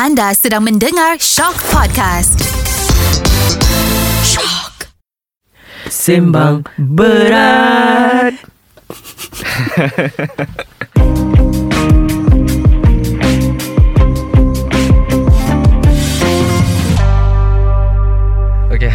Anda 0.00 0.32
sedang 0.32 0.64
mendengar 0.64 1.20
Shock 1.20 1.60
Podcast. 1.68 2.40
Shock. 4.24 4.88
Sembang 5.92 6.64
berat. 6.80 8.32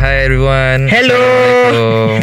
hi 0.05 0.21
everyone. 0.21 0.85
Hello. 0.85 1.17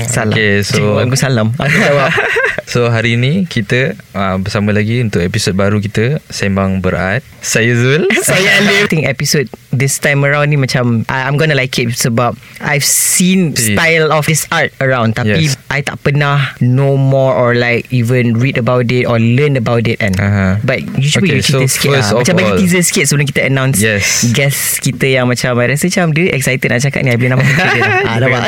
Salam. 0.06 0.30
Okay, 0.30 0.62
so 0.62 1.02
Cikgu 1.02 1.18
salam. 1.18 1.50
Aku 1.58 1.76
jawab. 1.90 2.14
so 2.62 2.86
hari 2.86 3.18
ni 3.18 3.42
kita 3.50 3.98
uh, 4.14 4.38
bersama 4.38 4.70
lagi 4.70 5.02
untuk 5.02 5.18
episod 5.18 5.50
baru 5.58 5.82
kita 5.82 6.22
Sembang 6.30 6.78
Berat. 6.78 7.26
Saya 7.42 7.74
Zul. 7.74 8.06
Saya 8.22 8.62
Alif. 8.62 8.86
Think 8.86 9.10
episode 9.10 9.50
this 9.72 9.96
time 9.96 10.22
around 10.22 10.48
ni 10.48 10.56
macam 10.56 11.02
I, 11.08 11.24
I'm 11.24 11.34
gonna 11.34 11.56
like 11.56 11.74
it 11.76 11.92
sebab 11.92 12.36
I've 12.60 12.84
seen 12.84 13.52
Yeah. 13.52 13.74
style 13.74 14.06
of 14.10 14.24
this 14.24 14.44
art 14.48 14.70
around 14.78 15.16
tapi 15.16 15.48
Yes. 15.48 15.56
I 15.68 15.80
tak 15.80 15.98
pernah 16.00 16.52
know 16.60 16.94
more 16.94 17.32
or 17.32 17.52
like 17.52 17.88
even 17.88 18.36
read 18.36 18.54
about 18.54 18.86
it 18.88 19.04
or 19.04 19.16
learn 19.16 19.56
about 19.56 19.84
it 19.84 19.98
kan. 19.98 20.12
Aha. 20.14 20.60
But 20.60 20.84
you 20.94 21.08
cuba 21.08 21.24
Okay, 21.24 21.38
you 21.38 21.42
cerita 21.42 21.64
so 21.64 21.70
sikit 21.70 21.88
first 21.96 22.08
lah. 22.12 22.20
Macam 22.20 22.34
bagi 22.36 22.50
all- 22.52 22.60
teaser 22.60 22.82
sikit 22.84 23.04
sebelum 23.08 23.26
kita 23.26 23.40
announce 23.44 23.78
Yes. 23.80 24.28
guest 24.30 24.80
kita 24.80 25.06
yang 25.08 25.26
macam 25.26 25.56
I 25.56 25.66
rasa 25.68 25.88
macam 25.88 26.12
dia 26.12 26.28
excited 26.30 26.68
nak 26.68 26.80
cakap 26.80 27.00
ni 27.02 27.10
I 27.10 27.16
boleh 27.16 27.30
nampak 27.32 27.46
muka 27.46 27.64
dia 27.66 27.80
dah. 27.80 27.94
Ah, 28.12 28.16
nampak? 28.20 28.42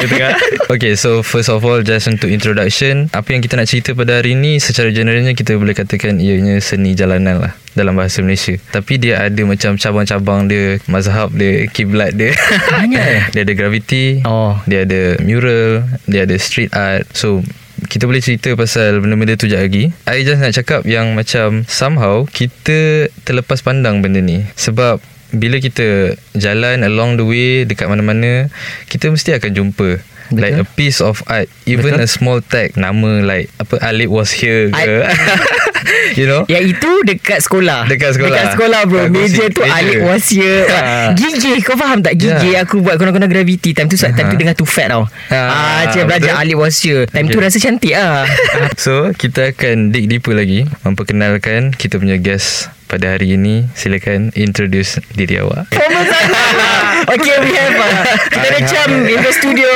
Okay, 0.68 0.92
so 0.94 1.22
first 1.22 1.48
of 1.48 1.62
all 1.62 1.80
just 1.80 2.04
untuk 2.04 2.28
introduction, 2.28 3.08
apa 3.10 3.28
yang 3.30 3.40
kita 3.40 3.56
nak 3.56 3.66
cerita 3.66 3.96
pada 3.96 4.20
hari 4.20 4.36
ni 4.36 4.58
secara 4.58 4.90
generalnya 4.90 5.32
kita 5.32 5.56
boleh 5.56 5.72
katakan 5.72 6.20
ianya 6.20 6.60
seni 6.60 6.92
jalanan 6.92 7.40
lah 7.40 7.52
dalam 7.74 7.94
bahasa 7.94 8.22
Malaysia. 8.22 8.54
Tapi 8.70 8.96
dia 8.96 9.20
ada 9.20 9.42
macam 9.42 9.74
cabang-cabang 9.74 10.46
dia, 10.46 10.78
mazhab 10.86 11.30
dia, 11.30 11.66
kiblat 11.68 12.14
dia. 12.14 12.32
Banyak 12.74 13.04
eh? 13.04 13.22
dia 13.30 13.42
ada 13.42 13.52
graffiti, 13.52 14.22
Oh. 14.22 14.56
dia 14.64 14.82
ada 14.82 15.18
mural, 15.20 15.82
dia 16.06 16.22
ada 16.22 16.34
street 16.38 16.70
art. 16.70 17.04
So 17.12 17.42
kita 17.84 18.06
boleh 18.06 18.22
cerita 18.22 18.54
pasal 18.54 19.02
benda-benda 19.02 19.36
tu 19.36 19.44
sekejap 19.44 19.60
lagi 19.60 19.84
I 20.08 20.24
just 20.24 20.40
nak 20.40 20.56
cakap 20.56 20.88
yang 20.88 21.12
macam 21.12 21.68
Somehow 21.68 22.24
Kita 22.24 23.10
terlepas 23.28 23.60
pandang 23.60 24.00
benda 24.00 24.24
ni 24.24 24.40
Sebab 24.56 25.04
Bila 25.28 25.60
kita 25.60 26.16
Jalan 26.32 26.80
along 26.80 27.20
the 27.20 27.26
way 27.28 27.68
Dekat 27.68 27.92
mana-mana 27.92 28.48
Kita 28.88 29.12
mesti 29.12 29.36
akan 29.36 29.50
jumpa 29.52 29.88
Betul. 30.00 30.40
Like 30.40 30.56
a 30.56 30.64
piece 30.64 31.04
of 31.04 31.20
art 31.28 31.52
Even 31.68 31.92
Betul. 31.92 32.06
a 32.06 32.08
small 32.08 32.38
tag 32.40 32.72
Nama 32.72 33.20
like 33.20 33.52
Apa 33.60 33.76
Alip 33.84 34.08
was 34.08 34.32
here 34.32 34.72
ke 34.72 35.04
You 36.18 36.24
know 36.24 36.42
Yang 36.46 36.64
itu 36.72 36.90
dekat 37.04 37.38
sekolah 37.40 37.84
Dekat 37.84 38.14
sekolah. 38.14 38.30
Dekat 38.30 38.46
sekolah 38.52 38.80
bro 38.84 39.00
Kat 39.00 39.10
Meja 39.10 39.24
gosip 39.36 39.48
tu 39.50 39.60
meja. 39.60 39.74
Alik 39.74 39.98
Wasia 40.02 40.54
Ah. 40.66 41.08
Gigi 41.12 41.52
kau 41.60 41.74
faham 41.74 41.98
tak 41.98 42.14
Gigi 42.14 42.50
Ya. 42.50 42.62
aku 42.62 42.78
buat 42.78 42.94
Kona-kona 42.94 43.24
gravity 43.24 43.70
Time 43.70 43.86
tu 43.86 43.94
Time 43.94 44.12
tu 44.14 44.24
Aha. 44.26 44.34
dengar 44.36 44.54
tu 44.54 44.64
fat 44.64 44.88
tau 44.88 45.04
Ah, 45.26 45.36
Ah, 45.36 45.82
Cik 45.88 46.04
belajar. 46.04 46.36
Alik 46.36 46.56
Wasia 46.56 47.04
Time 47.06 47.26
tu 47.26 47.34
Okay. 47.34 47.44
rasa 47.44 47.58
cantik 47.58 47.94
ah. 47.94 48.24
So 48.76 49.12
kita 49.12 49.50
akan 49.50 49.90
dig 49.90 50.06
deeper 50.06 50.32
lagi 50.32 50.64
Memperkenalkan 50.82 51.70
Kita 51.70 51.96
punya 51.96 52.16
guest 52.16 52.68
Pada 52.84 53.12
hari 53.12 53.34
ini 53.34 53.66
Silakan 53.72 54.30
Introduce 54.34 54.96
diri 55.10 55.36
awak 55.36 55.68
Formal 55.68 56.04
sangat 56.12 57.10
Okay 57.10 57.36
we 57.38 57.50
have 57.52 57.74
uh, 57.74 58.02
Kita 58.28 58.46
ada 58.46 58.60
Cham 58.64 58.90
In 59.02 59.18
the 59.18 59.32
studio 59.32 59.70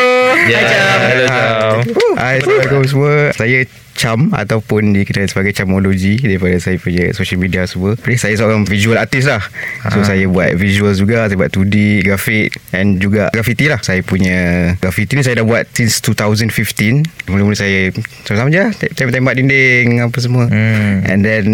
Ya, 0.44 0.58
Hi 0.58 0.64
Cham 0.64 0.98
hello, 1.02 1.24
Cham. 1.26 1.76
Hai, 2.14 2.34
Assalamualaikum 2.38 2.82
semua. 2.84 3.14
Saya 3.32 3.58
Cham 3.98 4.30
ataupun 4.30 4.94
dikenal 4.94 5.26
sebagai 5.26 5.50
Chamology 5.50 6.22
daripada 6.22 6.54
saya 6.62 6.78
punya 6.78 7.10
social 7.10 7.42
media 7.42 7.66
semua. 7.66 7.98
Jadi 7.98 8.14
saya 8.14 8.34
seorang 8.38 8.62
visual 8.62 8.94
artist 8.94 9.26
lah. 9.26 9.42
So 9.90 9.98
Ah. 10.00 10.06
saya 10.06 10.30
buat 10.30 10.54
visual 10.54 10.94
juga, 10.94 11.26
saya 11.26 11.34
buat 11.34 11.50
2D, 11.50 12.06
grafik 12.06 12.54
and 12.70 13.02
juga 13.02 13.34
graffiti 13.34 13.66
lah. 13.66 13.82
Saya 13.82 14.06
punya 14.06 14.70
graffiti 14.78 15.18
ni 15.18 15.26
saya 15.26 15.42
dah 15.42 15.46
buat 15.46 15.66
since 15.74 15.98
2015. 15.98 17.02
Mula-mula 17.26 17.58
saya 17.58 17.90
sama-sama 18.22 18.54
je 18.54 18.62
tembak-tembak 18.94 19.34
dinding 19.34 20.06
apa 20.06 20.18
semua. 20.22 20.46
Hmm. 20.46 21.02
And 21.02 21.26
then 21.26 21.44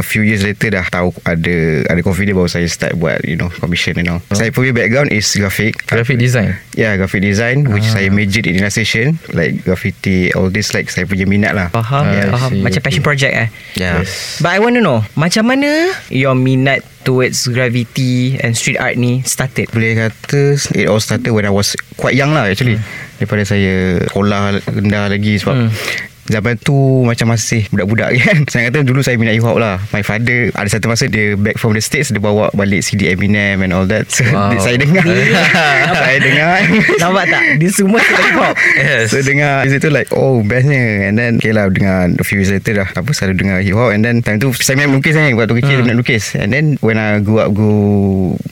a 0.00 0.04
few 0.04 0.24
years 0.24 0.40
later 0.40 0.72
dah 0.72 0.88
tahu 0.88 1.12
ada 1.28 1.84
ada 1.92 2.00
confident 2.00 2.40
baru 2.40 2.48
saya 2.48 2.64
start 2.64 2.96
buat 2.96 3.20
you 3.28 3.36
know 3.36 3.52
commission 3.60 4.00
and 4.00 4.08
all. 4.08 4.24
Saya 4.32 4.48
punya 4.48 4.72
background 4.72 5.12
is 5.12 5.28
grafik. 5.36 5.76
Graphic 5.84 6.16
design 6.16 6.56
yeah, 6.74 6.94
graphic 6.98 7.22
design 7.22 7.66
which 7.70 7.86
saya 7.86 8.10
majored 8.10 8.46
in 8.46 8.58
illustration 8.58 9.18
like 9.32 9.62
graffiti 9.62 10.30
all 10.34 10.50
this 10.50 10.74
like 10.74 10.90
saya 10.90 11.06
punya 11.06 11.24
minat 11.24 11.54
lah. 11.54 11.70
Faham, 11.74 12.06
Ah, 12.06 12.14
I 12.14 12.30
faham. 12.30 12.50
see. 12.54 12.62
Macam 12.62 12.80
passion 12.80 13.02
project 13.02 13.34
eh. 13.34 13.48
Yeah. 13.74 14.06
But 14.38 14.54
I 14.54 14.62
want 14.62 14.78
to 14.78 14.80
know 14.80 15.02
Macam 15.12 15.42
mana 15.44 15.90
Your 16.06 16.32
minat 16.32 16.86
Towards 17.02 17.50
gravity 17.50 18.38
And 18.38 18.54
street 18.54 18.78
art 18.78 18.94
ni 18.94 19.26
Started 19.26 19.74
Boleh 19.74 19.98
kata 19.98 20.54
it 20.70 20.86
all 20.86 21.02
started 21.02 21.34
when 21.34 21.42
I 21.42 21.50
was 21.50 21.74
quite 21.98 22.14
young 22.14 22.30
lah 22.30 22.46
actually. 22.46 22.78
Daripada 23.18 23.42
saya 23.42 23.98
sekolah 24.06 24.62
rendah 24.64 25.10
lagi 25.10 25.34
sebab 25.36 25.66
Hmm. 25.66 25.70
Zaman 26.24 26.56
tu 26.56 27.04
macam 27.04 27.36
masih 27.36 27.68
budak-budak 27.68 28.08
kan. 28.24 28.38
Saya 28.48 28.72
kata 28.72 28.80
dulu 28.80 29.04
saya 29.04 29.20
minat 29.20 29.36
hip 29.36 29.44
hop 29.44 29.60
lah. 29.60 29.76
My 29.92 30.00
father 30.00 30.48
ada 30.56 30.68
satu 30.68 30.88
masa 30.88 31.04
dia 31.04 31.36
back 31.36 31.60
from 31.60 31.76
the 31.76 31.82
States 31.84 32.08
Dia 32.08 32.22
bawa 32.22 32.48
balik 32.56 32.80
CD 32.80 33.12
Eminem 33.12 33.60
and 33.60 33.76
all 33.76 33.84
that. 33.84 34.08
So 34.08 34.24
Wow. 34.24 34.56
saya 34.64 34.80
dengar. 34.80 35.04
Saya 35.94 36.18
dengar. 36.18 36.58
Nampak 36.98 37.24
tak? 37.28 37.42
Dia 37.60 37.70
semua 37.70 38.00
hip 38.00 38.34
hop 38.40 38.54
Yes. 38.74 39.12
So 39.12 39.20
dengar. 39.20 39.68
Di 39.68 39.76
situ 39.76 39.92
like 39.92 40.08
Oh 40.16 40.40
bestnya. 40.40 41.12
And 41.12 41.20
then 41.20 41.36
Okay 41.38 41.52
lah 41.52 41.68
dengar 41.68 42.08
A 42.16 42.24
few 42.24 42.40
years 42.40 42.50
later 42.50 42.82
dah 42.82 42.88
Apa 42.96 43.12
selalu 43.12 43.34
dengar 43.44 43.58
hip 43.60 43.76
hop 43.76 43.92
And 43.92 44.00
then 44.00 44.24
time 44.24 44.40
tu 44.40 44.50
Saya 44.56 44.80
minat 44.80 44.96
lukis 44.96 45.12
kan 45.14 45.28
Waktu 45.36 45.54
kecil 45.60 45.76
hmm. 45.80 45.84
minat 45.86 45.96
lukis. 46.00 46.24
And 46.40 46.50
then 46.50 46.80
When 46.80 46.96
I 46.96 47.20
grew 47.20 47.44
up 47.44 47.52
Go 47.52 47.70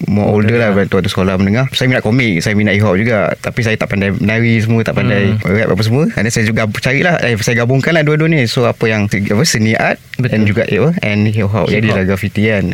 More 0.06 0.28
older 0.28 0.60
lah 0.60 0.76
Waktu, 0.76 0.92
waktu 0.92 1.10
sekolah 1.10 1.40
menengah 1.40 1.72
Saya 1.72 1.88
minat 1.88 2.04
komik 2.04 2.44
Saya 2.44 2.52
minat 2.52 2.76
hip 2.76 2.84
hop 2.84 3.00
juga. 3.00 3.32
Tapi 3.40 3.64
saya 3.64 3.74
tak 3.80 3.88
pandai 3.90 4.12
menari 4.12 4.60
semua 4.60 4.84
Tak 4.84 4.94
pandai 4.94 5.34
hmm. 5.34 5.48
rap 5.48 5.68
apa 5.72 5.82
semua. 5.82 6.04
And 6.14 6.28
then 6.28 6.32
saya 6.32 6.44
juga 6.44 6.68
carilah 6.68 7.16
eh, 7.24 7.34
Saya 7.40 7.61
gabungkan 7.62 7.94
lah 7.94 8.02
dua-dua 8.02 8.26
ni. 8.26 8.44
So 8.50 8.66
apa 8.66 8.84
yang 8.90 9.06
apa, 9.06 9.44
Seni 9.46 9.78
art 9.78 10.02
Betul. 10.18 10.34
And 10.34 10.42
juga 10.44 10.62
eh, 10.68 10.78
apa, 10.78 10.90
And 11.02 11.20
hip 11.30 11.48
hop 11.48 11.66
Jadi 11.72 11.88
lah 11.88 12.04
graffiti 12.04 12.46
kan. 12.46 12.68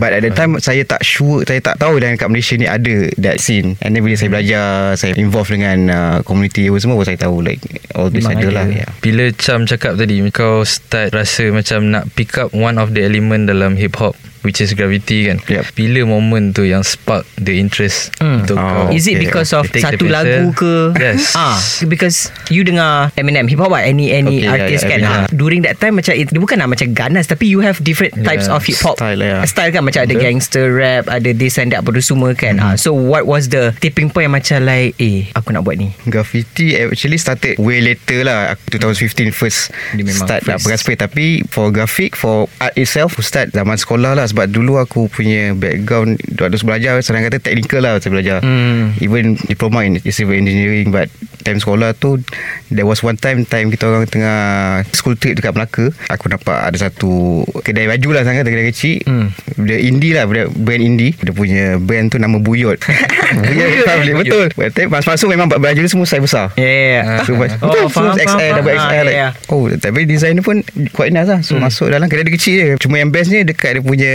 But 0.00 0.16
at 0.16 0.22
the 0.24 0.32
time 0.32 0.56
Saya 0.58 0.82
tak 0.88 1.04
sure 1.04 1.44
Saya 1.44 1.60
tak 1.60 1.76
tahu 1.78 2.00
Dan 2.00 2.16
kat 2.16 2.32
Malaysia 2.32 2.56
ni 2.56 2.64
ada 2.64 3.12
That 3.20 3.38
scene. 3.38 3.76
And 3.84 3.92
then 3.92 4.02
bila 4.02 4.16
saya 4.16 4.30
belajar 4.32 4.64
Saya 4.96 5.12
involve 5.14 5.52
dengan 5.52 5.78
uh, 5.92 6.16
Community 6.24 6.66
apa 6.72 6.78
semua 6.80 7.04
saya 7.04 7.20
tahu 7.20 7.44
like 7.44 7.60
All 7.92 8.08
this 8.08 8.24
Memang 8.24 8.40
ada 8.40 8.48
lah 8.50 8.64
ada. 8.66 8.78
yeah. 8.82 8.90
Bila 9.04 9.30
Cham 9.36 9.68
cakap 9.68 10.00
tadi 10.00 10.24
Kau 10.32 10.64
start 10.64 11.12
rasa 11.12 11.52
macam 11.52 11.92
Nak 11.92 12.04
pick 12.16 12.34
up 12.40 12.50
one 12.56 12.80
of 12.80 12.96
the 12.96 13.04
element 13.04 13.46
Dalam 13.46 13.76
hip 13.76 13.94
hop 14.00 14.16
Which 14.40 14.58
is 14.58 14.72
gravity 14.72 15.26
kan 15.26 15.38
Yep. 15.40 15.72
Bila 15.72 16.00
moment 16.04 16.52
tu 16.52 16.62
Yang 16.62 16.94
spark 16.94 17.24
the 17.36 17.54
interest 17.54 18.10
Hmm. 18.16 18.42
Untuk 18.42 18.54
Oh. 18.54 18.88
kau 18.88 18.90
Is 18.90 19.04
it 19.04 19.16
Okay, 19.16 19.26
because 19.26 19.50
of 19.52 19.64
Take 19.64 19.78
the 19.78 19.82
satu 19.84 20.04
pencil. 20.04 20.14
lagu 20.14 20.44
ke? 20.52 20.74
Yes. 20.96 21.32
Ah, 21.34 21.56
because 21.84 22.18
you 22.48 22.62
dengar 22.62 23.10
Eminem 23.14 23.46
hip 23.46 23.58
hop? 23.58 23.70
Any 23.70 24.10
any 24.10 24.38
Okay, 24.38 24.44
yeah, 24.44 24.54
artist 24.56 24.82
yeah, 24.82 24.90
kan? 24.90 24.98
Eminem. 25.00 25.20
Ah, 25.20 25.26
during 25.30 25.60
that 25.62 25.76
time 25.76 25.94
macam 25.94 26.12
it, 26.12 26.26
dia 26.26 26.38
bukan 26.38 26.56
nak 26.56 26.68
macam 26.68 26.88
ganas 26.90 27.24
tapi 27.24 27.46
you 27.46 27.58
have 27.58 27.78
different 27.80 28.14
types 28.20 28.44
Yeah. 28.44 28.54
of 28.54 28.62
hip 28.62 28.78
hop 28.78 28.96
Style, 28.96 29.18
yeah. 29.18 29.42
Style 29.44 29.70
kan 29.70 29.82
macam 29.82 30.00
ada 30.00 30.10
Betul. 30.10 30.24
gangster 30.24 30.66
rap, 30.70 31.04
ada 31.06 31.30
this 31.30 31.56
and 31.56 31.70
that 31.70 31.80
apa 31.80 31.90
tu 31.90 32.00
semua 32.00 32.32
kan. 32.32 32.58
Ah, 32.58 32.74
so 32.74 32.90
what 32.90 33.24
was 33.24 33.48
the 33.48 33.74
tipping 33.76 34.06
point 34.06 34.26
yang 34.26 34.34
macam 34.34 34.62
like 34.62 34.92
eh 34.96 35.30
aku 35.32 35.50
nak 35.50 35.62
buat 35.62 35.74
ni? 35.74 35.90
Graffiti 36.04 36.76
actually 36.76 37.16
started 37.16 37.56
way 37.58 37.80
later 37.80 38.20
lah 38.20 38.52
Aku 38.52 38.76
2015 38.76 39.30
first 39.30 39.70
Dia 39.90 40.02
memang 40.02 40.22
Start 40.22 40.42
nak 40.42 40.56
first. 40.56 40.64
bergaspir 40.64 40.96
Tapi 40.96 41.24
for 41.46 41.68
graphic 41.68 42.12
For 42.12 42.46
art 42.58 42.74
itself 42.74 43.16
Start 43.18 43.50
zaman 43.50 43.74
sekolah 43.74 44.12
lah 44.12 44.27
Sebab 44.28 44.46
dulu 44.46 44.76
aku 44.76 45.06
punya 45.06 45.50
background 45.52 46.16
Waktu 46.34 46.60
belajar 46.60 47.00
Senang 47.00 47.24
kata 47.24 47.38
technical 47.38 47.80
lah 47.80 47.96
Saya 47.96 48.10
belajar 48.10 48.36
Hmm. 48.38 48.92
Even 48.98 49.34
diploma 49.40 49.82
in 49.82 49.96
civil 50.04 50.34
engineering 50.34 50.88
But 50.88 51.08
time 51.40 51.56
sekolah 51.56 51.92
tu 51.92 52.20
There 52.66 52.84
was 52.84 53.00
one 53.00 53.14
time 53.14 53.42
Time 53.42 53.68
kita 53.68 53.84
orang 53.84 54.04
tengah 54.04 54.38
School 54.92 55.14
trip 55.14 55.34
dekat 55.34 55.50
Melaka 55.50 55.88
Aku 56.08 56.28
nampak 56.28 56.60
ada 56.62 56.76
satu 56.78 57.42
Kedai 57.58 57.88
baju 57.88 58.08
lah 58.12 58.22
sangat 58.22 58.44
Kedai 58.44 58.68
kecil 58.68 59.00
Hmm. 59.00 59.32
Dia 59.56 59.78
indie 59.78 60.12
lah 60.12 60.28
Brand 60.28 60.78
indie 60.78 61.16
Dia 61.16 61.30
punya 61.30 61.64
brand 61.76 62.06
tu 62.06 62.16
nama 62.16 62.36
Buyot 62.36 62.76
Buyot 63.42 63.86
Betul 64.14 64.46
Tapi 64.52 64.86
Masuk-masuk 64.86 65.28
memang 65.28 65.46
Baju 65.50 65.80
semua 65.84 66.04
size 66.04 66.20
besar 66.20 66.50
Yeah. 66.54 67.22
So, 67.22 67.34
betul 67.34 67.58
Oh, 67.60 67.88
faham, 67.88 68.14
XL 68.14 68.26
faham, 68.28 68.56
Double. 68.58 68.74
XL 68.74 69.04
like, 69.04 69.16
yeah. 69.16 69.32
Oh 69.48 69.66
tapi 69.70 70.04
design 70.04 70.36
dia 70.36 70.44
pun 70.44 70.60
Quite 70.90 71.10
nice 71.10 71.28
lah 71.28 71.40
So 71.40 71.56
hmm. 71.56 71.64
masuk 71.64 71.88
dalam 71.88 72.06
Kedai 72.06 72.24
dia 72.24 72.34
kecil 72.34 72.54
je 72.54 72.68
Cuma 72.78 72.98
yang 72.98 73.08
bestnya 73.08 73.40
Dekat 73.42 73.78
dia 73.78 73.82
punya 73.82 74.14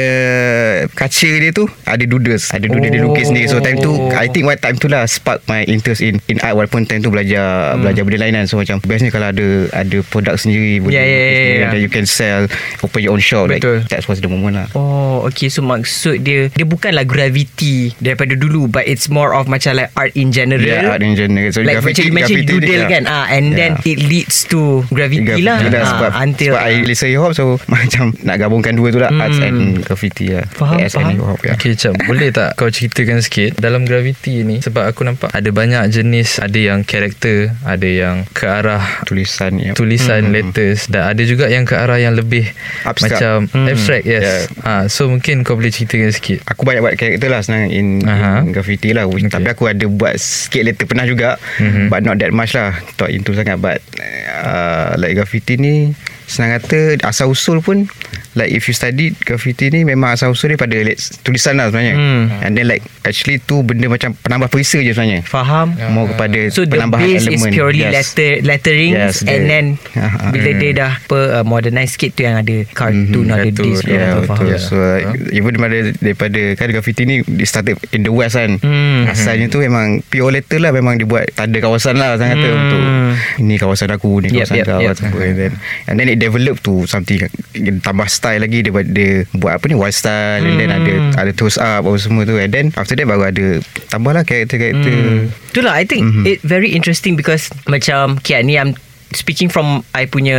Kaca 0.90 1.30
dia 1.32 1.52
tu 1.52 1.66
Ada 1.84 2.04
doodles. 2.04 2.50
Ada 2.50 2.66
doodle. 2.66 2.90
Dia 2.90 3.00
Oh. 3.00 3.10
lukis 3.10 3.28
sendiri. 3.28 3.48
So 3.48 3.60
time 3.60 3.78
tu 3.78 3.92
I 4.10 4.28
think 4.28 4.44
what 4.44 4.58
time 4.58 4.76
tu 4.76 4.88
lah 4.88 5.04
Spark 5.06 5.44
my 5.46 5.64
interest 5.66 6.00
in 6.00 6.20
In 6.28 6.40
art. 6.40 6.56
Walaupun 6.56 6.84
time 6.84 7.00
tu 7.00 7.10
belajar 7.10 7.74
belajar 7.74 7.82
Belajar 7.84 8.02
benda 8.04 8.20
lain 8.20 8.34
kan 8.34 8.46
So 8.46 8.56
macam 8.56 8.80
Bestnya 8.80 9.10
kalau 9.10 9.28
ada 9.28 9.48
Ada 9.72 9.98
produk 10.04 10.36
sendiri 10.36 10.80
benda 10.80 10.94
Yeah, 10.94 11.04
yeah, 11.04 11.14
yeah, 11.14 11.30
sendiri 11.30 11.54
yeah. 11.56 11.70
That 11.70 11.82
you 11.82 11.90
can 11.90 12.06
sell 12.06 12.42
Open 12.80 13.00
your 13.00 13.12
own 13.12 13.22
shop 13.22 13.48
Betul. 13.48 13.80
like, 13.80 13.88
That's 13.88 14.06
what's 14.06 14.20
the 14.20 14.28
moment 14.28 14.56
lah. 14.56 14.68
Oh 14.74 15.24
okay. 15.26 15.48
So 15.48 15.62
maksud 15.62 16.22
dia 16.22 16.48
Dia 16.50 16.64
bukanlah 16.64 17.04
gravity 17.04 17.92
Daripada 17.98 18.34
dulu 18.34 18.66
But 18.68 18.86
it's 18.86 19.08
more 19.08 19.32
of 19.32 19.46
Macam 19.46 19.76
like 19.76 19.92
art 19.94 20.14
in 20.14 20.30
general. 20.30 20.64
Yeah, 20.64 20.90
art 20.90 21.02
in 21.02 21.14
general. 21.14 21.50
So 21.50 21.62
Like 21.62 21.78
macam 21.78 21.92
graffiti- 21.92 22.06
you 22.06 22.14
mention 22.14 22.38
graffiti 22.40 22.52
doodle 22.58 22.82
dia- 22.82 22.92
kan? 22.92 23.04
Ah, 23.06 23.26
And 23.28 23.52
then 23.52 23.72
Yeah. 23.76 23.90
it 23.90 24.00
leads 24.02 24.46
to 24.48 24.60
Gravity, 24.88 25.24
Graffiti 25.24 25.44
lah, 25.44 25.58
lah 25.62 25.72
Ah, 25.76 25.88
sebab, 25.88 26.10
Until 26.20 26.54
sebab 26.54 26.64
I 26.64 26.74
listen 26.84 27.08
hip 27.08 27.20
hop 27.20 27.34
So 27.34 27.44
macam 27.72 28.14
Nak 28.20 28.38
gabungkan 28.38 28.74
dua 28.74 28.90
tu 28.90 29.00
lah 29.00 29.12
Arts 29.12 29.40
and 29.40 29.82
graffiti 29.94 30.26
lah 30.28 30.44
Faham, 30.50 30.76
Arts 30.76 30.94
faham. 30.94 31.06
and 31.06 31.14
hip 31.14 31.24
hop 31.24 31.40
yeah. 31.40 31.54
Okay 31.54 31.74
Cap 31.74 31.94
Boleh 32.04 32.30
tak 32.30 32.50
kau 32.54 32.68
ceritakan 32.68 33.20
sikit 33.20 33.56
Dalam 33.56 33.84
Gravity 33.84 34.42
ni 34.42 34.58
Sebab 34.60 34.84
aku 34.84 35.04
nampak 35.04 35.30
Ada 35.30 35.50
banyak 35.50 35.86
jenis 35.88 36.38
Ada 36.38 36.58
yang 36.58 36.80
karakter 36.82 37.54
Ada 37.62 37.86
yang 37.86 38.16
ke 38.28 38.44
arah 38.44 38.82
Tulisan 39.04 39.56
ya. 39.56 39.72
Tulisan 39.72 40.30
letters 40.30 40.86
Dan 40.88 41.06
ada 41.06 41.22
juga 41.22 41.46
yang 41.46 41.64
ke 41.64 41.74
arah 41.74 41.96
yang 41.96 42.14
lebih 42.14 42.50
Abstract. 42.84 43.14
Macam 43.14 43.38
Hmm. 43.46 43.68
Abstract 43.68 44.04
yes 44.04 44.22
Yeah. 44.24 44.42
ha, 44.62 44.74
So 44.88 45.06
mungkin 45.06 45.44
kau 45.44 45.54
boleh 45.54 45.70
ceritakan 45.70 46.10
sikit 46.10 46.42
Aku 46.48 46.64
banyak 46.64 46.82
buat 46.82 46.96
karakter 46.96 47.28
lah 47.28 47.40
sebenarnya 47.40 47.70
in, 47.72 47.88
Aha. 48.02 48.42
in 48.42 48.50
graffiti 48.50 48.90
lah 48.90 49.06
okay. 49.06 49.28
Tapi 49.28 49.48
aku 49.48 49.68
ada 49.68 49.86
buat 49.86 50.16
sikit 50.16 50.64
letter 50.64 50.86
pernah 50.86 51.06
juga 51.06 51.38
Mhm. 51.60 51.88
But 51.88 52.02
not 52.02 52.18
that 52.18 52.32
much 52.32 52.52
lah 52.52 52.74
Tak 52.94 53.10
into 53.10 53.32
sangat 53.32 53.60
But 53.60 53.84
uh, 54.34 54.96
like 54.96 55.14
graffiti 55.14 55.56
ni 55.56 55.92
Senang 56.24 56.56
kata 56.56 57.04
asal 57.04 57.28
usul 57.28 57.60
pun 57.60 57.86
Like 58.34 58.50
if 58.50 58.66
you 58.66 58.74
study 58.74 59.14
graffiti 59.16 59.70
ni 59.70 59.82
Memang 59.84 60.14
asal 60.14 60.30
usul 60.30 60.50
dia 60.50 60.58
pada 60.58 60.74
like, 60.76 60.98
tulisan 61.22 61.54
lah 61.54 61.70
sebenarnya 61.70 61.94
Hmm. 61.94 62.24
And 62.42 62.52
then 62.54 62.66
like 62.68 62.82
Actually 63.02 63.38
tu 63.38 63.62
benda 63.62 63.86
macam 63.86 64.16
penambah 64.16 64.48
perisa 64.48 64.78
je 64.78 64.90
sebenarnya 64.90 65.22
Faham 65.22 65.74
More 65.90 66.10
kepada 66.10 66.40
So 66.50 66.64
the 66.64 66.76
penambahan 66.76 67.06
base 67.06 67.22
elemen 67.24 67.38
is 67.40 67.44
purely 67.52 67.82
Yes. 67.82 67.94
letter 67.94 68.32
letterings 68.42 68.96
Yes, 68.96 69.16
and 69.22 69.28
the- 69.40 69.48
then 69.48 69.66
ah, 69.94 70.30
bila 70.30 70.50
dia 70.56 70.72
dah 70.74 70.92
apa 70.98 71.20
uh, 71.34 71.44
modernize 71.44 71.94
sikit 71.94 72.14
tu 72.14 72.22
yang 72.22 72.38
ada 72.38 72.56
cartoon 72.72 73.02
Mhm, 73.24 73.36
ada 73.36 73.50
this 73.52 73.80
yeah, 73.84 73.94
yeah, 74.10 74.14
betul 74.20 74.46
Yeah. 74.46 74.60
So 74.60 74.76
like, 74.76 75.08
Even 75.30 75.54
daripada 75.54 75.78
Daripada 75.96 76.42
Kan 76.56 76.68
graffiti 76.70 77.02
ni 77.04 77.16
Dia 77.24 77.46
started 77.46 77.76
in 77.92 78.02
the 78.02 78.12
west 78.12 78.34
kan 78.34 78.58
Hmm. 78.58 79.06
Asalnya 79.06 79.46
tu 79.48 79.60
memang 79.60 80.02
Pure 80.04 80.34
letter 80.34 80.58
lah 80.58 80.72
Memang 80.72 80.96
dia 80.96 81.06
buat 81.06 81.30
Tanda 81.30 81.60
kawasan 81.60 81.96
lah 81.96 82.16
Sangat 82.16 82.36
kata 82.36 82.48
Hmm. 82.48 82.60
untuk 82.60 82.82
Ini 83.40 83.56
kawasan 83.58 83.90
aku 83.92 84.10
Ni 84.20 84.32
Yep, 84.32 84.48
kawasan 84.48 84.56
yep, 84.56 84.66
kau 84.66 84.80
yep. 84.80 84.96
and, 85.22 85.38
then, 85.38 85.52
and 85.86 85.96
then 85.96 86.08
it 86.08 86.18
develop 86.18 86.58
to 86.60 86.84
Something 86.86 87.28
Tambah 87.80 88.08
style 88.24 88.40
lagi 88.40 88.64
Dia, 88.64 88.72
buat- 88.72 88.88
dia 88.88 89.28
buat 89.36 89.60
apa 89.60 89.68
ni 89.68 89.76
Wild 89.76 89.92
style 89.92 90.42
And 90.42 90.56
then 90.56 90.72
ada 90.72 90.94
Hmm. 90.94 91.12
Ada 91.14 91.32
toast 91.36 91.60
up 91.60 91.84
Apa 91.84 92.00
semua 92.00 92.24
tu 92.24 92.40
And 92.40 92.48
then 92.48 92.72
after 92.74 92.96
that 92.96 93.04
Baru 93.04 93.28
ada 93.28 93.60
Tambah 93.92 94.12
lah 94.12 94.24
karakter-karakter 94.24 94.96
Hmm. 94.96 95.28
Itulah 95.52 95.76
I 95.76 95.84
think 95.84 96.04
Mhm. 96.06 96.24
it 96.26 96.40
very 96.42 96.72
interesting 96.72 97.14
because 97.14 97.52
macam 97.68 98.18
okay, 98.18 98.40
ni 98.40 98.56
I'm 98.56 98.74
speaking 99.12 99.46
from 99.46 99.86
I 99.94 100.10
punya 100.10 100.34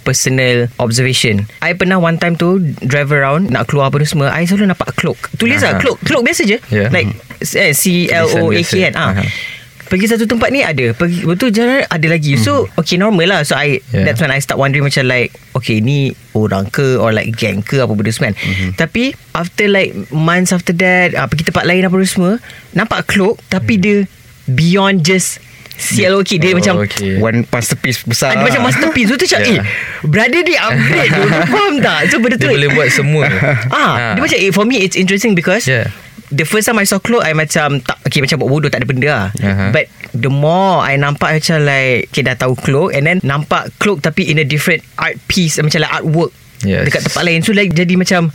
personal 0.00 0.70
observation. 0.78 1.50
I 1.58 1.74
pernah 1.74 1.98
one 1.98 2.14
time 2.14 2.38
tu 2.38 2.62
drive 2.78 3.10
around 3.10 3.50
nak 3.50 3.66
keluar 3.66 3.90
apa 3.90 3.98
tu 3.98 4.06
semua, 4.06 4.30
I 4.30 4.46
selalu 4.46 4.70
nampak 4.70 4.94
cloak. 4.94 5.18
Tulis 5.34 5.58
lah 5.58 5.74
Aha. 5.74 5.80
cloak, 5.82 5.98
cloak 6.00 6.22
biasa 6.22 6.46
je. 6.46 6.62
Yeah. 6.70 6.94
Like 6.94 7.10
eh, 7.42 7.74
C 7.74 8.06
L 8.06 8.30
O 8.30 8.54
A 8.54 8.54
K 8.54 8.70
Tulisan 8.70 8.86
kan. 8.86 9.18
Ah. 9.18 9.26
Pergi 9.90 10.06
satu 10.06 10.22
tempat 10.24 10.48
ni 10.48 10.62
ada. 10.62 10.94
Pergi 10.94 11.26
betul 11.26 11.50
jalan 11.50 11.82
ada 11.82 12.06
lagi. 12.06 12.38
So 12.38 12.70
okay 12.72 12.94
normal 12.94 13.26
lah. 13.26 13.42
So 13.42 13.52
I 13.52 13.82
Yeah. 13.90 14.06
That's 14.06 14.18
when 14.18 14.30
I 14.30 14.38
start 14.38 14.54
wondering 14.56 14.82
Macam 14.82 15.02
like 15.04 15.34
Okay 15.50 15.82
ni 15.82 16.14
orang 16.30 16.68
ke 16.68 16.94
Or 16.94 17.10
like 17.10 17.34
gang 17.34 17.58
ke 17.58 17.74
Apa 17.76 17.90
benda 17.90 18.08
semua 18.08 18.30
kan. 18.30 18.38
Tapi 18.76 19.10
After 19.32 19.66
like 19.66 19.90
Months 20.08 20.50
after 20.50 20.70
that 20.72 21.10
uh, 21.12 21.26
Pergi 21.26 21.42
tempat 21.44 21.64
lain 21.64 21.82
apa 21.82 21.90
benda 21.90 22.06
semua 22.06 22.32
Nampak 22.70 23.04
cloak 23.04 23.42
Tapi 23.44 23.74
dia 23.76 23.96
Beyond 24.46 25.02
just 25.02 25.42
CLOK 25.80 26.36
Dia 26.36 26.52
Oh, 26.52 26.56
macam 26.56 26.74
okay. 26.78 27.16
One 27.16 27.42
masterpiece 27.44 28.04
besar 28.04 28.30
ada 28.30 28.38
lah. 28.38 28.46
macam 28.46 28.60
masterpiece. 28.62 29.08
Tu 29.08 29.16
macam 29.18 29.40
Yeah. 29.40 29.58
Eh 29.58 29.60
Brother 30.04 30.40
dia 30.44 30.58
upgrade 30.62 31.10
tu 31.10 31.22
Lu 31.24 31.40
faham 31.50 31.74
tak? 31.80 31.98
So 32.06 32.16
benda 32.18 32.36
tu 32.36 32.46
Dia 32.46 32.54
boleh 32.54 32.70
buat 32.70 32.88
semua. 32.90 33.24
Ah, 33.68 34.14
Dia 34.14 34.20
macam 34.20 34.38
eh, 34.38 34.52
For 34.52 34.62
me 34.62 34.76
it's 34.78 34.94
interesting 34.94 35.32
because 35.32 35.66
Yeah. 35.66 35.90
The 36.30 36.42
first 36.42 36.64
time 36.64 36.78
I 36.78 36.86
saw 36.86 36.96
cloak 36.96 37.20
I 37.20 37.34
macam 37.34 37.78
tak, 37.80 37.98
Okay 38.02 38.18
macam 38.18 38.38
buat 38.38 38.48
bodoh 38.48 38.70
Tak 38.70 38.80
ada 38.80 38.86
benda 38.86 39.08
lah 39.08 39.26
Aha. 39.36 39.70
But 39.70 39.90
The 40.10 40.26
more 40.26 40.78
I 40.80 40.94
nampak 40.94 41.34
macam 41.34 41.62
like 41.62 42.06
Okay 42.08 42.22
dah 42.22 42.34
tahu 42.34 42.54
cloak 42.54 42.94
And 42.94 43.02
then 43.04 43.18
Nampak 43.20 43.74
cloak 43.76 43.98
Tapi 44.00 44.26
in 44.26 44.38
a 44.38 44.44
different 44.44 44.86
Art 44.94 45.18
piece 45.26 45.58
Macam 45.58 45.80
like 45.80 45.90
artwork 45.92 46.30
Yes. 46.60 46.86
Dekat 46.86 47.02
tempat 47.04 47.22
lain 47.24 47.40
So 47.40 47.50
like 47.50 47.72
jadi 47.72 47.96
macam 47.96 48.30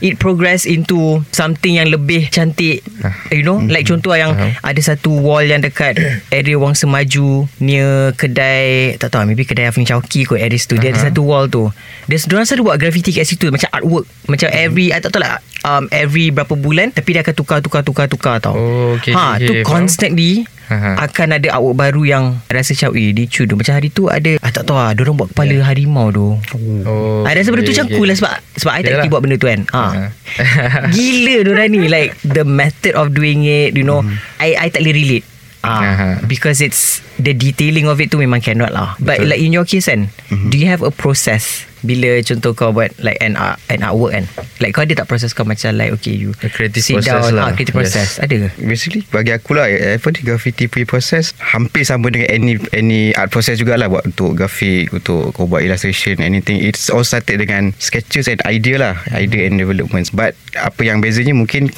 It 0.00 0.16
progress 0.16 0.64
into 0.64 1.24
Something 1.30 1.76
yang 1.76 1.88
lebih 1.88 2.28
cantik 2.28 2.80
Ah. 3.00 3.16
You 3.28 3.40
know 3.40 3.56
Like 3.58 3.84
contoh 3.84 4.12
yang 4.12 4.32
Faham. 4.32 4.52
Ada 4.62 4.80
satu 4.92 5.12
wall 5.14 5.44
yang 5.44 5.60
dekat 5.60 5.96
Area 6.34 6.56
Wang 6.56 6.72
Semaju 6.72 7.48
Near 7.56 8.12
kedai 8.14 8.96
Tak 8.96 9.12
tahu 9.12 9.24
Maybe 9.24 9.44
kedai 9.44 9.64
Afin 9.64 9.84
Chowki 9.84 10.24
kot 10.24 10.36
Area 10.36 10.56
situ 10.56 10.76
Dia 10.76 10.90
ada 10.90 11.00
satu 11.02 11.24
wall 11.24 11.46
tu 11.46 11.72
Dia 12.04 12.20
Diorang 12.20 12.44
selalu 12.44 12.62
buat 12.66 12.76
graffiti 12.76 13.12
kat 13.12 13.24
situ 13.24 13.48
Macam 13.48 13.68
artwork 13.70 14.04
Macam 14.26 14.48
every 14.50 14.88
I 14.88 15.00
tak 15.00 15.08
tahu 15.10 15.24
lah 15.24 15.40
um, 15.62 15.84
Every 15.90 16.28
berapa 16.28 16.52
bulan 16.52 16.90
Tapi 16.90 17.08
dia 17.10 17.20
akan 17.20 17.34
tukar 17.34 17.58
Tukar 17.58 17.82
tukar 17.82 18.06
tukar 18.06 18.36
tau 18.38 18.52
Oh, 18.52 18.94
okay, 18.94 19.12
ha, 19.12 19.34
okay, 19.34 19.44
Tu 19.44 19.52
faham. 19.56 19.66
constantly 19.66 20.44
Aha. 20.66 21.02
Akan 21.02 21.34
ada 21.34 21.50
artwork 21.50 21.74
baru 21.76 22.02
yang 22.04 22.24
Rasa 22.46 22.72
macam 22.72 22.94
Eh 22.94 23.10
dia 23.10 23.26
tu 23.26 23.50
Macam 23.50 23.74
hari 23.74 23.90
tu 23.90 24.06
ada 24.06 24.38
I 24.38 24.50
tak 24.50 24.62
tahu 24.62 24.74
lah 24.74 24.94
Diorang 24.94 25.18
buat 25.18 25.34
kepala 25.34 25.56
harimau 25.64 26.08
tu 26.08 26.38
Oh, 26.86 27.26
I 27.26 27.34
rasa 27.34 27.50
benda 27.50 27.66
tu 27.66 27.74
macam 27.74 27.86
cool 27.90 28.06
lah 28.06 28.14
Sebab 28.14 28.32
Sebab 28.54 28.70
I 28.70 28.78
tak 28.78 28.86
Yalah. 28.86 28.94
kerti 28.96 29.08
buat 29.08 29.20
benda 29.20 29.36
tu 29.36 29.46
kan 29.46 29.60
ha. 29.68 29.82
Gila 30.94 31.36
diorang 31.42 31.68
ni 31.68 31.86
Like 31.86 32.14
the 32.22 32.42
method 32.42 32.94
of 32.94 33.10
doing 33.10 33.42
it 33.42 33.74
You 33.74 33.82
know 33.82 34.06
I 34.38 34.54
I 34.56 34.68
tak 34.70 34.82
boleh 34.82 34.94
relate 34.96 35.26
Ah, 35.60 35.84
Aha. 35.84 36.08
because 36.24 36.64
it's 36.64 37.04
the 37.20 37.36
detailing 37.36 37.84
of 37.84 38.00
it 38.00 38.08
tu 38.08 38.16
memang 38.16 38.40
cannot 38.40 38.72
lah. 38.72 38.96
But 38.96 39.20
Betul. 39.20 39.28
like 39.28 39.40
in 39.44 39.52
your 39.52 39.68
case 39.68 39.92
kan, 39.92 40.08
do 40.48 40.56
you 40.56 40.64
have 40.64 40.80
a 40.80 40.88
process 40.88 41.68
bila 41.80 42.20
contoh 42.20 42.52
kau 42.52 42.70
buat 42.70 42.92
like 42.98 43.18
an 43.18 43.34
art, 43.34 43.56
an 43.66 43.80
artwork 43.80 44.12
kan? 44.12 44.24
Like 44.58 44.72
kau 44.72 44.82
ada 44.82 44.94
tak 44.94 45.06
proses 45.06 45.30
kau 45.30 45.42
macam 45.42 45.72
like 45.72 45.90
okay 45.90 46.12
you 46.12 46.36
A 46.38 46.48
creative 46.48 46.78
sit 46.78 46.96
process 46.96 47.12
down, 47.26 47.32
lah. 47.32 47.44
ah, 47.44 47.52
creative 47.52 47.72
Yes. 47.72 47.78
process 47.86 48.08
ada 48.18 48.34
ke? 48.36 48.48
Basically 48.60 49.02
bagi 49.06 49.30
aku 49.30 49.52
lah 49.52 49.66
Apa 49.66 50.10
ni 50.10 50.20
graffiti 50.20 50.66
punya 50.66 50.84
proses 50.84 51.32
Hampir 51.38 51.82
sama 51.82 52.08
dengan 52.08 52.28
any 52.28 52.54
any 52.70 53.00
art 53.12 53.28
process 53.28 53.56
jugalah 53.56 53.86
Buat 53.86 54.04
untuk 54.06 54.34
grafik 54.34 54.90
Untuk 54.90 55.30
kau 55.30 55.44
buat 55.44 55.60
illustration 55.60 56.18
Anything 56.18 56.60
It's 56.60 56.86
all 56.86 57.00
started 57.00 57.38
dengan 57.38 57.72
Sketches 57.76 58.26
and 58.26 58.44
idea 58.44 58.76
lah 58.76 58.94
Idea 59.10 59.46
and 59.46 59.56
developments 59.56 60.10
But 60.10 60.34
Apa 60.52 60.82
yang 60.82 60.98
bezanya 60.98 61.32
mungkin 61.32 61.72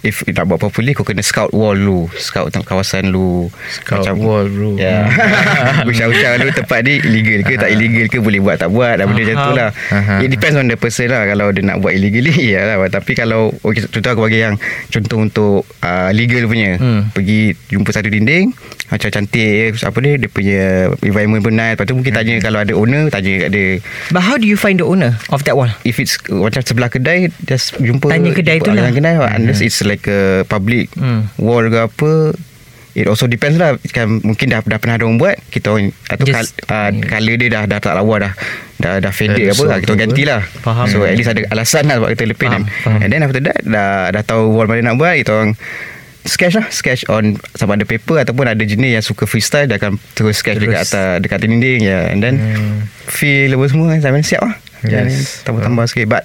If 0.00 0.24
nak 0.26 0.46
buat 0.46 0.58
properly 0.58 0.92
Kau 0.92 1.02
kena 1.02 1.20
scout 1.20 1.50
wall 1.50 1.74
lu 1.74 2.08
Scout 2.14 2.48
tentang 2.48 2.64
kawasan 2.66 3.08
lu 3.08 3.48
Scout 3.70 4.04
wall, 4.14 4.46
bro. 4.46 4.76
Ya 4.76 5.08
Usah-usah 5.84 6.38
lu 6.38 6.50
tempat 6.50 6.80
ni 6.82 7.00
Illegal 7.00 7.40
ke 7.42 7.54
tak 7.56 7.70
illegal 7.70 8.06
ke 8.06 8.18
Boleh 8.18 8.38
buat 8.38 8.56
tak 8.56 8.68
buat 8.68 8.96
Benda 8.96 9.06
macam 9.06 9.33
tu 9.36 9.52
lah 9.52 9.70
Aha. 9.90 10.14
It 10.18 10.28
depends 10.28 10.54
on 10.54 10.66
the 10.66 10.74
person 10.74 11.06
lah. 11.06 11.24
Kalau 11.24 11.50
dia 11.50 11.62
nak 11.62 11.78
buat 11.78 11.90
illegally 11.90 12.32
Ya 12.54 12.66
lah 12.66 12.88
Tapi 12.88 13.12
kalau 13.12 13.52
okay, 13.58 13.84
Contoh 13.84 14.10
aku 14.10 14.22
bagi 14.22 14.40
yang 14.40 14.54
Contoh 14.86 15.18
untuk 15.18 15.54
uh, 15.78 16.10
Legal 16.10 16.44
punya. 16.44 16.76
Hmm. 16.76 17.10
Pergi 17.10 17.52
jumpa 17.66 17.90
satu 17.90 18.06
dinding 18.06 18.54
Macam 18.86 19.08
cantik 19.08 19.74
Apa 19.76 19.98
dia 19.98 20.12
Dia 20.16 20.28
punya 20.28 20.62
Environment 20.98 21.40
pun 21.40 21.52
nice 21.52 21.74
Lepas 21.74 21.84
tu 21.84 21.94
mungkin 21.94 22.12
tanya 22.12 22.34
Kalau 22.38 22.58
ada 22.60 22.72
owner 22.72 23.08
Tanya 23.08 23.32
kat 23.38 23.50
dia. 23.50 23.68
But 24.08 24.22
how 24.22 24.34
do 24.34 24.44
you 24.44 24.54
find 24.54 24.76
the 24.76 24.84
owner 24.84 25.18
of 25.28 25.42
that 25.42 25.54
wall? 25.54 25.70
If 25.82 25.96
it's 25.96 26.16
uh, 26.24 26.40
Macam 26.40 26.60
sebelah 26.60 26.88
kedai 26.88 27.28
Just 27.40 27.76
jumpa 27.76 28.08
Tanya 28.08 28.30
kedai 28.30 28.56
jumpa 28.56 28.66
tu 28.66 28.70
lah. 28.74 28.90
kedai 28.90 29.14
lah 29.16 29.30
Unless 29.34 29.60
it's 29.60 29.80
like 29.80 30.04
a 30.04 30.20
Public 30.44 30.86
Hmm. 30.94 31.26
Wall 31.36 31.66
ke 31.66 31.78
apa 31.80 32.12
It 32.94 33.04
also 33.04 33.26
depends 33.26 33.56
lah. 33.56 33.74
Kan, 33.88 34.22
Mungkin 34.22 34.46
dah, 34.48 34.60
dah 34.60 34.78
pernah 34.78 34.94
ada 34.94 35.02
orang 35.02 35.18
buat 35.18 35.34
Kita 35.44 35.66
orang 35.68 35.90
Atau 36.06 36.24
Just- 36.24 36.54
kal, 36.54 36.70
uh, 36.70 36.90
Color 37.00 37.34
dia 37.36 37.48
dah 37.50 37.62
Dah 37.66 37.78
tak 37.78 37.90
lawa 37.92 38.14
dah 38.20 38.32
Dah, 38.84 39.00
dah 39.00 39.08
faded 39.10 39.40
Eh, 39.40 39.48
apa 39.48 39.56
so 39.56 39.64
lah, 39.64 39.80
Kita 39.80 39.96
gantilah 39.96 40.44
Faham. 40.60 40.86
So 40.86 41.02
at 41.02 41.16
least 41.16 41.26
ada 41.26 41.40
alasan 41.48 41.88
lah 41.88 41.96
Sebab 41.96 42.10
kita 42.12 42.24
lepin 42.26 42.48
Faham, 42.48 42.62
kan 42.62 42.82
faham. 42.84 43.00
And 43.00 43.08
then 43.08 43.20
after 43.22 43.40
that 43.40 43.58
Dah, 43.64 44.12
dah 44.12 44.22
tahu 44.22 44.52
wall 44.52 44.66
mana 44.66 44.84
nak 44.84 44.96
buat 44.96 45.16
Kita 45.16 45.32
orang 45.32 45.56
Sketch 46.22 46.54
lah 46.54 46.68
Sketch 46.68 47.08
on 47.08 47.24
Sama 47.50 47.74
ada 47.74 47.84
paper 47.84 48.20
Ataupun 48.20 48.44
ada 48.44 48.60
jenis 48.60 48.90
yang 48.92 49.02
suka 49.02 49.24
freestyle 49.24 49.64
Dia 49.64 49.76
akan 49.76 49.96
terus 50.12 50.36
sketch 50.36 50.56
Terus. 50.56 50.68
dekat 50.68 50.82
atas 50.86 51.12
Dekat 51.18 51.38
dinding 51.40 51.80
ya. 51.80 52.08
And 52.08 52.20
then 52.20 52.36
Hmm. 52.36 52.84
Feel 53.04 53.52
apa 53.52 53.64
semua 53.66 53.96
Sampai 53.96 54.20
siap 54.20 54.40
lah 54.42 54.56
Yes. 54.86 55.42
Tambah-tambah 55.42 55.84
sikit 55.86 56.06
But 56.06 56.22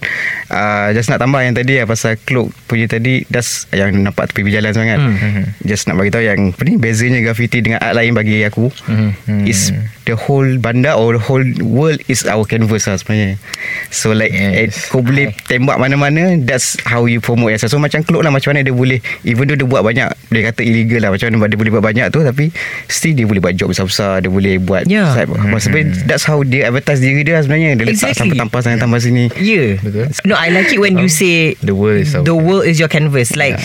uh, 0.47 0.91
Just 0.91 1.07
nak 1.07 1.17
tambah 1.17 1.39
yang 1.39 1.51
tadi 1.51 1.75
lah 1.75 1.85
Pasal 1.85 2.15
cloak 2.17 2.51
punya 2.65 2.85
tadi 2.85 3.23
That's 3.25 3.65
yang 3.69 3.95
nampak 3.97 4.27
tepi 4.27 4.45
jalan 4.45 4.69
sebenarnya 4.69 4.91
kan 4.91 5.01
Hmm. 5.09 5.43
Just 5.61 5.85
nak 5.85 5.95
bagi 5.95 6.09
tahu 6.09 6.21
yang 6.21 6.39
Apa 6.49 6.61
ni 6.63 6.75
Bezanya 6.75 7.19
graffiti 7.19 7.59
dengan 7.59 7.79
art 7.79 7.93
lain 7.93 8.11
bagi 8.11 8.41
aku 8.41 8.67
Hmm. 8.83 9.11
Is 9.43 9.71
the 10.03 10.15
whole 10.15 10.57
bandar 10.57 10.95
Or 10.95 11.11
the 11.11 11.21
whole 11.21 11.43
world 11.61 11.99
Is 12.05 12.23
our 12.23 12.43
canvas 12.43 12.85
lah 12.85 12.95
sebenarnya 12.95 13.39
So 13.87 14.11
like 14.11 14.31
Yes. 14.31 14.87
Kau 14.87 14.99
boleh 14.99 15.31
tembak 15.43 15.75
mana-mana 15.75 16.35
That's 16.37 16.75
how 16.81 17.05
you 17.05 17.19
promote 17.19 17.51
yourself 17.51 17.69
So 17.69 17.77
macam 17.77 18.01
cloak 18.01 18.21
lah 18.21 18.29
Macam 18.29 18.51
mana 18.51 18.61
dia 18.61 18.71
boleh 18.71 18.97
Even 19.21 19.45
though 19.45 19.55
dia 19.55 19.65
buat 19.65 19.81
banyak 19.81 20.09
Dia 20.27 20.41
kata 20.45 20.61
illegal 20.61 20.99
lah 21.01 21.11
Macam 21.11 21.31
mana 21.31 21.45
dia 21.45 21.55
boleh 21.55 21.71
buat 21.71 21.83
banyak 21.83 22.07
tu 22.09 22.19
Tapi 22.21 22.49
Still 22.85 23.13
dia 23.13 23.23
boleh 23.23 23.39
buat 23.39 23.53
job 23.53 23.69
besar-besar 23.69 24.19
Dia 24.19 24.29
boleh 24.29 24.57
buat 24.57 24.83
Yeah. 24.85 25.13
side- 25.13 25.29
Maksudnya 25.29 25.83
That's 26.03 26.23
how 26.23 26.41
dia 26.41 26.65
advertise 26.65 26.97
diri 26.97 27.21
dia 27.21 27.35
lah 27.35 27.43
sebenarnya 27.43 27.75
Dia 27.75 27.85
letak 27.85 28.09
Exactly. 28.09 28.39
Tampar 28.49 28.65
sana 28.65 28.81
tambah 28.81 28.97
sini 28.97 29.29
Yeah. 29.37 29.77
Betul. 29.77 30.09
No, 30.25 30.33
I 30.33 30.49
like 30.49 30.73
it 30.73 30.81
when 30.81 30.97
you 30.97 31.05
say 31.05 31.53
The 31.61 31.77
world 31.77 32.01
is 32.01 32.17
our 32.17 32.25
the 32.25 32.33
world 32.33 32.65
is 32.65 32.81
your 32.81 32.89
canvas. 32.89 33.37
Like, 33.37 33.61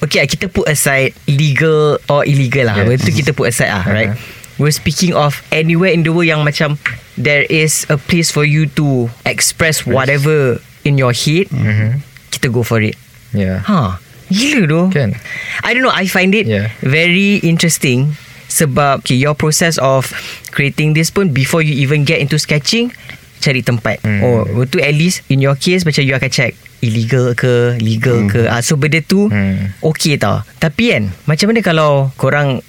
okay, 0.00 0.24
kita 0.24 0.48
put 0.48 0.64
aside 0.64 1.12
legal 1.28 2.00
or 2.08 2.24
illegal 2.24 2.72
lah. 2.72 2.80
Yes. 2.80 3.04
Itu 3.04 3.12
kita 3.12 3.36
put 3.36 3.52
aside 3.52 3.68
lah, 3.68 3.84
right? 3.84 4.16
we're 4.60 4.72
speaking 4.72 5.12
of 5.12 5.40
anywhere 5.50 5.90
in 5.90 6.04
the 6.04 6.12
world 6.12 6.28
yang 6.28 6.44
macam 6.44 6.76
there 7.16 7.44
is 7.52 7.84
a 7.88 7.96
place 8.00 8.30
for 8.30 8.44
you 8.46 8.68
to 8.72 9.10
express 9.26 9.84
whatever 9.84 10.56
in 10.88 10.96
your 10.96 11.12
head. 11.12 11.52
Mhm. 11.52 12.00
Kita 12.32 12.48
go 12.48 12.64
for 12.64 12.80
it. 12.80 12.96
Yeah. 13.36 13.60
Ha. 13.68 14.00
Gila 14.32 14.64
doh. 14.64 14.86
Kan? 14.88 15.12
I 15.60 15.76
don't 15.76 15.84
know. 15.84 15.92
I 15.92 16.08
find 16.08 16.32
it 16.32 16.48
Yeah. 16.48 16.72
very 16.80 17.40
interesting 17.44 18.16
sebab 18.48 19.04
okay, 19.04 19.16
your 19.16 19.36
process 19.36 19.76
of 19.80 20.12
creating 20.52 20.92
this 20.92 21.08
pun 21.08 21.32
before 21.32 21.64
you 21.64 21.72
even 21.72 22.04
get 22.04 22.20
into 22.20 22.36
sketching 22.36 22.92
cari 23.42 23.60
tempat. 23.60 23.98
Hmm. 24.00 24.22
Oh, 24.22 24.62
tu 24.64 24.78
at 24.78 24.94
least 24.94 25.26
in 25.26 25.42
your 25.42 25.58
case 25.58 25.82
macam 25.82 26.00
you 26.00 26.14
akan 26.14 26.30
check 26.30 26.54
illegal 26.78 27.34
ke, 27.34 27.74
legal 27.76 28.30
ke. 28.30 28.46
Ah, 28.46 28.62
so 28.62 28.78
benda 28.78 29.02
tu 29.02 29.26
Hmm. 29.26 29.74
okay 29.82 30.14
tau. 30.14 30.46
Tapi 30.56 30.94
kan, 30.94 31.10
macam 31.26 31.50
mana 31.50 31.60
kalau 31.60 31.90
korang 32.14 32.62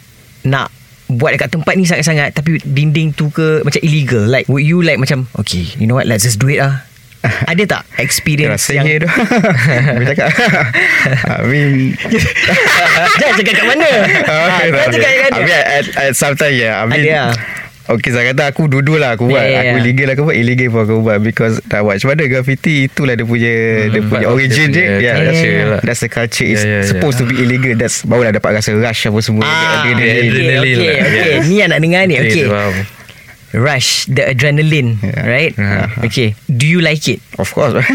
nak 0.44 0.74
buat 1.08 1.30
dekat 1.32 1.54
tempat 1.54 1.74
ni 1.78 1.86
sangat-sangat 1.86 2.34
tapi 2.34 2.58
dinding 2.64 3.14
tu 3.14 3.30
ke 3.30 3.62
macam 3.62 3.78
illegal 3.86 4.24
like 4.26 4.50
would 4.50 4.66
you 4.66 4.82
like 4.82 4.98
macam 4.98 5.30
okay 5.38 5.62
you 5.78 5.86
know 5.86 5.94
what 5.94 6.10
let's 6.10 6.26
just 6.26 6.42
do 6.42 6.50
it 6.50 6.58
lah 6.58 6.82
ada 7.52 7.64
tak 7.64 7.84
experience 8.04 8.68
Rasanya 8.68 8.84
yang 8.84 9.04
tu 9.04 9.10
Aku 9.96 10.04
cakap 10.12 10.28
I 11.40 11.44
mean 11.48 11.96
Jangan 13.16 13.34
cakap 13.40 13.54
kat 13.56 13.66
mana 13.68 13.90
ha, 14.28 14.36
Jangan 14.68 14.92
cakap 14.92 15.08
kat 15.08 15.32
I 15.32 15.32
mana 15.32 15.40
mean 15.40 15.64
at, 15.64 15.86
at 15.96 16.14
sometimes 16.20 16.56
yeah 16.60 16.84
I 16.84 16.84
mean 16.84 17.08
Ada 17.08 17.32
lah. 17.32 17.32
Okay 17.84 18.10
saya 18.10 18.32
kata 18.32 18.48
aku 18.48 18.72
dua-dua 18.72 18.96
lah 18.98 19.10
aku 19.14 19.28
buat 19.28 19.38
Yeah, 19.38 19.50
yeah, 19.50 19.62
Aku 19.62 19.76
yeah. 19.76 19.84
illegal 19.84 20.08
aku 20.10 20.22
buat 20.24 20.38
Illegal 20.38 20.68
pun 20.70 20.80
aku 20.82 20.96
buat 21.02 21.18
Because 21.20 21.60
dah 21.64 21.84
buat 21.84 22.00
Macam 22.00 22.10
mana 22.10 22.24
graffiti 22.26 22.88
Itulah 22.88 23.14
dia 23.14 23.26
punya 23.26 23.54
Dia 23.92 24.00
Hmm, 24.00 24.08
punya 24.08 24.08
part 24.08 24.24
of 24.24 24.34
origin 24.34 24.68
dia 24.70 24.72
dia 24.72 24.88
punya 24.88 25.04
yeah, 25.04 25.16
that's, 25.20 25.44
lah. 25.68 25.82
that's 25.84 26.00
the 26.00 26.08
culture 26.08 26.48
It's 26.48 26.64
Yeah, 26.64 26.80
yeah, 26.80 26.88
supposed 26.88 27.20
to 27.20 27.26
be 27.26 27.36
illegal 27.38 27.76
That's 27.76 28.02
Barulah 28.02 28.32
dapat 28.32 28.56
rasa 28.56 28.72
rush 28.72 29.04
apa 29.06 29.20
semua 29.20 29.44
Ah, 29.44 29.84
Adrenaline. 29.84 30.32
okay, 30.32 30.40
okay, 30.56 30.76
lah. 30.80 31.04
okay. 31.04 31.28
Yes. 31.34 31.44
Ni 31.44 31.56
yang 31.60 31.70
nak 31.70 31.80
dengar 31.80 32.02
ni. 32.08 32.16
Okay. 32.16 32.48
faham. 32.48 32.74
Rush, 33.54 34.10
the 34.10 34.34
adrenaline, 34.34 34.98
Yeah. 34.98 35.24
right? 35.24 35.54
Uh-huh. 35.54 36.10
Okay. 36.10 36.34
Do 36.50 36.66
you 36.66 36.82
like 36.82 37.06
it? 37.06 37.22
Of 37.38 37.54
course 37.54 37.74
macam 37.78 37.86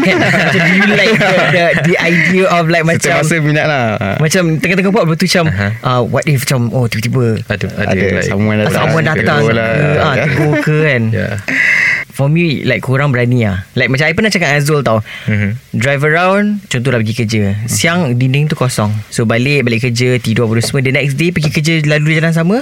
do 0.55 0.71
you 0.71 0.87
like 0.95 1.15
the, 1.15 1.31
the, 1.51 1.63
the 1.83 1.95
idea 1.99 2.43
of 2.47 2.67
like 2.67 2.83
Setiap 2.87 2.95
macam 2.95 3.11
masa 3.23 3.35
minat 3.39 3.65
lah 3.67 3.83
macam 4.19 4.43
tengah-tengah 4.55 4.91
buat 4.91 5.05
betul 5.07 5.27
macam 5.31 5.45
Aha. 5.47 5.67
uh, 5.83 6.01
what 6.03 6.23
if 6.27 6.43
macam 6.43 6.71
oh 6.71 6.87
tiba-tiba 6.87 7.39
Ada 7.47 7.67
ada, 7.71 7.91
Ada 7.91 8.05
like, 8.19 8.27
someone 8.27 8.57
datang. 8.59 8.75
someone 8.75 9.03
datang 9.07 9.39
ke, 9.43 9.51
lah. 9.55 9.71
ah, 9.99 10.15
tegur 10.15 10.53
ke 10.59 10.75
kan 10.83 11.01
Yeah. 11.11 11.33
For 12.09 12.25
me 12.25 12.61
Like 12.61 12.81
korang 12.81 13.09
berani 13.09 13.43
lah 13.43 13.63
Like 13.73 13.87
macam 13.87 14.03
I 14.03 14.13
pernah 14.13 14.27
cakap 14.27 14.49
dengan 14.49 14.59
Azul 14.59 14.79
tau 14.81 14.99
Mhm. 15.25 15.49
Drive 15.73 16.01
around 16.01 16.45
Contohlah 16.65 16.99
pergi 16.99 17.15
kerja 17.15 17.43
Siang 17.65 18.13
dinding 18.13 18.45
tu 18.45 18.55
kosong 18.55 18.89
So 19.07 19.23
balik 19.23 19.63
Balik 19.63 19.85
kerja 19.85 20.17
Tidur 20.17 20.45
apa 20.45 20.59
semua 20.59 20.81
The 20.81 20.91
next 20.91 21.15
day 21.15 21.29
Pergi 21.29 21.49
kerja 21.49 21.73
Lalu 21.83 22.17
jalan 22.17 22.33
sama 22.33 22.57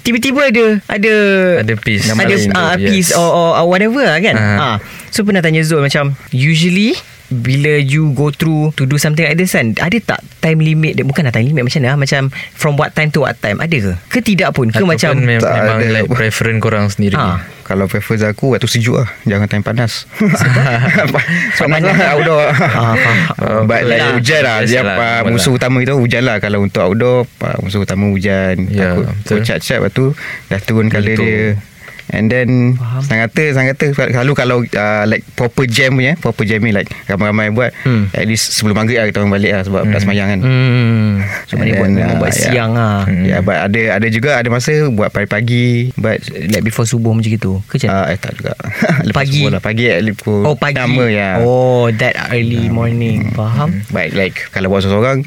Tiba-tiba 0.00 0.46
ada 0.46 0.64
Ada 0.86 1.14
Ada 1.60 1.74
piece. 1.74 2.06
Ada 2.06 2.34
uh, 2.52 2.74
yes. 2.76 2.86
piece 2.86 3.10
or, 3.10 3.24
or, 3.24 3.50
or 3.56 3.66
whatever 3.66 4.00
lah 4.00 4.18
kan 4.18 4.36
Ah. 4.36 4.56
uh. 4.56 4.76
So 5.08 5.22
pernah 5.22 5.40
tanya 5.40 5.62
Zul 5.62 5.80
Macam 5.80 6.12
Usually 6.28 6.92
bila 7.36 7.74
you 7.76 8.12
go 8.12 8.28
through 8.28 8.70
to 8.72 8.84
do 8.84 8.94
something 8.94 9.22
like 9.22 9.34
this 9.34 9.50
kan 9.50 9.74
ada 9.74 9.98
tak 9.98 10.22
time 10.38 10.58
limit 10.58 10.94
dia 10.94 11.02
bukan 11.02 11.22
lah 11.22 11.30
time 11.30 11.46
limit 11.46 11.62
macam 11.62 11.78
mana 11.78 11.88
ah? 11.88 11.96
macam 11.96 12.22
from 12.52 12.74
what 12.74 12.90
time 12.90 13.08
to 13.08 13.20
what 13.20 13.34
time 13.36 13.58
ada 13.58 13.74
ke 13.74 13.92
ke 14.08 14.18
tidak 14.24 14.52
pun 14.52 14.68
ke 14.68 14.76
Ataupun 14.76 14.90
macam 14.90 15.12
mem- 15.16 15.38
Tak 15.38 15.52
memang 15.52 15.78
ada. 15.78 15.90
like 15.92 16.08
preference 16.08 16.60
korang 16.60 16.86
sendiri. 16.86 17.14
Ah. 17.14 17.42
Kalau 17.62 17.84
preference 17.86 18.20
aku 18.22 18.52
Waktu 18.52 18.68
sejuk 18.68 18.92
lah 18.94 19.08
Jangan 19.24 19.48
time 19.48 19.64
panas 19.64 20.04
Panas 20.12 21.08
panas. 21.56 21.80
lah 21.80 22.12
outdoor 22.12 22.44
Ah. 22.52 22.92
But 23.64 23.80
like 23.84 23.98
Yelah. 23.98 24.12
hujan 24.14 24.40
lah 24.42 24.56
Dia 24.62 24.80
lah, 24.80 24.84
apa 24.90 25.08
normal 25.18 25.32
Musuh 25.32 25.48
lah. 25.48 25.56
utama 25.56 25.76
itu 25.78 25.92
hujan 25.94 26.22
lah 26.22 26.36
Kalau 26.38 26.58
untuk 26.60 26.82
outdoor 26.82 27.24
Musuh 27.58 27.80
utama 27.80 28.04
hujan 28.06 28.68
Ya, 28.68 29.00
Takut. 29.24 29.40
Cat-cat 29.40 29.80
Lepas 29.80 29.92
tu 29.92 30.12
Dah 30.46 30.60
turun 30.60 30.86
colour 30.88 31.08
Lentur. 31.08 31.24
dia 31.24 31.56
And 32.14 32.26
then 32.26 32.78
Faham. 32.78 33.02
Senang 33.02 33.20
kata 33.26 33.42
Senang 33.50 33.68
kata 33.70 33.86
Selalu 33.90 34.32
kalau 34.32 34.56
uh, 34.62 35.04
Like 35.04 35.26
proper 35.34 35.66
jam 35.66 35.92
punya 35.92 36.14
Proper 36.14 36.42
jamming 36.42 36.70
like 36.72 36.86
Ramai-ramai 37.04 37.50
buat 37.50 37.74
Hmm. 37.82 38.06
At 38.10 38.24
least 38.24 38.54
sebelum 38.54 38.78
maghrib 38.78 38.96
lah 38.96 39.10
Kita 39.10 39.18
orang 39.18 39.34
balik 39.34 39.50
lah 39.50 39.62
Sebab 39.62 39.82
dah 39.84 39.98
semayang 39.98 40.28
kan 40.30 40.40
hmm 40.40 41.10
so 41.44 41.52
And 41.52 41.60
mana 41.60 41.72
buat, 41.74 41.90
then, 41.90 42.14
buat 42.16 42.30
ah, 42.30 42.38
yeah. 42.38 42.46
siang 42.46 42.70
lah 42.72 42.98
Hmm. 43.04 43.20
Ya 43.20 43.28
yeah, 43.28 43.40
but 43.40 43.58
ada 43.58 43.80
Ada 43.98 44.06
juga 44.08 44.30
Ada 44.38 44.48
masa 44.48 44.72
Buat 44.88 45.10
pagi-pagi 45.10 45.90
But 45.94 46.22
like 46.48 46.62
before 46.62 46.86
subuh 46.86 47.10
macam 47.10 47.26
gitu 47.26 47.58
ke 47.66 47.82
macam 47.82 47.90
uh, 47.90 48.06
Eh 48.08 48.16
tak 48.16 48.32
juga 48.38 48.54
Lepas 49.08 49.26
Pagi? 49.26 49.34
subuh 49.34 49.50
lah 49.50 49.60
Pagi 49.60 49.84
at 49.86 50.00
least 50.00 50.22
pukul 50.22 50.42
Oh 50.44 50.54
pagi 50.54 50.78
enam 50.78 50.94
ke, 50.94 51.06
ya. 51.10 51.30
Oh 51.42 51.90
that 51.90 52.14
early 52.30 52.70
morning 52.70 53.34
Faham 53.34 53.82
But 53.90 54.14
like 54.14 54.48
Kalau 54.48 54.70
buat 54.70 54.80
seorang-seorang 54.80 55.26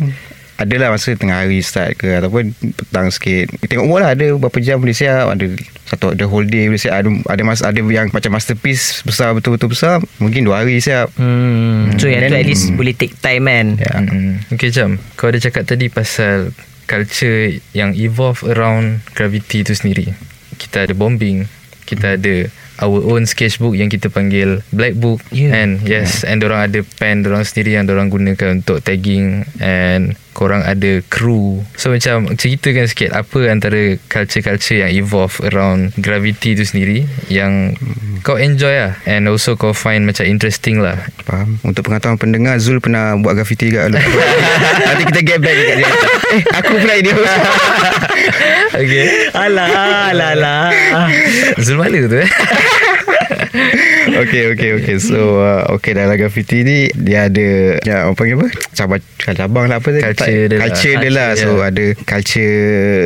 Adalah 0.58 0.90
masa 0.90 1.14
tengah 1.14 1.46
hari 1.46 1.62
start 1.62 2.02
ke 2.02 2.18
Ataupun 2.18 2.50
petang 2.52 3.14
sikit. 3.14 3.54
Tengok 3.62 3.86
umur 3.86 4.02
lah 4.02 4.18
Ada 4.18 4.34
berapa 4.34 4.58
jam 4.58 4.82
boleh 4.82 4.98
siap 4.98 5.30
Ada 5.30 5.54
satu 5.86 6.18
The 6.18 6.26
whole 6.26 6.44
day 6.44 6.66
boleh 6.66 6.82
siap. 6.82 6.98
Ada, 6.98 7.10
ada, 7.30 7.42
mas, 7.46 7.62
ada 7.62 7.78
yang 7.78 8.10
macam 8.10 8.34
masterpiece 8.34 9.06
Besar 9.06 9.38
betul-betul 9.38 9.72
besar 9.72 10.02
Mungkin 10.18 10.44
dua 10.44 10.66
hari 10.66 10.82
siap. 10.82 11.14
Hmm. 11.14 11.94
So 12.02 12.10
yang 12.10 12.26
tu 12.26 12.34
Then- 12.34 12.42
at 12.42 12.50
least 12.50 12.74
boleh 12.74 12.92
take 12.92 13.14
time 13.18 13.46
kan? 13.46 13.68
Ya. 13.78 13.94
Mm-mm. 14.02 14.42
Okay 14.52 14.74
jam. 14.74 14.98
Kau 15.14 15.30
ada 15.30 15.38
cakap 15.38 15.64
tadi 15.64 15.88
pasal 15.88 16.50
Culture 16.88 17.54
yang 17.72 17.94
evolve 17.94 18.42
around 18.48 19.06
Gravity 19.14 19.62
tu 19.62 19.78
sendiri. 19.78 20.10
Kita 20.58 20.90
ada 20.90 20.98
bombing 20.98 21.46
Kita 21.84 22.18
ada 22.18 22.50
Our 22.78 23.02
own 23.10 23.26
sketchbook 23.26 23.74
Yang 23.74 23.98
kita 23.98 24.10
panggil 24.10 24.62
Black 24.70 24.98
book. 24.98 25.22
Yeah. 25.30 25.54
And 25.54 25.72
yes 25.82 26.26
And 26.26 26.42
orang 26.42 26.70
ada 26.70 26.82
pen 26.98 27.22
Orang 27.22 27.46
sendiri 27.46 27.74
yang 27.74 27.86
orang 27.86 28.10
gunakan 28.10 28.58
Untuk 28.58 28.82
tagging 28.82 29.46
And 29.62 30.18
Korang 30.38 30.62
ada 30.62 31.02
crew. 31.10 31.66
So 31.74 31.90
macam 31.90 32.38
Ceritakan 32.38 32.86
sikit 32.86 33.10
Apa 33.10 33.50
antara 33.50 33.98
Culture-culture 34.06 34.86
yang 34.86 34.94
evolve 34.94 35.34
Around 35.42 35.98
Gravity 35.98 36.54
tu 36.54 36.62
sendiri 36.62 37.10
Yang 37.26 37.82
Kau 38.22 38.38
enjoy 38.38 38.70
lah 38.70 39.02
And 39.10 39.26
also 39.26 39.58
kau 39.58 39.74
find 39.74 40.06
Macam 40.06 40.30
interesting 40.30 40.78
lah. 40.78 41.10
Faham. 41.26 41.58
Untuk 41.66 41.90
pengetahuan 41.90 42.22
pendengar 42.22 42.62
Zul 42.62 42.78
pernah 42.78 43.18
buat 43.18 43.34
graffiti 43.34 43.74
kat 43.74 43.90
dulu 43.90 43.98
Nanti 44.88 45.04
kita 45.10 45.22
get 45.26 45.40
back 45.42 45.56
dekat 45.58 45.76
dia. 45.82 45.90
Eh 46.38 46.42
aku 46.54 46.72
pula 46.78 46.94
ini. 46.94 47.10
Okay. 48.78 49.34
Alah 49.34 49.68
Alah 50.14 50.30
alah. 50.38 50.64
Zul 51.58 51.82
mana 51.82 51.98
tu 52.06 52.22
eh 52.22 52.30
Okay 54.18 54.44
okay 54.50 54.70
okay 54.74 54.98
So 54.98 55.40
uh, 55.40 55.68
Okay 55.72 55.92
dalam 55.92 56.16
graffiti 56.16 56.62
ni 56.62 56.88
Dia 56.92 57.28
ada 57.28 57.48
ya, 57.82 58.06
Apa 58.06 58.14
panggil 58.16 58.36
apa 58.38 58.48
Cabang 58.72 59.02
Cabang 59.20 59.66
lah 59.68 59.78
apa 59.78 59.90
Culture 59.92 60.16
tak- 60.16 60.30
dia 60.48 60.48
lah. 60.50 60.62
Culture 60.64 60.96
dia 60.98 61.12
lah 61.12 61.30
So 61.34 61.50
ya. 61.54 61.68
ada 61.68 61.84
Culture 62.02 62.58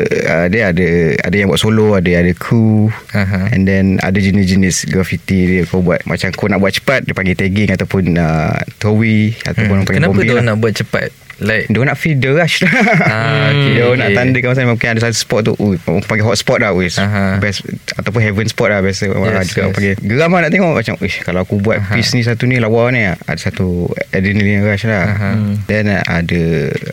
uh, 0.06 0.46
Dia 0.48 0.62
ada 0.70 0.88
Ada 1.20 1.36
yang 1.36 1.48
buat 1.48 1.60
solo 1.60 1.88
Ada 1.94 2.12
ada 2.22 2.32
crew 2.34 2.88
Aha. 3.12 3.50
And 3.52 3.64
then 3.64 3.98
Ada 3.98 4.18
jenis-jenis 4.18 4.88
graffiti 4.88 5.40
dia 5.50 5.62
Kau 5.66 5.82
buat 5.82 6.04
Macam 6.06 6.30
kau 6.32 6.48
nak 6.48 6.60
buat 6.60 6.72
cepat 6.72 7.04
Dia 7.04 7.14
panggil 7.14 7.36
tagging 7.36 7.70
Ataupun 7.72 8.14
uh, 8.14 8.58
Towi 8.78 9.34
Ataupun 9.42 9.74
orang 9.74 9.86
panggil 9.86 10.02
Kenapa 10.04 10.20
dia 10.22 10.36
lah. 10.36 10.44
nak 10.44 10.58
buat 10.58 10.74
cepat 10.74 11.10
Like 11.42 11.66
Dia 11.68 11.82
nak 11.82 11.98
feel 11.98 12.16
the 12.16 12.32
rush 12.32 12.62
Ah, 12.62 13.50
okay, 13.50 13.74
Dia 13.74 13.84
okay. 13.84 13.98
nak 13.98 14.10
tandakan 14.14 14.48
masa 14.54 14.62
Mungkin 14.64 14.88
ada 14.88 15.02
satu 15.02 15.18
spot 15.18 15.42
tu 15.44 15.54
Ui, 15.58 15.74
Orang 15.82 16.06
panggil 16.06 16.22
hot 16.22 16.38
spot 16.38 16.62
lah. 16.62 16.70
Aha. 16.72 17.42
Best 17.42 17.66
Ataupun 17.92 18.22
heaven 18.22 18.46
spot 18.46 18.70
lah 18.70 18.80
Biasa 18.80 19.10
Yes, 19.10 19.12
yes, 19.12 19.18
juga 19.18 19.34
yes. 19.34 19.50
yes. 19.50 19.74
panggil 19.74 19.94
Geram 20.00 20.30
lah 20.30 20.40
nak 20.40 20.52
tengok 20.52 20.72
Macam 20.72 20.96
Uish, 20.98 21.18
Kalau 21.20 21.42
aku 21.42 21.58
buat 21.58 21.82
Aha. 21.82 21.94
piece 21.94 22.14
ni 22.14 22.22
Satu 22.22 22.46
ni 22.46 22.62
lawa 22.62 22.94
ni 22.94 23.02
Ada 23.04 23.42
satu 23.42 23.90
Adrenaline 24.12 24.62
rush 24.62 24.86
lah 24.86 25.04
Aha. 25.04 25.30
hmm. 25.34 25.56
Then 25.66 25.90
uh, 25.90 26.04
ada 26.06 26.42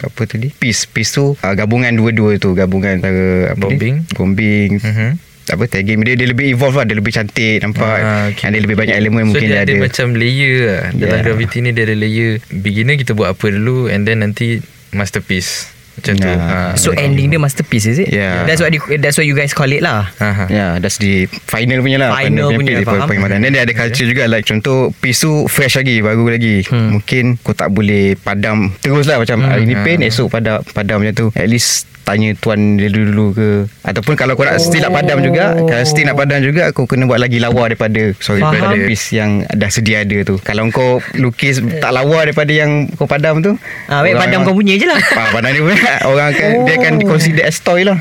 Apa 0.02 0.25
tadi 0.25 0.49
Piece 0.50 0.88
Piece 0.88 1.12
tu 1.12 1.37
uh, 1.37 1.52
Gabungan 1.52 1.93
dua-dua 1.93 2.40
tu 2.40 2.57
Gabungan 2.57 2.99
antara 2.99 3.52
apa 3.52 3.61
Bombing. 3.61 4.00
ni? 4.00 4.17
Bombing 4.17 4.71
Mhm. 4.81 5.27
Apa 5.50 5.64
tagging 5.64 6.00
dia 6.00 6.14
dia 6.14 6.26
lebih 6.26 6.49
evolve 6.49 6.75
lah 6.75 6.85
dia 6.85 6.95
lebih 6.95 7.11
cantik 7.11 7.61
nampak 7.61 7.99
Ah, 7.99 8.28
okay. 8.28 8.45
and 8.45 8.52
dia 8.52 8.62
lebih 8.62 8.76
banyak 8.76 8.95
elemen 8.95 9.23
so 9.23 9.28
mungkin 9.31 9.45
dia 9.45 9.55
dia 9.55 9.62
ada, 9.62 9.73
ada 9.73 9.83
macam 9.83 10.07
layer 10.12 10.55
lah 10.61 10.81
Dalam 10.90 11.09
Yeah. 11.11 11.25
gravity 11.25 11.59
ni 11.59 11.71
dia 11.73 11.85
ada 11.85 11.95
layer 11.95 12.31
Beginner 12.50 12.95
kita 12.95 13.12
buat 13.12 13.28
apa 13.31 13.47
dulu 13.49 13.87
And 13.87 14.02
then 14.02 14.21
nanti 14.21 14.61
Masterpiece 14.93 15.73
Macam 15.95 16.14
tu 16.14 16.25
Yeah. 16.25 16.38
ha. 16.38 16.59
So 16.75 16.95
ending 16.95 17.26
dia 17.28 17.38
masterpiece 17.38 17.83
is 17.85 17.99
it? 17.99 18.09
Yeah. 18.09 18.47
That's 18.47 18.59
what 18.59 18.71
they, 18.71 18.78
that's 18.97 19.19
what 19.19 19.26
you 19.26 19.35
guys 19.35 19.50
call 19.50 19.67
it 19.67 19.83
lah. 19.83 20.07
Ya, 20.17 20.47
yeah, 20.47 20.71
that's 20.78 20.95
the 20.97 21.26
final 21.43 21.83
punya 21.83 21.99
lah. 21.99 22.14
Final 22.14 22.55
punya, 22.55 22.78
piece, 22.78 22.87
faham. 22.87 23.11
Dan 23.26 23.50
dia 23.50 23.67
ada 23.67 23.75
culture 23.75 24.07
juga 24.07 24.31
like 24.31 24.47
contoh 24.47 24.95
piece 24.95 25.19
tu 25.19 25.50
fresh 25.50 25.75
lagi, 25.75 25.99
baru 25.99 26.31
lagi. 26.31 26.62
Hmm. 26.64 26.95
Mungkin 26.95 27.43
kau 27.43 27.50
tak 27.50 27.75
boleh 27.75 28.14
padam 28.14 28.71
terus 28.78 29.11
lah 29.11 29.19
macam 29.19 29.43
Hmm. 29.43 29.50
hari 29.50 29.67
ni 29.67 29.75
Ah. 29.75 29.83
paint, 29.83 29.99
esok 30.00 30.31
padam, 30.31 30.62
padam 30.71 31.02
macam 31.02 31.14
tu. 31.17 31.26
At 31.35 31.50
least 31.50 31.90
tanya 32.09 32.33
tuan 32.35 32.57
dia 32.75 32.88
dulu 32.88 33.31
ke 33.31 33.49
ataupun 33.83 34.17
kalau 34.17 34.33
kau 34.33 34.43
nak 34.43 34.57
still 34.57 34.81
nak 34.81 34.97
padam 34.97 35.21
juga 35.21 35.53
kalau 35.61 35.85
still 35.85 36.03
nak 36.03 36.17
padam 36.17 36.41
juga 36.41 36.73
kau 36.73 36.85
kena 36.85 37.05
buat 37.05 37.21
lagi 37.21 37.37
lawa 37.37 37.69
daripada 37.69 38.17
sorry 38.17 38.41
Faham. 38.41 38.57
daripada 38.57 38.77
piece 38.83 39.12
yang 39.12 39.45
dah 39.47 39.69
sedia 39.69 40.00
ada 40.00 40.25
tu 40.25 40.41
kalau 40.41 40.65
kau 40.69 40.91
lukis 41.15 41.61
tak 41.77 41.93
lawa 41.93 42.25
daripada 42.25 42.49
yang 42.49 42.88
kau 42.91 43.05
padam 43.05 43.38
tu 43.38 43.53
Ah, 43.87 44.00
baik 44.00 44.17
padam 44.17 44.41
kau 44.43 44.53
punya 44.53 44.75
je 44.75 44.85
lah. 44.85 44.97
ah, 44.97 45.29
padam 45.31 45.50
dia 45.50 45.61
punya 45.61 45.77
orang 46.07 46.27
akan 46.31 46.49
dia 46.65 46.75
akan 46.77 46.93
Oh. 46.99 47.09
consider 47.11 47.45
as 47.45 47.59
toy 47.59 47.85
lah 47.85 48.00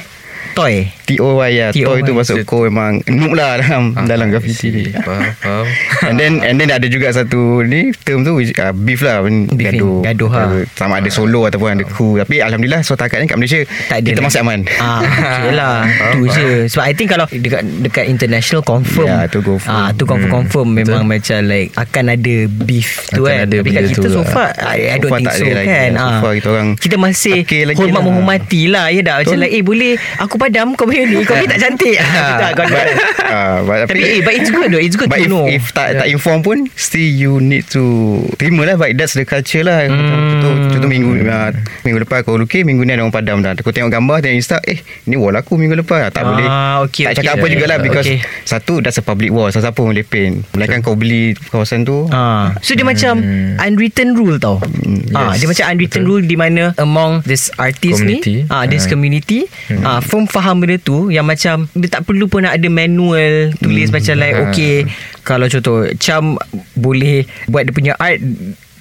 Toy 0.58 0.90
T-O-Y 1.06 1.50
ya 1.54 1.68
T-O-Y. 1.70 1.86
Toy 1.86 2.00
tu 2.02 2.12
masuk 2.12 2.42
ko 2.44 2.66
memang 2.66 2.98
Noob 3.06 3.32
lah 3.32 3.62
dalam 3.62 3.94
Ah, 3.94 4.04
Dalam 4.04 4.28
graffiti 4.28 4.74
ni 4.74 4.84
Faham, 4.90 5.22
faham. 5.38 5.66
And 6.10 6.16
then 6.16 6.34
and 6.42 6.58
then 6.58 6.70
ada 6.70 6.88
juga 6.88 7.14
satu 7.14 7.62
ni 7.62 7.94
term 7.96 8.22
tu 8.22 8.34
which, 8.34 8.50
uh, 8.56 8.74
beef 8.74 9.00
lah 9.00 9.22
Beef 9.22 9.70
gaduh 9.70 10.02
gaduh, 10.02 10.30
ha. 10.30 10.42
sama 10.74 10.98
ada 10.98 11.10
solo 11.10 11.46
ataupun 11.46 11.70
ada 11.72 11.86
crew 11.86 12.18
tapi 12.18 12.40
alhamdulillah 12.40 12.82
so 12.82 12.94
takat 12.94 13.22
ni 13.22 13.28
kat 13.28 13.38
Malaysia 13.38 13.62
tak 13.86 14.02
ada 14.02 14.08
kita 14.08 14.18
lagi. 14.18 14.26
masih 14.26 14.40
aman 14.42 14.60
ah, 14.78 15.00
Okay 15.38 15.54
lah 15.54 15.76
Tu 16.10 16.26
je 16.28 16.48
Sebab 16.68 16.84
I 16.84 16.94
think 16.94 17.10
kalau 17.10 17.26
Dekat 17.30 17.62
dekat 17.80 18.06
international 18.08 18.62
confirm 18.64 19.06
Ya, 19.06 19.20
tu 19.28 19.40
confirm. 19.40 19.70
ah, 19.70 19.90
Tu 19.92 20.04
confirm 20.04 20.32
confirm 20.34 20.68
Memang 20.74 21.06
macam 21.06 21.38
like 21.44 21.70
Akan 21.76 22.10
ada 22.10 22.36
beef 22.50 23.06
tu 23.08 23.24
Akan 23.24 23.46
kan 23.46 23.54
Tapi 23.54 23.70
kat 23.70 23.82
kita 23.92 24.08
so 24.08 24.20
lah. 24.20 24.28
far 24.28 24.50
I, 24.58 24.90
I 24.90 24.98
So 24.98 25.06
don't 25.06 25.14
think 25.16 25.30
so 25.30 25.46
kan 25.46 25.62
lah. 25.92 25.94
So 25.94 26.08
Ah. 26.08 26.20
far 26.20 26.32
kita 26.34 26.48
orang 26.50 26.68
Kita 26.76 26.96
masih 26.98 27.38
Hormat 27.46 27.78
lah. 27.92 28.02
menghormati 28.02 28.62
lah 28.66 28.86
Ya 28.90 29.02
tak 29.02 29.16
Macam 29.22 29.36
Betul. 29.36 29.44
like 29.44 29.54
Eh 29.54 29.62
boleh 29.62 29.92
Aku 30.20 30.36
padam 30.48 30.68
Kau 30.74 30.84
punya 30.84 31.04
ni 31.04 31.20
Kau 31.22 31.36
ni 31.36 31.46
tak 31.46 31.60
cantik. 31.60 31.96
Ah, 32.00 32.40
tak, 32.40 32.52
kau- 32.56 32.68
but, 32.68 32.88
uh, 33.22 33.56
but, 33.64 33.78
Tapi 33.86 34.00
eh, 34.00 34.20
but 34.22 34.34
it's 34.34 34.50
good 34.50 34.70
though 34.70 34.80
It's 34.80 34.96
good 34.96 35.08
But 35.08 35.20
to 35.20 35.24
if, 35.24 35.30
know. 35.30 35.46
if 35.46 35.64
tak 35.72 35.88
tak 35.96 36.08
inform 36.08 36.40
pun 36.42 36.58
Still 36.74 37.04
you 37.06 37.32
need 37.38 37.68
to 37.70 37.84
Terima 38.36 38.64
lah 38.64 38.76
But 38.76 38.96
that's 38.96 39.14
the 39.14 39.24
culture 39.24 39.62
lah. 39.62 39.84
Hmm. 39.84 40.40
Contoh, 40.40 40.54
contoh 40.72 40.90
minggu 40.90 41.12
uh, 41.24 41.50
Minggu 41.84 42.00
lepas 42.02 42.22
aku 42.22 42.38
lukis 42.38 42.64
Minggu 42.64 42.82
ni 42.82 42.92
ada 42.92 43.02
orang 43.02 43.12
padam 43.12 43.40
dah. 43.40 43.54
Aku 43.54 43.70
tengok 43.70 43.92
gambar 43.92 44.20
Tengok 44.20 44.38
insta 44.38 44.58
Eh 44.62 44.80
ni 45.06 45.16
wall 45.16 45.34
aku 45.34 45.56
minggu 45.56 45.78
lepas. 45.78 46.10
Tak 46.10 46.20
Ah, 46.20 46.26
boleh 46.26 46.48
okay, 46.84 47.04
Tak 47.06 47.12
okay. 47.12 47.20
cakap 47.22 47.34
apa 47.34 47.44
Yeah, 47.44 47.54
jugalah 47.54 47.76
yeah, 47.76 47.86
Because 47.86 48.08
okay. 48.08 48.20
Satu 48.44 48.74
that's 48.80 48.96
a 48.96 49.04
public 49.04 49.30
wall. 49.30 49.48
Siapa 49.48 49.72
pun 49.72 49.92
boleh 49.92 50.04
paint. 50.04 50.44
Melainkan 50.54 50.80
kau 50.80 50.94
beli 50.94 51.36
Kawasan 51.48 51.84
tu. 51.84 52.08
Ah, 52.10 52.56
so 52.60 52.72
dia 52.72 52.84
macam 52.84 53.20
unwritten 53.58 54.14
rule 54.14 54.38
tau. 54.38 54.60
Ah, 55.12 55.32
yes, 55.32 55.40
dia 55.40 55.48
macam 55.48 55.66
unwritten 55.70 56.02
rule 56.04 56.24
di 56.24 56.36
mana 56.36 56.72
among 56.78 57.24
this 57.24 57.50
artist 57.56 58.00
Community. 58.00 58.44
ni, 58.44 58.50
ah 58.50 58.64
this 58.64 58.84
Ah. 58.84 58.90
community, 58.90 59.40
ah 59.82 60.00
form 60.00 60.26
faham 60.38 60.58
benda 60.58 60.78
tu 60.78 61.10
yang 61.10 61.24
macam 61.24 61.66
dia 61.68 61.90
tak 61.90 62.02
perlu 62.04 62.26
pun 62.26 62.42
nak 62.42 62.54
ada 62.54 62.68
manual 62.68 63.50
tulis 63.58 63.90
macam 63.90 64.14
like 64.16 64.34
Ah. 64.34 64.48
okay 64.48 64.86
kalau 65.22 65.46
contoh 65.46 65.90
Cham 65.98 66.38
boleh 66.74 67.26
buat 67.46 67.64
dia 67.64 67.74
punya 67.74 67.94
art 67.98 68.22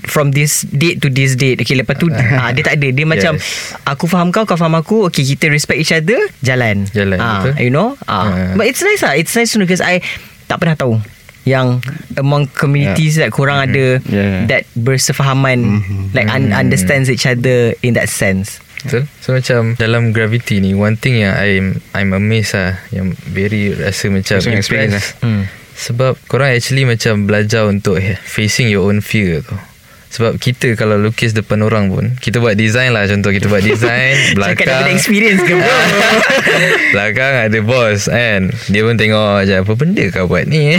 from 0.04 0.30
this 0.30 0.62
date 0.68 1.00
to 1.00 1.08
this 1.08 1.34
date 1.34 1.58
Okay 1.58 1.75
lepas 1.75 1.96
tu 1.96 2.06
ah, 2.06 2.46
Dia 2.54 2.62
tak 2.62 2.78
ada 2.78 2.94
Dia 2.94 3.02
macam 3.02 3.34
Aku 3.82 4.06
faham 4.06 4.30
kau 4.30 4.46
Kau 4.46 4.54
faham 4.54 4.78
aku 4.78 5.02
Okay 5.04 5.26
kita 5.26 5.50
respect 5.50 5.82
each 5.82 5.90
other 5.90 6.20
Jalan 6.38 6.86
Jalan, 6.86 7.18
ah, 7.18 7.42
betul. 7.42 7.52
You 7.58 7.72
know 7.75 7.98
ah. 8.06 8.30
Ah. 8.30 8.54
But 8.54 8.70
it's 8.70 8.78
nice 8.78 9.02
lah 9.02 9.18
It's 9.18 9.34
nice 9.34 9.50
to 9.50 9.58
know 9.58 9.66
Because 9.66 9.82
I 9.82 9.98
Tak 10.46 10.62
pernah 10.62 10.78
tahu 10.78 11.02
Yang 11.42 11.82
Among 12.14 12.46
communities 12.46 13.18
yeah. 13.18 13.26
That 13.26 13.34
korang 13.34 13.58
ada 13.58 13.98
Yeah. 14.06 14.46
That 14.46 14.62
bersefahaman 14.78 15.82
Like 16.14 16.30
un- 16.30 16.54
understands 16.54 17.10
each 17.10 17.26
other 17.26 17.75
In 17.82 17.98
that 17.98 18.06
sense 18.06 18.62
Betul? 18.87 19.02
So 19.19 19.35
macam 19.35 19.75
Dalam 19.75 20.14
gravity 20.14 20.62
ni 20.62 20.73
One 20.73 20.95
thing 20.95 21.19
yang 21.19 21.35
I'm 21.35 21.66
I'm 21.90 22.14
amazed 22.14 22.55
lah 22.55 22.78
Yang 22.95 23.19
very 23.26 23.75
rasa 23.75 24.07
macam 24.09 24.38
experience 24.38 24.95
impressed. 25.19 25.26
Hmm. 25.26 25.43
Sebab 25.76 26.16
korang 26.31 26.55
actually 26.55 26.87
macam 26.87 27.26
Belajar 27.26 27.66
untuk 27.66 27.99
Facing 28.23 28.71
your 28.71 28.87
own 28.87 29.02
fear 29.02 29.43
tu. 29.43 29.59
Sebab 30.07 30.38
kita 30.38 30.78
kalau 30.78 30.97
lukis 30.97 31.35
depan 31.35 31.61
orang 31.61 31.93
pun 31.93 32.14
Kita 32.16 32.38
buat 32.40 32.55
design 32.55 32.95
lah 32.95 33.05
Contoh 33.05 33.35
kita 33.35 33.50
buat 33.50 33.61
design 33.61 34.14
Cakap 34.33 34.37
Belakang. 34.38 34.64
daripada 34.64 34.90
experience 34.95 35.43
ke? 35.43 35.52
Bro 35.52 35.76
Belakang 36.95 37.33
ada 37.50 37.59
bos 37.61 38.00
kan? 38.09 38.40
Dia 38.71 38.81
pun 38.87 38.97
tengok 38.97 39.45
je 39.45 39.55
Apa 39.61 39.73
benda 39.75 40.05
kau 40.09 40.25
buat 40.25 40.47
ni? 40.47 40.78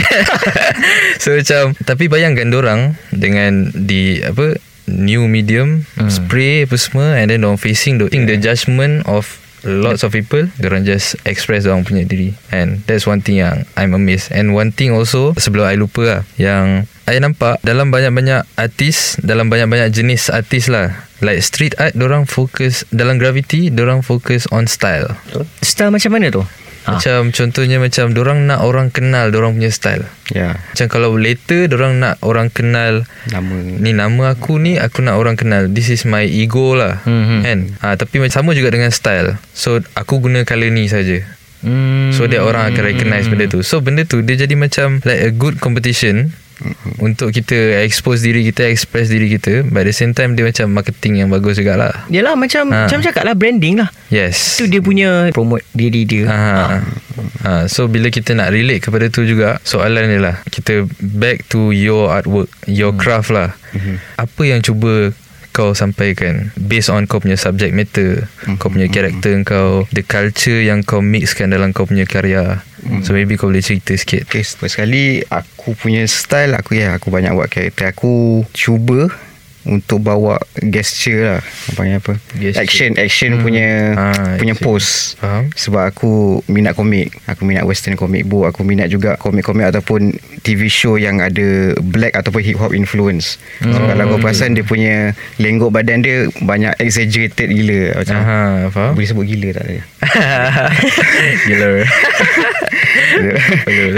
So 1.22 1.36
macam 1.36 1.76
Tapi 1.76 2.08
bayangkan 2.08 2.50
orang 2.50 2.96
Dengan 3.12 3.70
di 3.70 4.18
Apa 4.24 4.58
New 4.88 5.28
medium 5.28 5.84
hmm. 6.00 6.08
Spray 6.08 6.64
apa 6.64 6.76
semua 6.80 7.20
And 7.20 7.28
then 7.28 7.44
orang 7.44 7.60
facing 7.60 8.00
I 8.00 8.08
think 8.08 8.26
the 8.26 8.40
judgment 8.40 9.04
of 9.04 9.28
Lots 9.66 10.06
of 10.06 10.14
people 10.14 10.48
Diorang 10.56 10.86
just 10.86 11.18
Express 11.26 11.66
orang 11.66 11.82
punya 11.82 12.06
diri. 12.06 12.30
And 12.54 12.80
that's 12.86 13.10
one 13.10 13.20
thing 13.20 13.42
yang 13.42 13.66
I'm 13.74 13.90
amazed. 13.90 14.30
And 14.30 14.54
one 14.54 14.70
thing 14.70 14.94
also 14.94 15.34
Sebelum 15.34 15.66
I 15.66 15.74
lupa 15.74 16.02
lah 16.06 16.20
Yang 16.38 16.86
I 17.10 17.18
nampak 17.18 17.58
Dalam 17.66 17.90
banyak-banyak 17.90 18.46
artis 18.54 19.18
Dalam 19.18 19.50
banyak-banyak 19.50 19.90
jenis 19.90 20.30
artis 20.30 20.70
lah. 20.70 20.94
Like 21.18 21.42
street 21.42 21.74
art 21.82 21.98
Diorang 21.98 22.30
fokus 22.30 22.86
Dalam 22.94 23.18
gravity 23.18 23.74
Diorang 23.74 24.06
fokus 24.06 24.46
on 24.54 24.70
style. 24.70 25.18
Style 25.60 25.90
macam 25.90 26.14
mana 26.14 26.30
tu 26.30 26.46
Ah. 26.88 26.96
macam 26.96 27.28
contohnya 27.36 27.76
macam 27.76 28.16
orang 28.16 28.48
nak 28.48 28.64
orang 28.64 28.88
kenal 28.88 29.28
orang 29.28 29.60
punya 29.60 29.68
style. 29.68 30.08
Ya 30.32 30.56
Macam 30.72 30.86
kalau 30.88 31.20
later 31.20 31.68
orang 31.76 32.00
nak 32.00 32.16
orang 32.24 32.48
kenal 32.48 33.04
Nama 33.28 33.54
ni 33.76 33.92
nama 33.92 34.32
aku 34.32 34.56
ni 34.56 34.80
aku 34.80 35.04
nak 35.04 35.20
orang 35.20 35.36
kenal. 35.36 35.68
This 35.68 35.92
is 35.92 36.08
my 36.08 36.24
ego 36.24 36.72
lah. 36.72 37.04
Mhm. 37.04 37.38
Kan? 37.44 37.58
Ah 37.84 37.94
tapi 38.00 38.24
macam 38.24 38.40
sama 38.40 38.56
juga 38.56 38.72
dengan 38.72 38.88
style. 38.88 39.36
So 39.52 39.84
aku 39.92 40.24
guna 40.24 40.48
colour 40.48 40.72
ni 40.72 40.88
saja. 40.88 41.20
hmm. 41.60 42.16
So 42.16 42.24
that 42.24 42.40
orang 42.40 42.72
akan 42.72 42.82
recognize 42.88 43.28
benda 43.28 43.44
tu. 43.52 43.60
So 43.60 43.84
benda 43.84 44.08
tu 44.08 44.24
dia 44.24 44.40
jadi 44.40 44.56
macam 44.56 45.04
like 45.04 45.20
a 45.20 45.30
good 45.30 45.60
competition 45.60 46.32
untuk 46.98 47.30
kita 47.30 47.54
expose 47.80 48.20
diri 48.20 48.42
kita, 48.44 48.66
express 48.66 49.06
diri 49.06 49.30
kita. 49.30 49.62
But 49.64 49.84
at 49.84 49.90
the 49.90 49.96
same 49.96 50.12
time 50.12 50.34
dia 50.34 50.42
macam 50.42 50.70
marketing 50.70 51.20
yang 51.20 51.28
bagus 51.28 51.54
jugalah. 51.54 51.92
Yelah 52.08 52.34
macam 52.34 52.68
Ah. 52.68 52.84
Macam 52.84 53.00
cakap 53.00 53.22
lah 53.22 53.32
Branding 53.32 53.78
lah 53.78 53.88
Yes. 54.08 54.56
Itu 54.56 54.66
dia 54.66 54.80
punya 54.80 55.30
Promote 55.30 55.62
diri 55.70 56.02
dia 56.02 56.24
Ha. 56.26 56.38
ha. 57.40 57.64
So 57.64 57.86
bila 57.86 58.08
kita 58.08 58.32
nak 58.32 58.50
relate 58.50 58.80
kepada 58.80 59.06
tu 59.06 59.22
juga 59.22 59.56
Soalan 59.62 60.06
dia 60.06 60.18
lah 60.18 60.36
Kita 60.44 60.84
back 60.98 61.46
to 61.48 61.70
your 61.70 62.08
artwork 62.08 62.48
Your 62.64 62.92
craft 62.92 63.30
lah 63.30 63.54
Apa 64.16 64.42
yang 64.42 64.60
cuba 64.60 65.12
kau 65.52 65.76
sampaikan 65.76 66.50
Based 66.56 66.92
on 66.92 67.04
kau 67.04 67.18
punya 67.18 67.36
subject 67.36 67.72
matter 67.74 68.26
Kau 68.60 68.70
punya 68.72 68.86
karakter 68.88 69.40
kau 69.44 69.84
The 69.90 70.04
culture 70.04 70.60
yang 70.64 70.84
kau 70.84 71.00
mixkan 71.04 71.50
dalam 71.50 71.72
kau 71.72 71.88
punya 71.88 72.04
karya. 72.04 72.62
So 73.04 73.12
maybe 73.12 73.34
kau 73.34 73.50
boleh 73.50 73.64
cerita 73.64 73.94
sikit. 73.98 74.28
Okay, 74.30 74.44
first 74.46 74.78
sekali 74.78 75.20
aku 75.26 75.74
punya 75.74 76.06
style 76.06 76.54
aku 76.54 76.78
ya 76.78 76.96
aku 76.96 77.10
banyak 77.10 77.34
buat 77.34 77.50
karakter. 77.50 77.92
Aku 77.92 78.44
cuba 78.54 79.10
untuk 79.68 80.00
bawa 80.00 80.40
gesture 80.58 81.20
lah 81.28 81.40
Apa 81.40 81.70
panggil 81.74 81.96
apa 81.98 82.12
Gesture. 82.32 82.58
action 82.58 82.90
action 82.96 83.30
hmm. 83.30 83.42
punya 83.42 83.68
Ah, 83.92 84.34
punya 84.34 84.52
action. 84.52 84.64
pose 84.66 84.90
Faham? 85.14 85.52
sebab 85.52 85.82
aku 85.86 86.10
minat 86.46 86.72
komik 86.72 87.12
aku 87.24 87.44
minat 87.44 87.62
western 87.62 87.94
comic 87.94 88.24
book 88.24 88.46
aku 88.46 88.62
minat 88.62 88.88
juga 88.88 89.14
komik-komik 89.14 89.68
ataupun 89.68 90.12
TV 90.40 90.66
show 90.66 90.94
yang 90.94 91.18
ada 91.18 91.46
black 91.78 92.14
ataupun 92.14 92.40
hip 92.40 92.56
hop 92.56 92.72
influence 92.72 93.36
so, 93.58 93.68
Oh, 93.68 93.86
kalau 93.86 94.08
kau 94.10 94.20
perasan 94.20 94.52
dia 94.52 94.62
punya 94.62 95.10
lenggok 95.36 95.68
badan 95.70 96.00
dia 96.00 96.16
banyak 96.38 96.72
exaggerated 96.78 97.48
gila 97.48 97.94
macam 97.94 98.16
Aha, 98.16 98.40
faham? 98.68 98.92
boleh 98.92 99.06
sebut 99.06 99.24
gila 99.24 99.48
tak 99.52 99.64
dia 99.66 99.82
Gila 101.46 101.68
dia, 103.18 103.34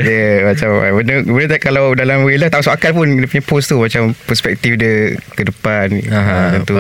dia 0.01 0.23
macam 0.47 0.69
benda, 1.01 1.15
benda 1.25 1.47
tak 1.57 1.61
kalau 1.61 1.93
dalam 1.93 2.25
real 2.25 2.41
life 2.41 2.53
tak 2.53 2.65
masuk 2.65 2.75
akal 2.75 2.93
pun 2.97 3.07
dia 3.19 3.29
punya 3.29 3.45
pose 3.45 3.67
tu 3.69 3.77
macam 3.79 4.03
perspektif 4.27 4.77
dia 4.81 5.15
ke 5.37 5.43
depan 5.47 5.87
Aha, 6.11 6.59
macam 6.59 6.63
tu. 6.65 6.77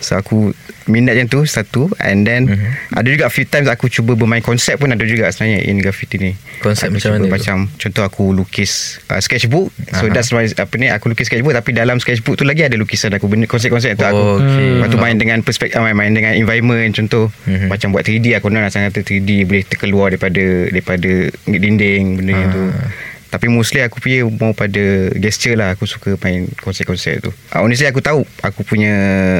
so 0.00 0.16
aku 0.18 0.50
minat 0.84 1.14
yang 1.14 1.26
tu 1.26 1.42
satu 1.42 1.86
and 1.98 2.22
then 2.22 2.44
Mhm. 2.44 2.54
mm-hmm. 2.54 2.96
ada 2.96 3.08
juga 3.08 3.24
few 3.28 3.44
times 3.44 3.66
aku 3.66 3.86
cuba 3.86 4.12
bermain 4.12 4.38
konsep 4.38 4.76
pun 4.76 4.88
ada 4.88 5.02
juga 5.02 5.26
sebenarnya 5.26 5.62
in 5.64 5.78
graffiti 5.78 6.16
ni 6.16 6.32
Konsep 6.58 6.88
aku 6.88 6.96
macam 6.96 7.10
mana 7.12 7.22
tu? 7.22 7.30
macam 7.30 7.56
contoh 7.72 8.02
aku 8.02 8.24
lukis 8.32 8.72
uh, 9.06 9.18
sketchbook 9.18 9.68
so 9.90 10.04
Aha. 10.04 10.12
that's 10.12 10.30
why 10.30 10.42
apa 10.44 10.74
ni 10.74 10.86
aku 10.86 11.08
lukis 11.08 11.26
sketchbook 11.26 11.52
tapi 11.52 11.70
dalam 11.70 11.96
sketchbook 11.96 12.34
tu 12.34 12.42
lagi 12.42 12.62
ada 12.62 12.74
lukisan 12.74 13.10
aku 13.10 13.26
benda 13.26 13.44
konsep-konsep 13.44 13.94
tu 13.94 14.04
aku 14.04 14.18
Oh, 14.22 14.38
okay. 14.38 14.76
lepas 14.76 14.88
tu 14.88 14.98
main 14.98 15.14
dengan 15.14 15.38
perspektif 15.40 15.76
main, 15.76 15.92
main 15.92 16.10
dengan 16.10 16.32
environment 16.32 16.90
contoh 16.92 17.28
Mhm. 17.44 17.66
macam 17.68 17.88
buat 17.90 18.02
3D 18.02 18.34
aku 18.34 18.46
nak 18.48 18.68
sangat 18.68 18.94
3D 18.96 19.44
boleh 19.44 19.62
terkeluar 19.62 20.08
daripada 20.08 20.42
daripada 20.68 21.10
dinding 21.44 22.04
benda 22.16 22.32
yang 22.32 22.50
tu 22.50 22.64
Ah. 22.64 22.88
Tapi 23.32 23.48
mostly 23.48 23.80
aku 23.80 23.96
punya 23.96 24.28
mau 24.28 24.52
pada 24.52 25.08
gesture 25.16 25.56
lah 25.56 25.72
aku 25.72 25.88
suka 25.88 26.20
main 26.20 26.44
konsep-konsep 26.60 27.24
tu 27.24 27.32
uh, 27.32 27.60
honestly 27.60 27.88
aku 27.88 27.98
tahu 27.98 28.28
aku 28.38 28.60
punya 28.60 28.92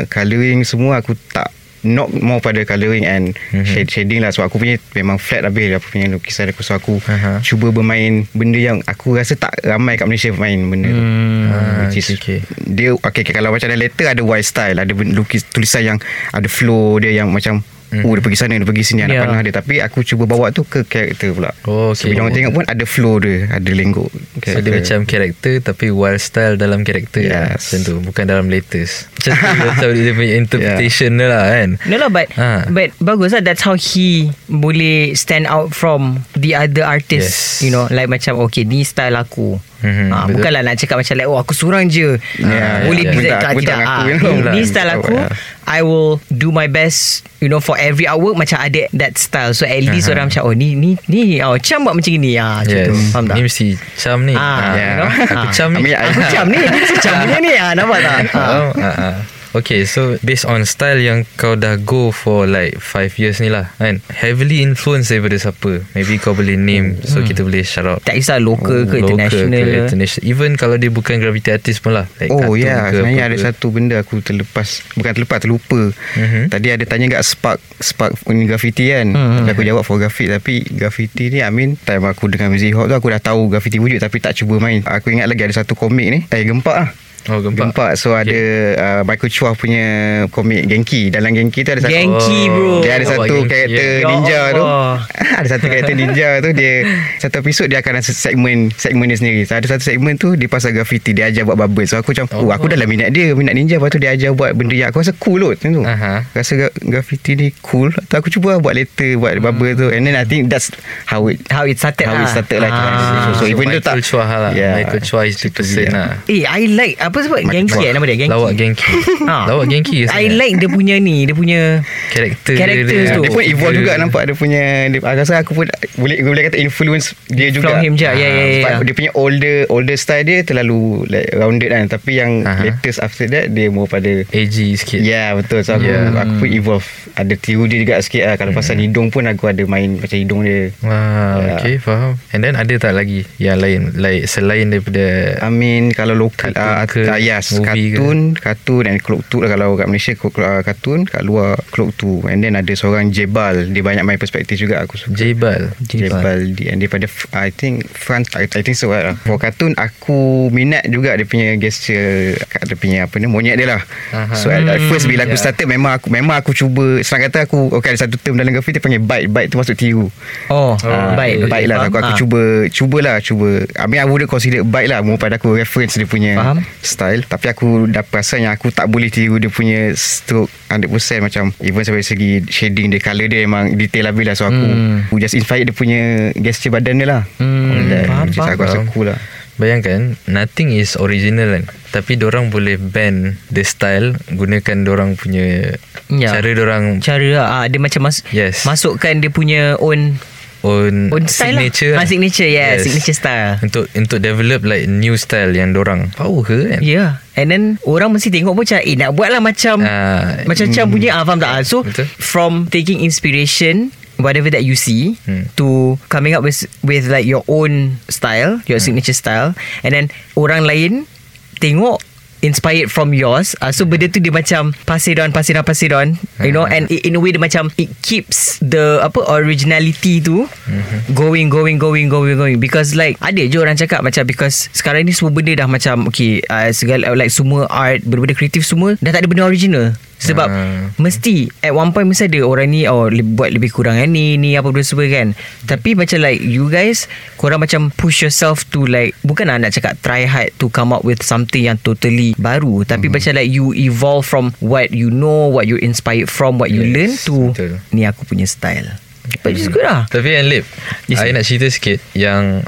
colouring 0.09 0.65
semua 0.65 0.99
aku 0.99 1.13
tak 1.29 1.53
not 1.83 2.15
mau 2.15 2.39
pada 2.39 2.63
colouring 2.63 3.03
and 3.03 3.35
Mhm. 3.35 3.59
mm-hmm. 3.59 3.67
shade, 3.67 3.91
shading 3.91 4.23
lah 4.23 4.31
so 4.31 4.41
aku 4.41 4.57
punya 4.57 4.79
memang 4.95 5.19
flat 5.19 5.43
habis 5.43 5.67
aku 5.75 5.91
punya 5.91 6.07
lukisan 6.09 6.47
aku 6.47 6.63
so 6.63 6.73
aku 6.73 7.03
Aha. 7.05 7.43
cuba 7.43 7.69
bermain 7.69 8.23
benda 8.33 8.57
yang 8.57 8.79
aku 8.87 9.13
rasa 9.13 9.35
tak 9.35 9.51
ramai 9.61 9.99
kat 9.99 10.07
Malaysia 10.07 10.31
main 10.33 10.63
benda 10.65 10.89
tu 10.89 11.03
Hmm. 11.03 11.51
Ah, 11.53 11.85
which 11.85 11.99
is 11.99 12.07
okay, 12.17 12.39
okay. 12.39 12.39
dia 12.65 12.95
okay, 12.95 13.27
okay, 13.27 13.35
kalau 13.35 13.51
macam 13.51 13.67
ada 13.67 13.77
letter 13.77 14.07
ada 14.09 14.23
white 14.23 14.47
style 14.47 14.79
ada 14.79 14.89
lukis 14.95 15.43
tulisan 15.45 15.85
yang 15.85 15.99
ada 16.31 16.47
flow 16.47 16.97
dia 16.97 17.13
yang 17.13 17.29
macam 17.29 17.61
Mhm. 17.93 18.03
Oh 18.03 18.17
dia 18.17 18.23
pergi 18.23 18.39
sana 18.39 18.57
Dia 18.57 18.65
pergi 18.65 18.83
sini 18.83 19.01
Anak 19.01 19.13
Yeah. 19.13 19.29
panah 19.29 19.45
dia 19.45 19.53
Tapi 19.53 19.75
aku 19.79 20.01
cuba 20.01 20.25
bawa 20.25 20.49
tu 20.49 20.65
Ke 20.65 20.81
karakter 20.83 21.31
pula 21.31 21.53
Oh, 21.63 21.93
So 21.93 22.03
okay. 22.03 22.17
bila 22.17 22.25
orang 22.25 22.35
tengok 22.35 22.53
pun 22.55 22.65
Ada 22.65 22.85
flow 22.85 23.21
dia 23.21 23.53
Ada 23.53 23.71
lenggok 23.71 24.09
So 24.41 24.59
dia 24.59 24.73
macam 24.73 24.99
karakter 25.05 25.55
Tapi 25.61 25.87
wild 25.89 26.17
style 26.19 26.57
dalam 26.57 26.81
karakter 26.81 27.29
lah. 27.29 27.53
Yes. 27.53 27.69
Macam 27.69 27.79
tu 27.83 27.95
Bukan 28.03 28.25
dalam 28.25 28.49
latest 28.49 29.13
Macam 29.13 29.33
tu 29.37 29.65
Macam 29.69 29.89
dia 29.93 30.13
punya 30.13 30.35
interpretation 30.35 31.11
dia 31.13 31.29
lah 31.29 31.45
kan 31.47 31.69
No 31.85 31.95
lah 31.97 32.09
but 32.09 32.33
Ah. 32.35 32.65
But 32.67 32.97
bagus 32.97 33.31
lah 33.31 33.43
That's 33.43 33.61
how 33.61 33.77
he 33.77 34.33
Boleh 34.47 35.13
stand 35.13 35.45
out 35.45 35.71
from 35.71 36.25
The 36.33 36.57
other 36.57 36.83
artists 36.83 37.61
Yes. 37.61 37.61
You 37.61 37.71
know 37.71 37.85
Like 37.87 38.09
macam 38.09 38.41
Okay 38.43 38.65
ni 38.65 38.83
style 38.83 39.15
aku 39.15 39.61
Mhm, 39.83 40.09
ha, 40.09 40.19
betul. 40.23 40.33
Bukanlah 40.35 40.61
nak 40.63 40.75
cakap 40.77 40.97
macam 40.97 41.15
like 41.15 41.27
Oh 41.27 41.37
aku 41.37 41.53
seorang 41.53 41.85
je. 41.87 42.17
Ya, 42.37 42.83
Boleh 42.83 43.03
ya, 43.03 43.11
design 43.11 43.29
ya. 43.29 43.39
tak 43.39 43.51
Aku 43.51 43.61
tak 43.61 43.67
Tidak 43.67 43.79
ngaku, 43.79 43.91
Ah, 43.93 44.05
you 44.05 44.15
Ni, 44.17 44.31
ni 44.53 44.61
style 44.63 44.91
aku 44.93 45.13
buat, 45.13 45.29
I 45.65 45.81
will 45.81 46.13
do 46.29 46.49
my 46.49 46.67
best 46.67 47.01
You 47.39 47.47
know 47.47 47.59
for 47.59 47.75
every 47.75 48.05
artwork 48.05 48.35
Macam 48.37 48.57
ada 48.57 48.87
that 48.93 49.15
style. 49.17 49.51
So 49.51 49.65
at 49.65 49.81
least 49.81 50.07
Aha. 50.07 50.15
orang 50.15 50.27
macam 50.29 50.43
Oh 50.45 50.55
ni 50.55 50.73
ni 50.73 50.95
ni 51.05 51.39
oh, 51.41 51.55
Macam 51.55 51.83
buat 51.83 51.95
macam 51.95 52.13
ni 52.15 52.33
ah, 52.35 52.63
Macam 52.63 52.73
Yes. 52.73 52.87
tu. 52.87 52.95
Faham 53.11 53.25
tak? 53.25 53.35
Ni 53.35 53.41
mesti 53.43 53.67
Cam 53.97 54.19
ni. 54.23 54.35
Ah, 54.35 54.43
Ah, 54.43 54.73
you 54.73 54.91
know. 54.95 55.09
Aku 55.11 55.35
Ah. 55.37 55.53
Cam 55.53 55.69
ni 55.73 55.91
Aku 55.91 56.11
macam 56.17 56.45
ni. 56.47 56.59
Ni 56.59 56.81
macam 56.89 57.13
punya 57.19 57.39
ni. 57.39 57.53
Ah, 57.55 57.71
Nampak 57.75 57.99
tak? 58.01 58.19
Ah. 58.39 59.15
Okay 59.53 59.85
so 59.85 60.17
Based 60.25 60.49
on 60.49 60.65
style 60.65 60.97
yang 60.97 61.29
Kau 61.37 61.55
dah 61.55 61.77
go 61.77 62.09
for 62.09 62.49
like 62.49 62.81
5 62.81 63.21
years 63.21 63.37
ni 63.45 63.53
lah 63.53 63.69
Kan? 63.77 64.01
Heavily 64.09 64.65
influenced 64.65 65.13
daripada 65.13 65.37
siapa? 65.37 65.85
Maybe 65.93 66.17
kau 66.17 66.33
boleh 66.33 66.57
name 66.57 66.97
So 67.05 67.21
kita 67.21 67.45
boleh 67.45 67.61
shout 67.61 67.85
out. 67.85 68.01
Tak 68.01 68.17
kisah 68.17 68.41
local 68.41 68.89
ke 68.89 69.05
Local 69.05 69.13
international 69.21 69.61
ke 69.61 69.77
international. 69.87 70.23
Even 70.25 70.51
kalau 70.57 70.81
dia 70.81 70.89
bukan 70.89 71.21
graffiti 71.21 71.53
artist 71.53 71.85
pun 71.85 72.01
lah 72.01 72.09
like 72.17 72.33
Oh 72.33 72.57
ya. 72.57 72.65
yeah. 72.65 72.81
ke 72.89 72.97
Sebenarnya 73.05 73.25
ada 73.29 73.37
ke. 73.37 73.45
satu 73.45 73.67
benda 73.69 73.97
Aku 74.01 74.15
terlepas. 74.25 74.69
Bukan 74.97 75.13
terlepas 75.13 75.39
Terlupa. 75.45 75.81
Mhm. 76.17 76.49
Tadi 76.49 76.69
ada 76.73 76.85
tanya 76.89 77.07
kat 77.21 77.23
Spark 77.27 77.61
Spark 77.77 78.13
ni 78.33 78.49
graffiti 78.49 78.89
kan? 78.89 79.13
Hmm. 79.13 79.45
Tapi 79.45 79.53
aku 79.53 79.63
jawab 79.69 79.85
for 79.85 80.01
graffiti 80.01 80.33
Tapi 80.33 80.55
graffiti 80.73 81.29
ni 81.29 81.45
I 81.45 81.53
mean 81.53 81.77
Time 81.77 82.09
aku 82.09 82.33
dengan 82.33 82.49
music 82.49 82.73
hop 82.73 82.89
tu 82.89 82.97
Aku 82.97 83.13
dah 83.13 83.21
tahu 83.21 83.53
graffiti 83.53 83.77
wujud 83.77 84.01
Tapi 84.01 84.17
tak 84.17 84.33
cuba 84.33 84.57
main. 84.57 84.81
Aku 84.87 85.13
ingat 85.13 85.29
lagi 85.29 85.45
ada 85.45 85.53
satu 85.53 85.77
komik 85.77 86.09
ni 86.09 86.19
Eh 86.33 86.43
gempak 86.49 86.77
lah 86.79 86.89
Oh 87.25 87.39
gempak, 87.39 87.71
Gempak. 87.71 87.91
So 87.95 88.13
ada 88.13 88.41
uh, 88.75 89.01
Michael 89.03 89.29
Chua 89.29 89.51
punya 89.53 89.85
Komik 90.29 90.67
Genki. 90.67 91.07
Dalam 91.09 91.31
Genki 91.31 91.61
tu 91.61 91.71
ada 91.71 91.79
satu 91.79 91.91
Genki 91.91 92.41
bro. 92.49 92.81
Dia 92.81 92.93
ada 92.95 93.05
Oh, 93.05 93.11
satu 93.13 93.35
Genki, 93.37 93.49
karakter 93.49 93.87
ya. 93.95 94.09
ninja 94.09 94.41
Ya 94.43 94.51
tu. 94.53 94.65
Ada 95.39 95.49
satu 95.49 95.67
karakter 95.67 95.95
ninja 95.95 96.29
tu 96.39 96.51
Dia 96.51 96.73
Satu 97.17 97.35
episod 97.39 97.65
Dia 97.65 97.79
akan 97.79 97.93
ada 97.95 98.05
segmen 98.05 98.59
Segmen 98.71 99.07
dia 99.07 99.17
sendiri. 99.17 99.43
So, 99.43 99.55
Ada 99.55 99.67
satu 99.71 99.85
segmen 99.85 100.15
tu 100.15 100.35
Dia 100.35 100.47
pasal 100.47 100.71
graffiti 100.73 101.11
Dia 101.11 101.27
ajar 101.27 101.43
buat 101.43 101.57
bubble. 101.57 101.85
So 101.85 101.97
aku 101.97 102.13
macam 102.13 102.27
Oh, 102.33 102.43
Oh. 102.43 102.51
aku 102.51 102.67
dah 102.67 102.75
lah 102.75 102.85
minat 102.85 103.11
dia 103.11 103.33
Minat 103.33 103.55
ninja. 103.55 103.77
Lepas 103.77 103.91
tu 103.91 103.99
dia 103.99 104.11
ajar 104.11 104.31
buat 104.31 104.53
benda 104.53 104.73
yang 104.73 104.89
Aku 104.89 104.99
rasa 104.99 105.15
cool 105.15 105.41
kot 105.43 105.57
tu. 105.59 105.81
Aha. 105.81 106.27
Rasa 106.29 106.53
gra- 106.55 106.75
graffiti 106.77 107.33
ni 107.35 107.49
cool. 107.61 107.89
Tu 107.93 108.15
aku 108.15 108.29
cuba 108.29 108.49
lah 108.51 108.61
buat 108.61 108.75
letter 108.75 109.17
Buat 109.17 109.41
bubble 109.41 109.73
tu. 109.75 109.89
And 109.89 110.03
then 110.03 110.15
I 110.15 110.25
think 110.25 110.47
that's 110.47 110.69
How 111.05 111.25
it 111.27 111.41
How 111.47 111.65
it 111.65 111.77
started 111.77 112.05
How 112.05 112.15
lah. 112.15 112.25
it 112.25 112.31
started 112.31 112.59
lah 112.59 112.71
Ah. 112.71 113.33
So, 113.33 113.41
so, 113.41 113.45
even 113.47 113.69
though 113.69 113.79
Michael 113.79 113.99
tak 113.99 114.05
Chua 114.05 114.25
lah. 114.25 114.53
Yeah. 114.53 114.75
Michael 114.77 115.01
Chua 115.01 115.23
is 115.25 115.37
the 115.37 115.49
person 115.49 115.89
lah. 115.89 116.19
Eh 116.27 116.45
I 116.45 116.69
like 116.69 116.97
Apa 117.13 117.19
sebut 117.21 117.45
Genki 117.45 117.77
eh 117.79 117.93
nama 117.93 118.09
dia 118.09 118.17
Genki 118.17 118.33
Lawak 118.33 118.53
Genki 118.57 118.89
Ha. 119.29 119.37
Lawak 119.47 119.69
Genki 119.69 119.97
ke 120.03 120.11
I 120.11 120.33
like 120.33 120.57
dia 120.57 120.67
punya 120.67 120.97
ni 120.97 121.29
Dia 121.29 121.37
punya 121.37 121.85
Karakter 122.09 122.57
Characters 122.57 122.89
dia, 123.05 123.17
tu. 123.17 123.23
Dia 123.23 123.31
pun 123.31 123.43
evolve 123.45 123.77
juga 123.77 123.93
nampak 123.97 124.23
dia 124.25 124.35
punya 124.35 124.63
dia, 124.89 124.99
aku 124.99 125.21
rasa 125.21 125.35
aku 125.39 125.53
pun 125.53 125.67
boleh 125.93 126.25
boleh 126.25 126.43
kata 126.49 126.57
influence 126.57 127.13
dia 127.29 127.53
juga. 127.53 127.69
From 127.69 127.85
him 127.85 127.93
je, 127.95 128.09
ya, 128.09 128.17
ya, 128.17 128.29
ya, 128.29 128.45
Sebab 128.65 128.73
ya. 128.73 128.87
Dia 128.89 128.95
punya 128.97 129.11
older 129.13 129.57
older 129.69 129.97
style 129.97 130.25
dia 130.25 130.41
terlalu 130.41 131.05
like 131.07 131.29
rounded 131.33 131.69
kan 131.69 131.85
tapi 131.87 132.17
yang 132.17 132.43
Aha. 132.43 132.65
latest 132.65 132.99
after 132.99 133.29
that 133.29 133.53
dia 133.53 133.69
more 133.69 133.85
pada 133.85 134.25
Edgy 134.31 134.73
sikit 134.73 135.03
Ya 135.03 135.13
yeah, 135.13 135.29
betul 135.37 135.61
so 135.61 135.77
aku, 135.77 135.85
Yeah. 135.85 136.15
aku 136.15 136.33
pun 136.39 136.49
evolve 136.49 136.89
Ada 137.13 137.35
tiru 137.35 137.67
dia 137.67 137.77
juga 137.77 138.01
sikit 138.01 138.25
lah 138.25 138.35
Kalau 138.37 138.55
pasal 138.55 138.79
hidung 138.79 139.11
pun 139.11 139.27
Aku 139.27 139.45
ada 139.45 139.61
main 139.67 140.01
Macam 140.01 140.17
hidung 140.17 140.41
dia 140.41 140.73
Wah, 140.81 141.37
Ya. 141.43 141.59
okay, 141.59 141.77
faham. 141.77 142.17
And 142.31 142.41
then 142.41 142.55
ada 142.55 142.73
tak 142.79 142.95
lagi 142.95 143.29
yang 143.37 143.59
lain, 143.59 143.93
like 143.99 144.25
selain 144.25 144.71
daripada 144.71 145.37
I 145.39 145.51
mean 145.51 145.91
Kalau 145.91 146.15
lokal 146.15 146.55
uh, 146.55 146.81
ke, 147.03 147.09
uh, 147.09 147.19
Yes 147.19 147.47
ke? 147.51 147.63
Kartun 147.63 148.19
Kartun 148.35 148.85
and 148.85 148.99
Clock 148.99 149.23
2 149.29 149.43
lah 149.43 149.49
Kalau 149.51 149.75
kat 149.75 149.87
Malaysia 149.87 150.13
uh, 150.15 150.61
Kartun 150.61 151.01
Kat 151.05 151.23
luar 151.23 151.59
Clock 151.69 151.91
2 151.97 152.29
And 152.29 152.39
then 152.41 152.55
ada 152.55 152.73
seorang 152.73 153.09
Jebal 153.09 153.71
Dia 153.71 153.81
banyak 153.81 154.03
main 154.03 154.17
perspektif 154.17 154.57
juga 154.57 154.83
Aku 154.83 154.95
suka 154.95 155.15
Jebal? 155.15 155.73
Jebal 155.83 156.53
di 156.53 156.67
and 156.67 156.79
daripada 156.79 157.07
I 157.33 157.49
think 157.49 157.87
France 157.89 158.33
I, 158.35 158.45
I 158.45 158.61
think 158.61 158.75
so 158.75 158.91
lah. 158.91 159.15
For 159.19 159.37
cartoon 159.37 159.73
aku 159.75 160.49
minat 160.49 160.85
juga 160.87 161.15
dia 161.15 161.23
punya 161.23 161.55
gesture 161.57 162.35
kat 162.45 162.67
dia 162.67 162.75
punya 162.75 162.99
apa 163.07 163.15
ni 163.17 163.27
monyet 163.27 163.55
dia 163.55 163.69
lah. 163.69 163.83
Aha. 164.11 164.35
So 164.35 164.51
at, 164.51 164.67
at 164.67 164.83
first 164.87 165.07
bila 165.07 165.23
aku 165.23 165.33
Yeah. 165.33 165.41
started 165.41 165.65
memang 165.65 165.97
aku 165.97 166.07
memang 166.11 166.37
aku 166.37 166.53
cuba 166.53 167.01
senang 167.01 167.27
kata 167.27 167.47
aku 167.47 167.73
okay 167.73 167.95
ada 167.95 168.05
satu 168.05 168.17
term 168.17 168.37
dalam 168.37 168.53
graffiti 168.53 168.77
dia 168.77 168.83
panggil 168.83 169.01
bite 169.01 169.29
bite 169.29 169.49
tu 169.49 169.57
maksud 169.57 169.75
tiru. 169.75 170.07
Oh, 170.49 170.77
Ah, 170.83 171.15
baik. 171.15 171.47
okay, 171.47 171.51
Baik 171.51 171.67
lah 171.67 171.77
aku, 171.87 171.97
aku 171.97 172.11
Ah. 172.13 172.19
cuba 172.19 172.41
Cubalah 172.69 173.17
cuba 173.19 173.49
I 173.75 173.87
mean 173.87 174.01
I 174.01 174.07
wouldn't 174.07 174.29
consider 174.29 174.61
bite 174.63 174.87
lah 174.87 175.01
pada 175.17 175.37
aku 175.37 175.57
reference 175.57 175.95
dia 175.95 176.05
punya 176.05 176.37
Faham. 176.37 176.59
Style 176.93 177.25
Tapi 177.25 177.49
aku 177.49 177.67
dah 177.87 178.01
perasan 178.01 178.45
yang 178.45 178.53
Aku 178.53 178.69
tak 178.69 178.87
boleh 178.87 179.09
tiru 179.09 179.37
dia 179.37 179.49
punya 179.49 179.91
Stroke 179.93 180.53
100% 180.69 180.87
macam 181.19 181.49
Even 181.59 181.81
sampai 181.81 182.03
segi 182.03 182.45
Shading 182.45 182.89
dia 182.89 183.01
Colour 183.01 183.27
dia 183.27 183.41
memang 183.41 183.73
Detail 183.73 184.07
habis 184.07 184.25
lah 184.25 184.35
So 184.35 184.45
aku 184.45 184.61
Hmm. 184.63 185.09
Aku 185.09 185.17
just 185.17 185.33
inspired 185.33 185.65
dia 185.65 185.73
punya 185.73 186.01
Gesture 186.35 186.71
badan 186.71 186.97
dia 186.97 187.09
lah 187.09 187.23
Hmm, 187.37 187.89
that. 187.89 188.07
faham, 188.07 188.27
faham, 188.29 188.49
Aku 188.51 188.61
rasa 188.63 188.79
cool 188.89 189.09
lah 189.09 189.19
Bayangkan 189.55 190.17
Nothing 190.27 190.73
is 190.73 190.95
original 190.95 191.49
kan 191.51 191.65
Tapi 191.91 192.17
orang 192.19 192.49
boleh 192.49 192.77
bend 192.77 193.37
The 193.49 193.63
style 193.63 194.13
Gunakan 194.29 194.85
orang 194.87 195.15
punya 195.15 195.77
Ya. 196.09 196.29
Cara 196.31 196.53
orang 196.55 197.01
Cara 197.01 197.25
lah 197.33 197.47
ah, 197.55 197.65
Dia 197.65 197.79
macam 197.79 198.05
mas- 198.05 198.21
Yes. 198.29 198.65
Masukkan 198.65 199.17
dia 199.17 199.29
punya 199.29 199.77
Own 199.79 200.21
Own, 200.63 201.11
Own 201.11 201.27
style 201.27 201.59
signature 201.59 201.93
lah. 201.93 202.03
ah, 202.03 202.07
Signature 202.07 202.47
yeah, 202.47 202.79
Signature 202.79 203.13
style. 203.13 203.51
Untuk 203.61 203.91
untuk 203.93 204.19
develop 204.19 204.63
like 204.63 204.87
new 204.87 205.15
style 205.15 205.51
yang 205.51 205.75
orang 205.75 206.11
Power 206.13 206.43
ke 206.43 206.59
kan? 206.69 206.81
Yeah. 206.81 207.19
And 207.35 207.51
then 207.51 207.63
Orang 207.83 208.15
mesti 208.15 208.31
tengok 208.31 208.55
pun 208.55 208.63
macam 208.63 208.79
Eh 208.79 208.95
nak 208.95 209.11
buat 209.13 209.29
lah 209.29 209.39
macam 209.39 209.83
Ah, 209.83 210.39
Macam 210.45 210.65
macam 210.67 210.85
punya. 210.89 211.09
Ah, 211.13 211.23
Faham 211.23 211.39
tak? 211.39 211.51
Ah, 211.51 211.63
So 211.63 211.83
Betul. 211.83 212.07
From 212.15 212.53
taking 212.67 213.03
inspiration 213.03 213.91
Whatever 214.17 214.49
that 214.49 214.63
you 214.63 214.75
see 214.75 215.19
Hmm. 215.25 215.51
To 215.57 215.99
coming 216.07 216.33
up 216.33 216.43
with 216.43 216.63
With 216.81 217.07
like 217.07 217.25
your 217.25 217.43
own 217.47 217.99
style 218.07 218.63
Your 218.65 218.79
Hmm. 218.79 218.87
signature 218.95 219.15
style. 219.15 219.59
And 219.81 219.91
then 219.91 220.07
Orang 220.33 220.63
lain 220.63 221.11
Tengok 221.59 221.99
Inspired 222.43 222.91
from 222.91 223.11
yours 223.11 223.55
uh, 223.59 223.71
So 223.71 223.87
benda 223.87 224.07
tu 224.07 224.19
dia 224.19 224.29
macam 224.29 224.75
Pasir 224.83 225.17
on 225.17 225.31
Pasir 225.31 225.55
on 225.95 226.19
You 226.39 226.51
know. 226.51 226.67
And 226.67 226.91
i- 226.91 226.99
in 227.01 227.15
a 227.15 227.21
way 227.21 227.31
dia 227.31 227.39
macam 227.39 227.71
It 227.77 227.95
keeps 228.01 228.59
The 228.59 228.99
Apa 229.01 229.23
Originality 229.31 230.19
tu 230.19 230.45
Hmm. 230.63 231.07
Going 231.09 231.47
Going 231.49 231.77
Going 231.77 232.07
Going 232.07 232.35
Going 232.35 232.59
Because 232.59 232.93
like 232.93 233.15
Ada 233.19 233.47
je 233.47 233.57
orang 233.57 233.75
cakap 233.75 234.03
Macam 234.03 234.23
because 234.25 234.67
Sekarang 234.71 235.03
ni 235.03 235.11
semua 235.11 235.31
benda 235.31 235.55
dah 235.55 235.67
macam 235.67 236.07
Okay 236.07 236.43
uh, 236.45 236.71
segala 236.71 237.11
Like 237.13 237.31
semua 237.31 237.67
art 237.67 238.03
Benda-benda 238.03 238.35
kreatif 238.35 238.63
semua 238.63 238.95
Dah 238.99 239.11
tak 239.11 239.23
ada 239.23 239.29
benda 239.29 239.45
original 239.45 239.95
sebab 240.23 240.47
Ah. 240.47 240.87
Mesti 240.95 241.51
At 241.59 241.73
one 241.73 241.91
point 241.91 242.05
mesti 242.05 242.27
ada 242.27 242.41
Orang 242.43 242.69
ni 242.69 242.85
oh, 242.85 243.07
le- 243.07 243.25
Buat 243.25 243.51
lebih 243.51 243.69
kurang 243.69 243.97
kan 243.97 244.07
ni 244.07 244.37
Ni 244.37 244.55
apa 244.55 244.69
benda 244.69 244.83
semua 244.83 245.03
kan 245.05 245.35
Tapi 245.63 245.93
macam 245.93 246.19
like 246.19 246.39
You 246.39 246.69
guys 246.69 247.11
Korang 247.35 247.59
macam 247.59 247.91
Push 247.91 248.23
yourself 248.23 248.63
to 248.69 248.85
like 248.85 249.19
Bukan 249.21 249.47
lah 249.47 249.59
nak 249.59 249.73
cakap 249.73 249.99
Try 249.99 250.23
hard 250.25 250.55
to 250.57 250.69
come 250.69 250.91
up 250.91 251.03
with 251.03 251.21
Something 251.21 251.67
yang 251.67 251.77
totally 251.77 252.37
Baru 252.37 252.83
Tapi 252.83 253.07
Hmm. 253.07 253.15
macam 253.15 253.33
like 253.35 253.49
You 253.49 253.73
evolve 253.73 254.23
from 254.23 254.55
What 254.59 254.93
you 254.93 255.09
know 255.09 255.49
What 255.49 255.67
you 255.67 255.77
inspired 255.77 256.27
from 256.27 256.57
What 256.57 256.69
you 256.69 256.85
Yes, 256.85 256.93
learn 256.93 257.13
To 257.25 257.37
betul. 257.51 257.73
Ni 257.91 258.05
aku 258.05 258.23
punya 258.25 258.45
style 258.45 258.95
But 259.41 259.53
it's 259.53 259.67
good 259.67 259.83
lah 259.83 260.07
Tapi 260.07 260.29
yang 260.33 260.47
Lip 260.47 260.65
Yes, 261.07 261.19
I 261.19 261.31
nak 261.31 261.43
cerita 261.43 261.67
sikit 261.67 261.99
Yang 262.13 262.63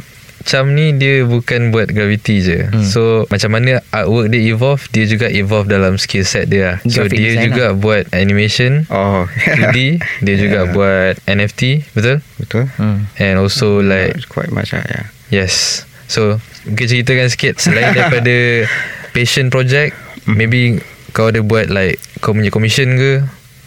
Cam 0.45 0.77
ni 0.77 0.93
dia 0.93 1.25
bukan 1.25 1.73
buat 1.73 1.89
gravity 1.89 2.45
je 2.45 2.69
hmm. 2.69 2.85
So 2.85 3.25
macam 3.33 3.57
mana 3.57 3.81
artwork 3.89 4.29
dia 4.29 4.45
evolve 4.45 4.85
Dia 4.93 5.09
juga 5.09 5.33
evolve 5.33 5.67
dalam 5.67 5.97
skill 5.97 6.23
set 6.23 6.53
dia 6.53 6.63
lah. 6.65 6.77
So 6.85 7.05
Graphic 7.05 7.17
dia 7.17 7.33
juga 7.41 7.65
buat 7.73 8.05
animation 8.13 8.85
Oh 8.93 9.25
2D 9.27 9.99
Dia 10.29 10.37
juga 10.37 10.53
Yeah. 10.55 10.71
buat 10.71 11.15
NFT 11.25 11.63
Betul? 11.97 12.21
Betul 12.37 12.65
hmm. 12.77 13.09
And 13.17 13.35
also 13.41 13.81
like 13.81 14.15
It's 14.15 14.29
Quite 14.29 14.53
much 14.53 14.71
lah 14.71 14.85
yeah. 14.85 15.05
Yes 15.33 15.83
So 16.07 16.39
Mungkin 16.69 16.87
ceritakan 16.87 17.33
sikit 17.33 17.59
Selain 17.59 17.91
daripada 17.97 18.69
Passion 19.11 19.49
project 19.49 19.97
Maybe 20.29 20.79
Kau 21.11 21.33
ada 21.33 21.41
buat 21.41 21.73
like 21.73 21.97
Kau 22.21 22.37
punya 22.37 22.53
commission 22.53 23.01
ke 23.01 23.25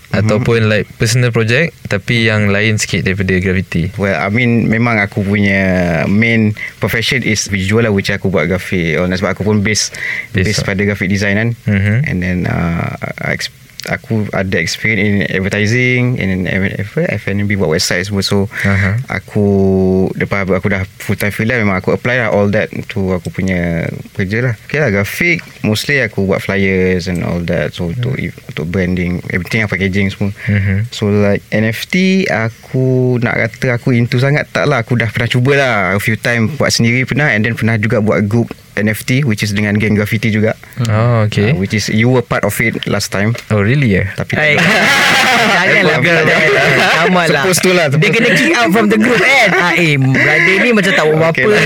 Ataupun 0.07 0.71
like 0.71 0.87
Personal 0.95 1.29
project 1.29 1.75
Tapi 1.85 2.25
yang 2.25 2.47
lain 2.47 2.79
sikit 2.79 3.03
Daripada 3.03 3.35
gravity 3.37 3.91
Well, 3.99 4.15
I 4.15 4.31
mean 4.31 4.71
memang 4.71 5.03
aku 5.03 5.19
punya 5.21 5.59
main 6.07 6.55
profession 6.79 7.21
is 7.21 7.51
visual 7.51 7.83
lah 7.83 7.91
which 7.91 8.07
aku 8.07 8.31
buat 8.31 8.47
grafik. 8.47 8.95
Oh, 8.95 9.05
sebab 9.05 9.35
aku 9.35 9.43
pun 9.43 9.59
base 9.59 9.91
Base 10.31 10.63
lah. 10.63 10.71
pada 10.71 10.81
graphic 10.87 11.11
design 11.11 11.35
kan. 11.35 11.49
Mhm. 11.67 11.95
And 12.07 12.17
then 12.23 12.37
uh, 12.47 12.95
I 13.19 13.35
ex- 13.35 13.51
aku 13.85 14.25
ada 14.33 14.57
experience 14.57 15.05
in 15.05 15.15
advertising 15.29 16.17
and 16.17 16.29
in 16.33 16.41
F&B 16.89 17.49
buat 17.55 17.69
website 17.69 18.09
semua. 18.09 18.25
So 18.25 18.49
Aha. 18.65 18.97
aku 19.07 19.45
lepas 20.17 20.49
aku 20.49 20.67
dah 20.73 20.83
full 20.97 21.15
time 21.15 21.31
freelance 21.31 21.61
memang 21.61 21.77
aku 21.79 21.93
apply 21.93 22.19
lah 22.19 22.33
all 22.33 22.49
that 22.49 22.73
to 22.91 23.13
aku 23.13 23.29
punya 23.29 23.85
kerja 24.17 24.51
lah. 24.51 24.53
Okay 24.65 24.81
lah 24.81 24.89
grafik 24.89 25.39
mostly 25.61 26.01
aku 26.01 26.25
buat 26.25 26.41
flyers 26.41 27.07
and 27.07 27.21
all 27.21 27.39
that. 27.45 27.77
So 27.77 27.93
untuk 27.93 28.17
untuk 28.17 28.65
branding 28.67 29.21
everything 29.29 29.63
yang 29.63 29.71
packaging 29.71 30.09
semua. 30.09 30.33
Mhm. 30.49 30.89
So 30.91 31.07
like 31.09 31.45
NFT 31.53 32.27
Aku 32.27 33.17
nak 33.19 33.35
kata 33.35 33.77
Aku 33.79 33.91
into 33.95 34.19
sangat 34.19 34.47
Tak 34.51 34.65
lah. 34.69 34.81
Aku 34.83 34.95
dah 34.95 35.09
pernah 35.11 35.29
cuba 35.29 35.51
lah 35.57 35.75
A 35.95 35.99
few 35.99 36.15
time 36.15 36.51
Buat 36.55 36.71
sendiri 36.73 37.03
pernah 37.03 37.31
And 37.31 37.43
then 37.43 37.55
pernah 37.57 37.75
juga 37.75 37.99
buat 37.99 38.25
group 38.25 38.51
NFT 38.77 39.25
which 39.25 39.41
is 39.41 39.51
dengan 39.51 39.75
geng 39.81 39.97
graffiti 39.97 40.29
juga. 40.29 40.53
Oh 40.85 41.25
okay 41.25 41.51
Uh, 41.51 41.57
which 41.57 41.73
is 41.73 41.89
you 41.89 42.05
were 42.07 42.21
part 42.21 42.45
of 42.45 42.53
it 42.61 42.85
last 42.85 43.09
time. 43.09 43.33
Oh 43.49 43.61
really 43.61 43.97
ya 43.97 44.13
Tapi 44.13 44.37
tak 44.37 44.45
Janganlah. 45.57 45.97
Come 47.01 47.17
on 47.17 47.27
lah 47.29 47.43
Suppose 47.45 47.59
to 47.61 47.71
lah, 47.73 47.85
Dia 47.93 48.09
kena 48.09 48.29
kick 48.33 48.53
out 48.53 48.69
from 48.69 48.87
the 48.89 48.97
group 48.99 49.17
kan 49.17 49.49
ah, 49.63 49.73
Eh 49.73 49.97
brother 49.97 50.55
ni 50.61 50.69
macam 50.73 50.91
tak 50.93 51.05
buat 51.07 51.17
apa 51.17 51.27
Okay 51.33 51.45
lah. 51.45 51.61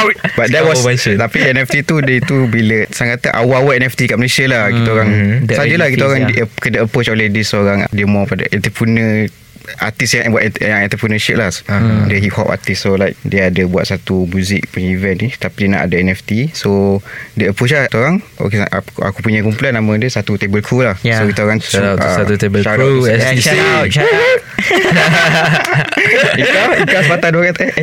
Out 0.00 0.14
But 0.36 0.46
that 0.52 0.62
was. 0.64 0.80
Tapi 0.84 1.38
NFT 1.52 1.74
tu 1.84 2.00
Dia 2.00 2.18
tu 2.20 2.48
bila 2.48 2.88
Sang 2.90 3.08
kata 3.10 3.32
awal-awal 3.34 3.80
NFT 3.80 4.08
kat 4.12 4.16
Malaysia 4.16 4.44
lah 4.48 4.70
Kita 4.70 4.88
orang 4.90 5.08
Hmm. 5.14 5.46
That 5.46 5.56
Sajalah 5.60 5.86
kita 5.92 6.04
orang 6.08 6.20
di, 6.26 6.34
Kena 6.58 6.78
approach 6.88 7.08
oleh 7.12 7.28
Dia 7.30 7.44
seorang 7.44 7.86
Dia 7.92 8.06
more 8.08 8.24
pada 8.26 8.48
entrepreneur 8.50 9.28
Artis 9.76 10.12
yang 10.12 10.28
buat 10.28 10.44
Yang 10.54 10.80
entrepreneurship 10.84 11.36
lah 11.36 11.48
Hmm. 11.64 12.06
Dia 12.06 12.18
hip 12.18 12.32
hop 12.34 12.48
artis 12.48 12.78
So 12.78 12.94
like 12.94 13.14
Dia 13.20 13.48
ada 13.48 13.62
buat 13.64 13.82
satu 13.82 14.24
Muzik 14.24 14.68
punya 14.68 14.92
event 14.92 15.16
ni 15.18 15.28
Tapi 15.30 15.64
dia 15.64 15.68
nak 15.72 15.80
ada 15.86 15.94
NFT 15.96 16.52
So 16.52 17.00
Dia 17.32 17.48
approach 17.48 17.72
lah 17.72 17.86
Kita 17.86 17.96
orang 17.98 18.16
Okay 18.36 18.60
aku, 18.60 18.88
aku 19.00 19.18
punya 19.20 19.40
kumpulan 19.40 19.72
Nama 19.72 19.90
dia 19.96 20.08
Satu 20.10 20.34
table 20.34 20.60
crew 20.60 20.80
lah 20.80 20.94
Yeah. 21.00 21.18
So 21.18 21.26
kita 21.26 21.40
orang 21.42 21.58
Shout 21.58 21.82
out 21.82 21.96
to 21.96 22.02
ah, 22.02 22.14
Satu 22.14 22.32
Table 22.36 22.60
shout 22.60 22.76
Crew, 22.76 23.02
out 23.02 23.10
STC. 23.10 23.24
Eh, 23.24 23.40
Shout 23.40 23.58
out 23.58 23.86
Shout 23.88 24.06
out 24.06 24.38
Ikas 26.34 26.66
Ikas 26.82 27.04
patah 27.06 27.30
dua 27.30 27.42
kata 27.50 27.62
eh. 27.64 27.72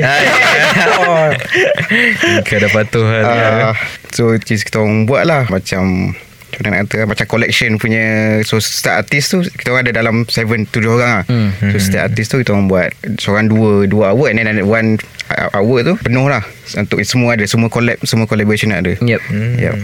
Kau 2.45 2.57
dah 2.57 2.71
patuh 2.71 3.05
lah 3.05 3.23
Uh, 3.61 3.75
so 4.09 4.33
kita 4.35 4.77
orang 4.77 5.05
buat 5.05 5.23
lah 5.23 5.45
Macam 5.47 6.11
Macam 6.51 6.59
mana 6.67 6.83
nak 6.83 6.91
kata 6.91 7.07
Macam 7.07 7.25
collection 7.31 7.79
punya 7.79 8.03
So 8.43 8.59
setiap 8.59 9.07
artis 9.07 9.31
tu 9.31 9.39
Kita 9.41 9.71
orang 9.71 9.87
ada 9.87 9.93
dalam 10.03 10.15
Seven 10.27 10.67
tujuh 10.67 10.99
orang 10.99 11.23
lah. 11.23 11.23
Hmm. 11.31 11.55
So 11.71 11.79
setiap 11.79 12.11
artis 12.11 12.27
tu 12.27 12.43
Kita 12.43 12.51
orang 12.51 12.67
buat 12.67 12.91
Seorang 13.17 13.47
dua 13.47 13.87
Dua 13.87 14.11
hour 14.11 14.27
And 14.27 14.43
then 14.43 14.59
one 14.67 14.99
hour 15.31 15.77
tu 15.87 15.95
Penuh 16.03 16.27
lah. 16.27 16.43
Untuk 16.75 16.99
semua 17.07 17.39
ada 17.39 17.47
Semua 17.47 17.71
collab 17.71 17.97
Semua 18.03 18.27
collaboration 18.27 18.75
ada. 18.75 18.91
Yep. 18.99 19.21
Hmm. 19.31 19.55
Yep 19.57 19.75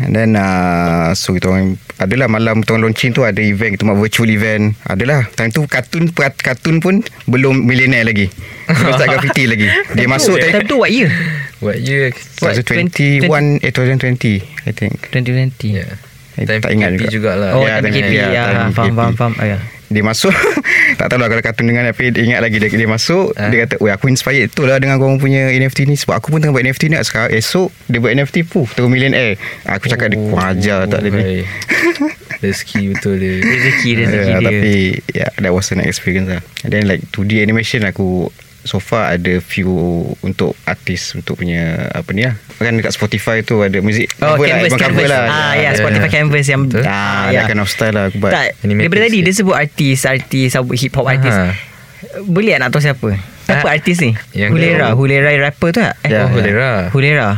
And 0.00 0.12
then 0.12 0.32
uh, 0.32 1.12
So 1.12 1.36
kita 1.36 1.48
orang 1.48 1.76
Adalah 1.96 2.26
malam 2.26 2.60
Kita 2.60 2.72
orang 2.72 2.88
launching 2.88 3.12
tu 3.12 3.22
Ada 3.22 3.38
event 3.38 3.76
Kita 3.76 3.84
buat 3.84 4.00
virtual 4.00 4.28
event 4.28 4.72
Adalah 4.84 5.28
Time 5.30 5.52
tu 5.52 5.64
kartun 5.64 6.08
Kartun 6.12 6.80
pun 6.80 7.04
Belum 7.24 7.52
millionaire 7.54 8.04
lagi 8.04 8.32
Belum 8.64 8.92
start 8.96 9.08
graffiti 9.14 9.44
lagi 9.52 9.68
Dia 9.92 10.06
masuk 10.06 10.36
Time 10.36 10.64
tu 10.64 10.80
what 10.80 10.88
year? 10.88 11.12
What 11.60 11.76
year 11.76 12.10
2021 12.40 13.28
Eh 13.60 13.72
2020 13.72 14.40
I 14.64 14.72
think 14.72 14.96
2020 15.12 15.76
yeah. 15.76 15.92
Eh, 16.34 16.46
Time 16.46 16.62
tak 16.62 16.72
ingat 16.72 16.94
PKP 16.94 17.04
juga. 17.10 17.36
jugalah 17.36 17.50
Oh 17.52 17.66
time 17.66 17.82
time- 17.82 17.92
PKP 17.92 18.12
ya, 18.14 18.26
ya, 18.30 18.42
time 18.46 18.72
Faham 18.72 18.72
PKP. 18.72 18.96
faham 18.96 19.12
faham 19.12 19.32
oh, 19.34 19.44
ya. 19.44 19.58
Dia 19.90 20.02
masuk. 20.06 20.30
Tak 20.90 21.06
tahu 21.06 21.22
lah 21.22 21.30
kalau 21.30 21.38
kartun 21.40 21.70
dengan 21.70 21.86
Tapi 21.86 22.10
dia 22.12 22.22
ingat 22.26 22.40
lagi 22.42 22.58
Dia, 22.58 22.66
dia 22.66 22.88
masuk. 22.90 23.30
Ah. 23.38 23.46
Dia 23.46 23.64
kata 23.64 23.78
Weh 23.78 23.94
aku 23.94 24.10
inspired 24.10 24.50
tu 24.50 24.66
lah 24.66 24.82
Dengan 24.82 24.98
korang 24.98 25.22
punya 25.22 25.48
NFT 25.54 25.86
ni. 25.86 25.94
Sebab 25.94 26.18
aku 26.18 26.34
pun 26.34 26.42
tengah 26.42 26.50
buat 26.50 26.66
NFT 26.66 26.90
ni 26.90 26.96
Sekarang 27.06 27.30
esok 27.30 27.70
Dia 27.86 27.98
buat 28.02 28.12
NFT 28.14 28.42
Puh 28.50 28.66
terus 28.74 28.90
millionaire 28.90 29.38
Aku 29.66 29.86
cakap 29.86 30.10
dia 30.10 30.18
kurang 30.18 30.50
ajar 30.50 30.90
tak 30.90 31.06
dia 31.06 31.10
ni. 31.14 31.46
Rezeki 32.42 32.82
betul 32.96 33.14
dia. 33.22 33.34
Rezeki 33.38 33.90
rezeki 34.02 34.30
Ya, 34.30 34.36
dia. 34.42 34.48
Tapi 34.50 34.72
yeah, 35.14 35.30
That 35.38 35.52
was 35.54 35.70
an 35.70 35.80
experience 35.86 36.26
lah. 36.26 36.42
And 36.66 36.70
then 36.74 36.90
like 36.90 37.06
2D 37.14 37.38
animation 37.40 37.86
Aku 37.86 38.34
So 38.60 38.76
far 38.76 39.16
ada 39.16 39.40
few 39.40 39.72
Untuk 40.20 40.52
artis 40.62 41.16
Untuk 41.16 41.40
punya 41.40 41.88
Apa 41.90 42.12
ni 42.12 42.28
lah 42.28 42.36
Kan 42.60 42.76
dekat 42.76 42.92
Spotify 42.92 43.40
tu 43.40 43.64
Ada 43.64 43.80
muzik 43.80 44.12
Oh 44.20 44.36
cover 44.36 44.46
canvas 44.46 44.68
album 44.68 44.80
canvas 44.84 45.08
cover 45.08 45.24
Ah 45.32 45.52
ya 45.56 45.62
Ya, 45.62 45.70
Spotify 45.74 46.04
ya. 46.04 46.12
canvas 46.12 46.44
yang 46.44 46.62
Betul. 46.68 46.82
Ah, 46.84 47.32
ya. 47.32 47.40
that 47.40 47.44
kind 47.48 47.60
of 47.60 47.68
style 47.72 47.94
lah 47.96 48.04
aku 48.12 48.16
buat. 48.20 48.32
Tak 48.32 48.46
Daripada 48.60 49.00
tadi. 49.00 49.18
Dia 49.24 49.32
sebut 49.32 49.56
artis 49.56 49.98
Artis 50.04 50.50
Hip 50.52 50.92
hop 50.92 51.06
artis. 51.08 51.34
Boleh 52.28 52.60
nak 52.60 52.68
tahu 52.68 52.84
siapa 52.84 53.08
Siapa 53.50 53.66
Ah, 53.66 53.74
artis 53.74 53.96
ni? 53.98 54.10
Yang 54.32 54.50
Hulera. 54.54 54.86
Tahu. 54.86 54.96
Hulera 55.00 55.28
rapper 55.40 55.68
tu 55.68 55.80
tak? 55.80 55.94
Ya, 56.02 56.08
Oh 56.08 56.14
ya. 56.22 56.24
Hulera. 56.30 56.70
Hulera 56.90 57.28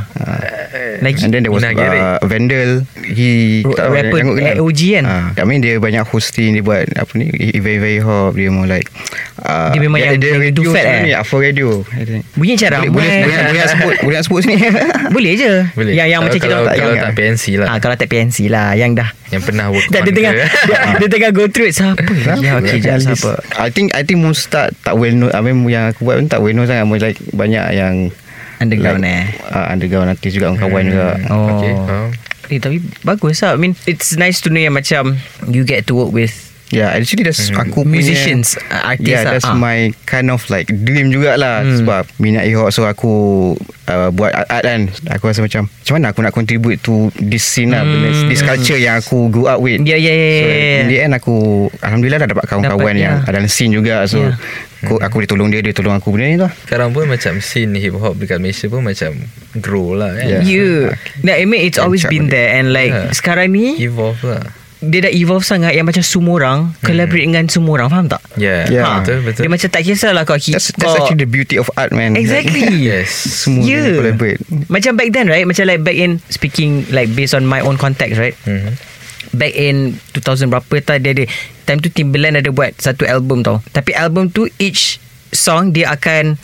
Lagi 1.02 1.18
And 1.20 1.30
then 1.30 1.42
there 1.42 1.50
was 1.50 1.62
uh, 1.62 2.18
Vandal. 2.22 2.84
He 3.02 3.60
Ro- 3.62 3.74
tak 3.74 3.90
rapper, 3.90 4.16
yang 4.16 4.28
aku 4.28 4.36
kenal. 4.38 4.54
eh, 4.54 4.62
OG 4.62 4.80
kan? 4.92 5.04
Ah, 5.04 5.24
I 5.34 5.44
mean 5.44 5.58
dia 5.58 5.76
banyak 5.76 6.04
hosting 6.04 6.54
Dia 6.54 6.62
buat 6.62 6.86
Apa 6.92 7.12
ni 7.14 7.26
Very 7.58 7.78
very 7.78 7.98
hop 7.98 8.32
Dia 8.32 8.48
more 8.48 8.64
like 8.64 8.86
uh, 9.40 9.72
Dia 9.72 9.80
memang 9.80 9.98
yang- 9.98 10.14
ada 10.14 10.26
yang 10.28 10.40
radio 10.40 10.62
do 10.62 10.70
fat, 10.70 10.84
eh? 10.84 11.00
ni 11.02 11.12
Afro 11.12 11.38
radio. 11.38 11.82
I 11.90 12.02
think. 12.04 12.22
Bunyi 12.34 12.54
macam 12.54 12.68
boleh, 12.68 12.90
boleh, 12.90 13.08
boleh, 13.18 13.36
boleh, 13.42 13.58
nak 13.58 13.68
sebut 13.70 13.94
Boleh 14.00 14.14
nak 14.14 14.24
sebut 14.24 14.40
sini. 14.42 14.54
Boleh 15.14 15.32
je. 15.34 15.52
Boleh. 15.72 15.92
Yang, 15.92 16.08
yang 16.08 16.20
Kalau- 16.20 16.24
macam 16.24 16.38
kita 16.38 16.48
kalau, 16.48 16.64
tak 16.64 16.74
kalau 16.76 16.94
tak 16.94 17.12
PNC 17.14 17.44
lah. 17.56 17.66
Ah, 17.66 17.78
Kalau 17.78 17.94
tak 17.96 18.08
PNC 18.08 18.36
lah 18.46 18.66
Yang 18.72 18.90
dah. 18.96 19.08
Yang 19.32 19.42
pernah 19.48 19.66
work 19.68 19.86
on 19.88 19.92
dia 19.96 20.12
tengah 20.12 20.32
dia, 20.36 20.46
dia 21.00 21.08
tengah 21.08 21.30
go 21.32 21.44
through 21.48 21.64
it. 21.64 21.74
Siapa? 21.74 22.04
Ya 22.36 22.60
okay 22.60 22.78
siapa? 22.78 23.40
I 23.56 23.72
think 23.72 23.96
I 23.96 24.04
think 24.04 24.20
Mustad 24.20 24.76
tak 24.84 24.92
well 24.94 25.08
known. 25.10 25.32
I 25.32 25.40
mean 25.40 25.64
yang 25.66 25.88
aku 25.88 26.01
buat 26.02 26.18
pun 26.18 26.26
tak 26.26 26.38
known 26.42 26.66
sangat 26.66 26.84
More 26.84 26.98
like 26.98 27.18
banyak 27.30 27.66
yang 27.72 27.94
Underground 28.58 29.02
like, 29.02 29.32
eh 29.32 29.48
uh, 29.48 29.66
Underground 29.68 30.06
artis 30.08 30.30
juga 30.30 30.52
Kawan 30.52 30.82
juga 30.84 31.06
Oh. 31.26 31.58
Okay 31.58 31.72
faham. 31.72 32.08
Eh 32.46 32.58
tapi 32.58 32.76
bagus 33.00 33.40
lah 33.40 33.54
I 33.54 33.58
mean 33.58 33.74
It's 33.84 34.14
nice 34.14 34.38
to 34.38 34.50
know 34.50 34.60
yang 34.60 34.72
macam 34.72 35.16
You 35.46 35.62
get 35.62 35.86
to 35.86 35.96
work 35.96 36.10
with 36.10 36.30
Yeah 36.68 36.88
actually 36.88 37.20
that's 37.20 37.52
aku 37.52 37.84
punya 37.84 38.00
Musicians 38.00 38.56
uh, 38.56 38.88
Artists 38.88 39.04
Yeah 39.04 39.22
lah. 39.22 39.32
that's 39.36 39.44
Ah. 39.44 39.52
my 39.52 39.92
kind 40.02 40.28
of 40.28 40.40
like 40.48 40.70
dream 40.70 41.10
jugalah 41.10 41.60
Hmm. 41.60 41.68
hmm. 41.68 41.78
Sebab 41.80 42.02
minat 42.16 42.44
hip 42.44 42.56
hop 42.56 42.70
So 42.70 42.84
aku 42.84 43.12
uh, 43.86 44.08
buat 44.08 44.32
art-art 44.32 44.62
kan 44.62 44.80
Aku 45.10 45.28
rasa 45.28 45.42
macam 45.42 45.68
Macam 45.68 45.92
mana 45.92 46.06
aku 46.08 46.20
nak 46.20 46.32
contribute 46.32 46.80
to 46.80 47.10
this 47.18 47.42
scene 47.42 47.70
lah 47.70 47.82
Hmm. 47.82 48.24
This 48.24 48.40
culture 48.40 48.76
yang 48.76 48.96
aku 48.96 49.28
grew 49.28 49.44
up 49.44 49.58
with 49.58 49.82
Ya 49.82 49.96
ya 49.96 50.08
ya 50.08 50.32
So 50.32 50.46
ya, 50.46 50.56
ya. 50.56 50.78
in 50.78 50.86
the 50.86 50.98
end 51.00 51.12
aku 51.12 51.36
Alhamdulillah 51.78 52.20
dah 52.20 52.28
dapat 52.30 52.44
kawan-kawan 52.46 52.94
Dapat, 52.94 53.04
yang 53.04 53.16
ya. 53.20 53.28
ada 53.28 53.44
scene 53.46 53.72
juga 53.72 54.06
So 54.06 54.22
Ya. 54.22 54.38
Aku, 54.82 54.94
aku 54.98 55.16
dia 55.18 55.28
tolong 55.28 55.48
dia 55.48 55.60
Dia 55.60 55.70
tolong 55.70 55.92
aku 55.92 56.10
benda 56.10 56.26
ni 56.26 56.36
lah 56.36 56.52
Sekarang 56.60 56.90
pun 56.90 57.06
macam 57.06 57.38
scene 57.38 57.72
hip 57.74 57.94
hop 57.94 58.14
dekat 58.14 58.36
Malaysia 58.36 58.66
pun 58.66 58.82
macam 58.82 59.14
grow 59.54 59.92
lah 59.92 60.10
kan. 60.12 60.26
Yeah. 60.26 60.42
You 60.42 60.66
Nah, 61.20 61.34
I 61.34 61.44
mean 61.44 61.62
it's 61.62 61.76
And 61.76 61.86
always 61.86 62.02
been 62.04 62.26
balik. 62.26 62.32
there 62.32 62.48
And 62.56 62.66
like 62.70 62.90
Yeah. 62.90 63.10
Sekarang 63.10 63.48
ni 63.48 63.78
Evolve 63.78 64.18
lah. 64.22 64.42
Dia 64.78 64.98
dah 65.00 65.12
evolve 65.12 65.40
sangat 65.40 65.72
Yang 65.72 65.86
macam 65.88 66.02
semua 66.02 66.34
orang 66.36 66.58
Collaborate 66.80 67.22
dengan 67.22 67.46
semua 67.46 67.72
orang 67.76 67.88
Faham 67.88 68.06
tak? 68.08 68.18
Yeah, 68.34 68.66
Yeah. 68.66 68.82
yeah. 68.82 68.94
betul 68.98 69.18
betul. 69.22 69.42
Dia 69.42 69.50
macam 69.50 69.68
tak 69.70 69.82
kisahlah 69.82 70.22
kau 70.24 70.34
That's, 70.34 70.68
kau 70.68 70.78
that's 70.82 70.94
actually 70.98 71.22
the 71.22 71.30
beauty 71.30 71.54
of 71.54 71.70
art 71.72 71.90
man 71.90 72.12
Exactly 72.12 72.66
yes. 72.90 73.14
Semua 73.14 73.62
Yeah. 73.62 73.86
yeah. 73.86 73.94
collaborate 73.94 74.40
Macam 74.66 74.98
back 74.98 75.08
then 75.10 75.26
right 75.26 75.46
Macam 75.46 75.62
like 75.64 75.80
back 75.80 75.94
in 75.94 76.18
Speaking 76.26 76.90
like 76.90 77.08
based 77.08 77.32
on 77.32 77.46
my 77.46 77.62
own 77.62 77.78
context 77.78 78.18
right 78.18 78.34
Hmm. 78.42 78.74
Back 79.30 79.54
in 79.54 79.94
2000 80.18 80.50
berapa 80.50 80.74
tau 80.82 80.98
Dia 80.98 81.14
ada 81.14 81.24
Time 81.62 81.78
tu 81.78 81.88
Timberland 81.88 82.42
ada 82.42 82.50
buat 82.50 82.74
Satu 82.76 83.06
album 83.06 83.46
tau. 83.46 83.62
Tapi 83.70 83.94
album 83.94 84.28
tu 84.28 84.50
Each 84.58 84.98
song 85.30 85.70
Dia 85.70 85.94
akan 85.94 86.36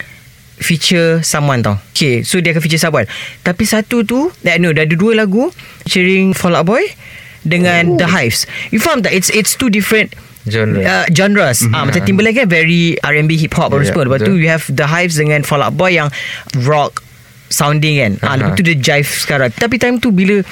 Feature 0.59 1.23
someone 1.23 1.63
tau. 1.63 1.79
Okay 1.95 2.27
So 2.27 2.43
dia 2.43 2.51
akan 2.51 2.63
feature 2.63 2.83
someone. 2.83 3.07
Tapi 3.43 3.63
satu 3.63 4.03
tu 4.03 4.31
eh, 4.43 4.59
No 4.59 4.75
dah 4.75 4.83
ada 4.83 4.95
dua 4.95 5.15
lagu 5.15 5.51
Featuring 5.87 6.35
Fall 6.35 6.59
Out 6.59 6.67
Boy 6.67 6.83
Dengan 7.47 7.95
The 7.95 8.11
Hives. 8.11 8.51
You 8.75 8.83
faham 8.83 9.07
tak? 9.07 9.15
It's 9.15 9.31
it's 9.31 9.55
two 9.55 9.71
different 9.71 10.15
Genre. 10.49 10.81
uh, 10.81 11.07
genres. 11.13 11.63
Mm-hmm. 11.63 11.77
ah, 11.77 11.83
Macam 11.87 12.03
Timberland 12.03 12.35
kan 12.35 12.47
Very 12.51 12.99
R&B 12.99 13.39
hip 13.39 13.55
hop 13.55 13.71
Yeah, 13.71 13.85
yeah, 13.85 13.95
semua. 13.95 14.03
Lepas 14.11 14.21
tu 14.27 14.35
you 14.35 14.49
have 14.51 14.65
The 14.67 14.87
Hives 14.91 15.15
Dengan 15.15 15.47
Fall 15.47 15.63
Out 15.63 15.79
Boy 15.79 15.95
Yang 15.95 16.11
rock 16.67 17.05
Sounding 17.49 17.97
kan. 18.03 18.13
Ah, 18.21 18.35
Aha. 18.35 18.35
Lepas 18.37 18.51
tu 18.59 18.63
dia 18.67 18.77
jive 18.77 19.09
sekarang. 19.09 19.49
Tapi 19.55 19.79
time 19.79 19.97
tu 19.97 20.11
bila 20.11 20.43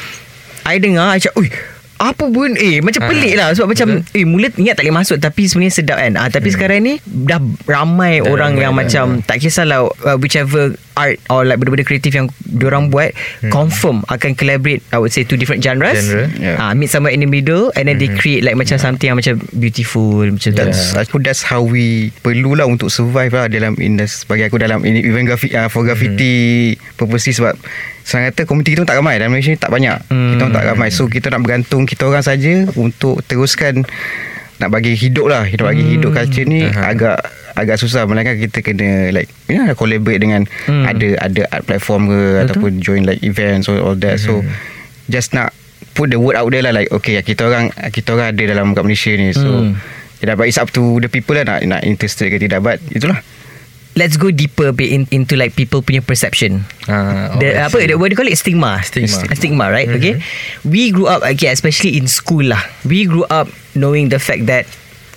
I 0.65 0.79
dengar 0.79 1.13
I 1.13 1.21
cakap 1.21 1.37
Ui 1.37 1.51
apa 1.97 2.25
pun 2.27 2.53
Eh 2.55 2.81
macam 2.81 3.01
Ah, 3.03 3.09
pelik 3.09 3.35
lah 3.35 3.49
Sebab 3.53 3.69
macam 3.69 3.89
betul. 4.01 4.13
Eh 4.13 4.25
mula 4.25 4.49
ingat 4.53 4.75
tak 4.75 4.85
boleh 4.85 4.97
masuk 4.97 5.17
Tapi 5.17 5.43
sebenarnya 5.45 5.75
sedap 5.75 5.97
kan 5.97 6.13
ah, 6.15 6.29
Tapi 6.29 6.49
sekarang 6.49 6.81
ni 6.81 6.95
Dah 7.03 7.39
ramai 7.65 8.19
Dah 8.19 8.29
orang 8.29 8.53
ramai 8.53 8.63
yang 8.63 8.73
dah. 8.73 8.81
macam 8.83 9.05
Tak 9.23 9.37
kisahlah 9.39 9.81
uh, 10.03 10.17
Whichever 10.17 10.75
art 10.93 11.17
Or 11.27 11.43
like 11.43 11.57
benda-benda 11.57 11.83
kreatif 11.83 12.11
Yang 12.11 12.33
diorang 12.43 12.89
buat 12.89 13.13
Confirm 13.47 14.05
Akan 14.07 14.33
collaborate 14.33 14.81
I 14.91 14.99
would 14.99 15.11
say 15.11 15.23
Two 15.23 15.37
different 15.37 15.61
genres 15.61 16.01
Genre, 16.01 16.29
yeah. 16.37 16.57
ah, 16.59 16.73
Meet 16.73 16.89
somewhere 16.89 17.13
in 17.13 17.21
the 17.21 17.29
middle 17.29 17.73
And 17.73 17.87
then 17.87 17.97
they 17.97 18.09
create 18.11 18.41
Like 18.41 18.57
macam 18.57 18.77
something 18.77 19.07
Yang 19.07 19.19
macam 19.23 19.35
beautiful 19.55 20.25
Macam 20.27 20.51
tu 20.51 20.57
That's 20.57 20.77
Yeah. 20.87 21.03
aku 21.03 21.19
that's 21.19 21.41
how 21.41 21.61
we 21.61 22.11
perlulah 22.21 22.65
untuk 22.65 22.89
survive 22.89 23.31
lah 23.31 23.47
dalam 23.47 23.75
industri 23.77 24.27
bagi 24.27 24.45
aku 24.45 24.57
dalam 24.57 24.83
ini 24.83 25.01
event 25.01 25.27
grafik 25.27 25.51
uh, 25.51 25.67
for 25.67 25.83
graffiti 25.83 26.73
mm-hmm. 26.73 26.95
purposely 26.95 27.31
sebab 27.31 27.57
Senang 28.07 28.31
kata 28.31 28.47
komuniti 28.47 28.73
kita 28.73 28.87
tak 28.87 28.97
ramai 28.97 29.19
Dalam 29.19 29.35
Malaysia 29.35 29.51
ni 29.51 29.59
tak 29.59 29.69
banyak 29.69 29.99
Hmm. 30.07 30.31
Kita 30.33 30.45
tak 30.49 30.65
ramai 30.65 30.89
So 30.89 31.05
kita 31.05 31.27
nak 31.29 31.43
bergantung 31.43 31.83
Kita 31.85 32.07
orang 32.07 32.23
saja 32.23 32.71
Untuk 32.73 33.19
teruskan 33.21 33.83
Nak 34.57 34.71
bagi 34.71 34.95
hidup 34.95 35.27
lah 35.27 35.43
Kita 35.43 35.67
bagi 35.67 35.83
Hmm. 35.83 35.93
hidup 35.93 36.11
culture 36.13 36.47
ni 36.47 36.63
Aha. 36.63 36.89
Agak 36.89 37.19
Agak 37.53 37.77
susah 37.77 38.07
Melainkan 38.07 38.39
kita 38.39 38.63
kena 38.63 39.11
Like 39.11 39.27
You 39.47 39.59
know 39.59 39.75
collaborate 39.75 40.23
dengan 40.23 40.47
Hmm. 40.65 40.87
Ada 40.87 41.19
ada 41.21 41.43
art 41.51 41.65
platform 41.65 42.07
ke 42.07 42.21
Betul. 42.23 42.41
Ataupun 42.47 42.71
join 42.79 43.03
like 43.03 43.21
events 43.21 43.67
Or 43.67 43.83
all 43.83 43.99
that 43.99 44.17
So 44.17 44.47
Just 45.07 45.33
nak 45.33 45.51
Put 45.93 46.09
the 46.09 46.17
word 46.17 46.37
out 46.37 46.47
there 46.47 46.63
lah 46.63 46.71
Like 46.71 46.89
okay 46.89 47.19
Kita 47.19 47.43
orang 47.45 47.69
Kita 47.91 48.15
orang 48.15 48.31
ada 48.31 48.43
dalam 48.47 48.71
kat 48.71 48.83
Malaysia 48.83 49.11
ni 49.13 49.35
So 49.35 49.51
Hmm. 49.67 49.75
Ya, 50.17 50.33
but 50.33 50.47
it's 50.47 50.57
up 50.57 50.71
to 50.71 50.97
the 50.97 51.07
people 51.07 51.35
lah 51.35 51.45
nak, 51.45 51.61
nak 51.63 51.83
interested 51.83 52.27
ke 52.27 52.39
tidak 52.39 52.59
But 52.61 52.81
itulah 52.89 53.21
Let's 53.97 54.21
go 54.21 54.29
deeper 54.29 54.69
a 54.69 54.75
bit 54.77 54.93
in, 54.93 55.09
Into 55.11 55.35
like 55.41 55.57
people 55.57 55.81
punya 55.81 56.05
perception. 56.05 56.69
Ah, 56.85 57.33
oh, 57.33 57.41
the, 57.41 57.57
apa 57.57 57.77
the, 57.81 57.97
what 57.97 58.13
do 58.13 58.15
you 58.15 58.21
call 58.21 58.29
it? 58.29 58.37
Stigma. 58.37 58.79
Stigma. 58.85 59.09
St- 59.09 59.33
stigma 59.35 59.73
right? 59.73 59.89
Mhm. 59.89 59.97
okay 59.97 60.15
we 60.69 60.93
grew 60.93 61.09
up 61.09 61.25
okay 61.25 61.49
especially 61.51 61.97
in 61.97 62.07
school 62.07 62.45
lah. 62.45 62.61
We 62.85 63.09
grew 63.09 63.25
up 63.33 63.49
knowing 63.73 64.13
the 64.13 64.21
fact 64.21 64.47
that 64.53 64.69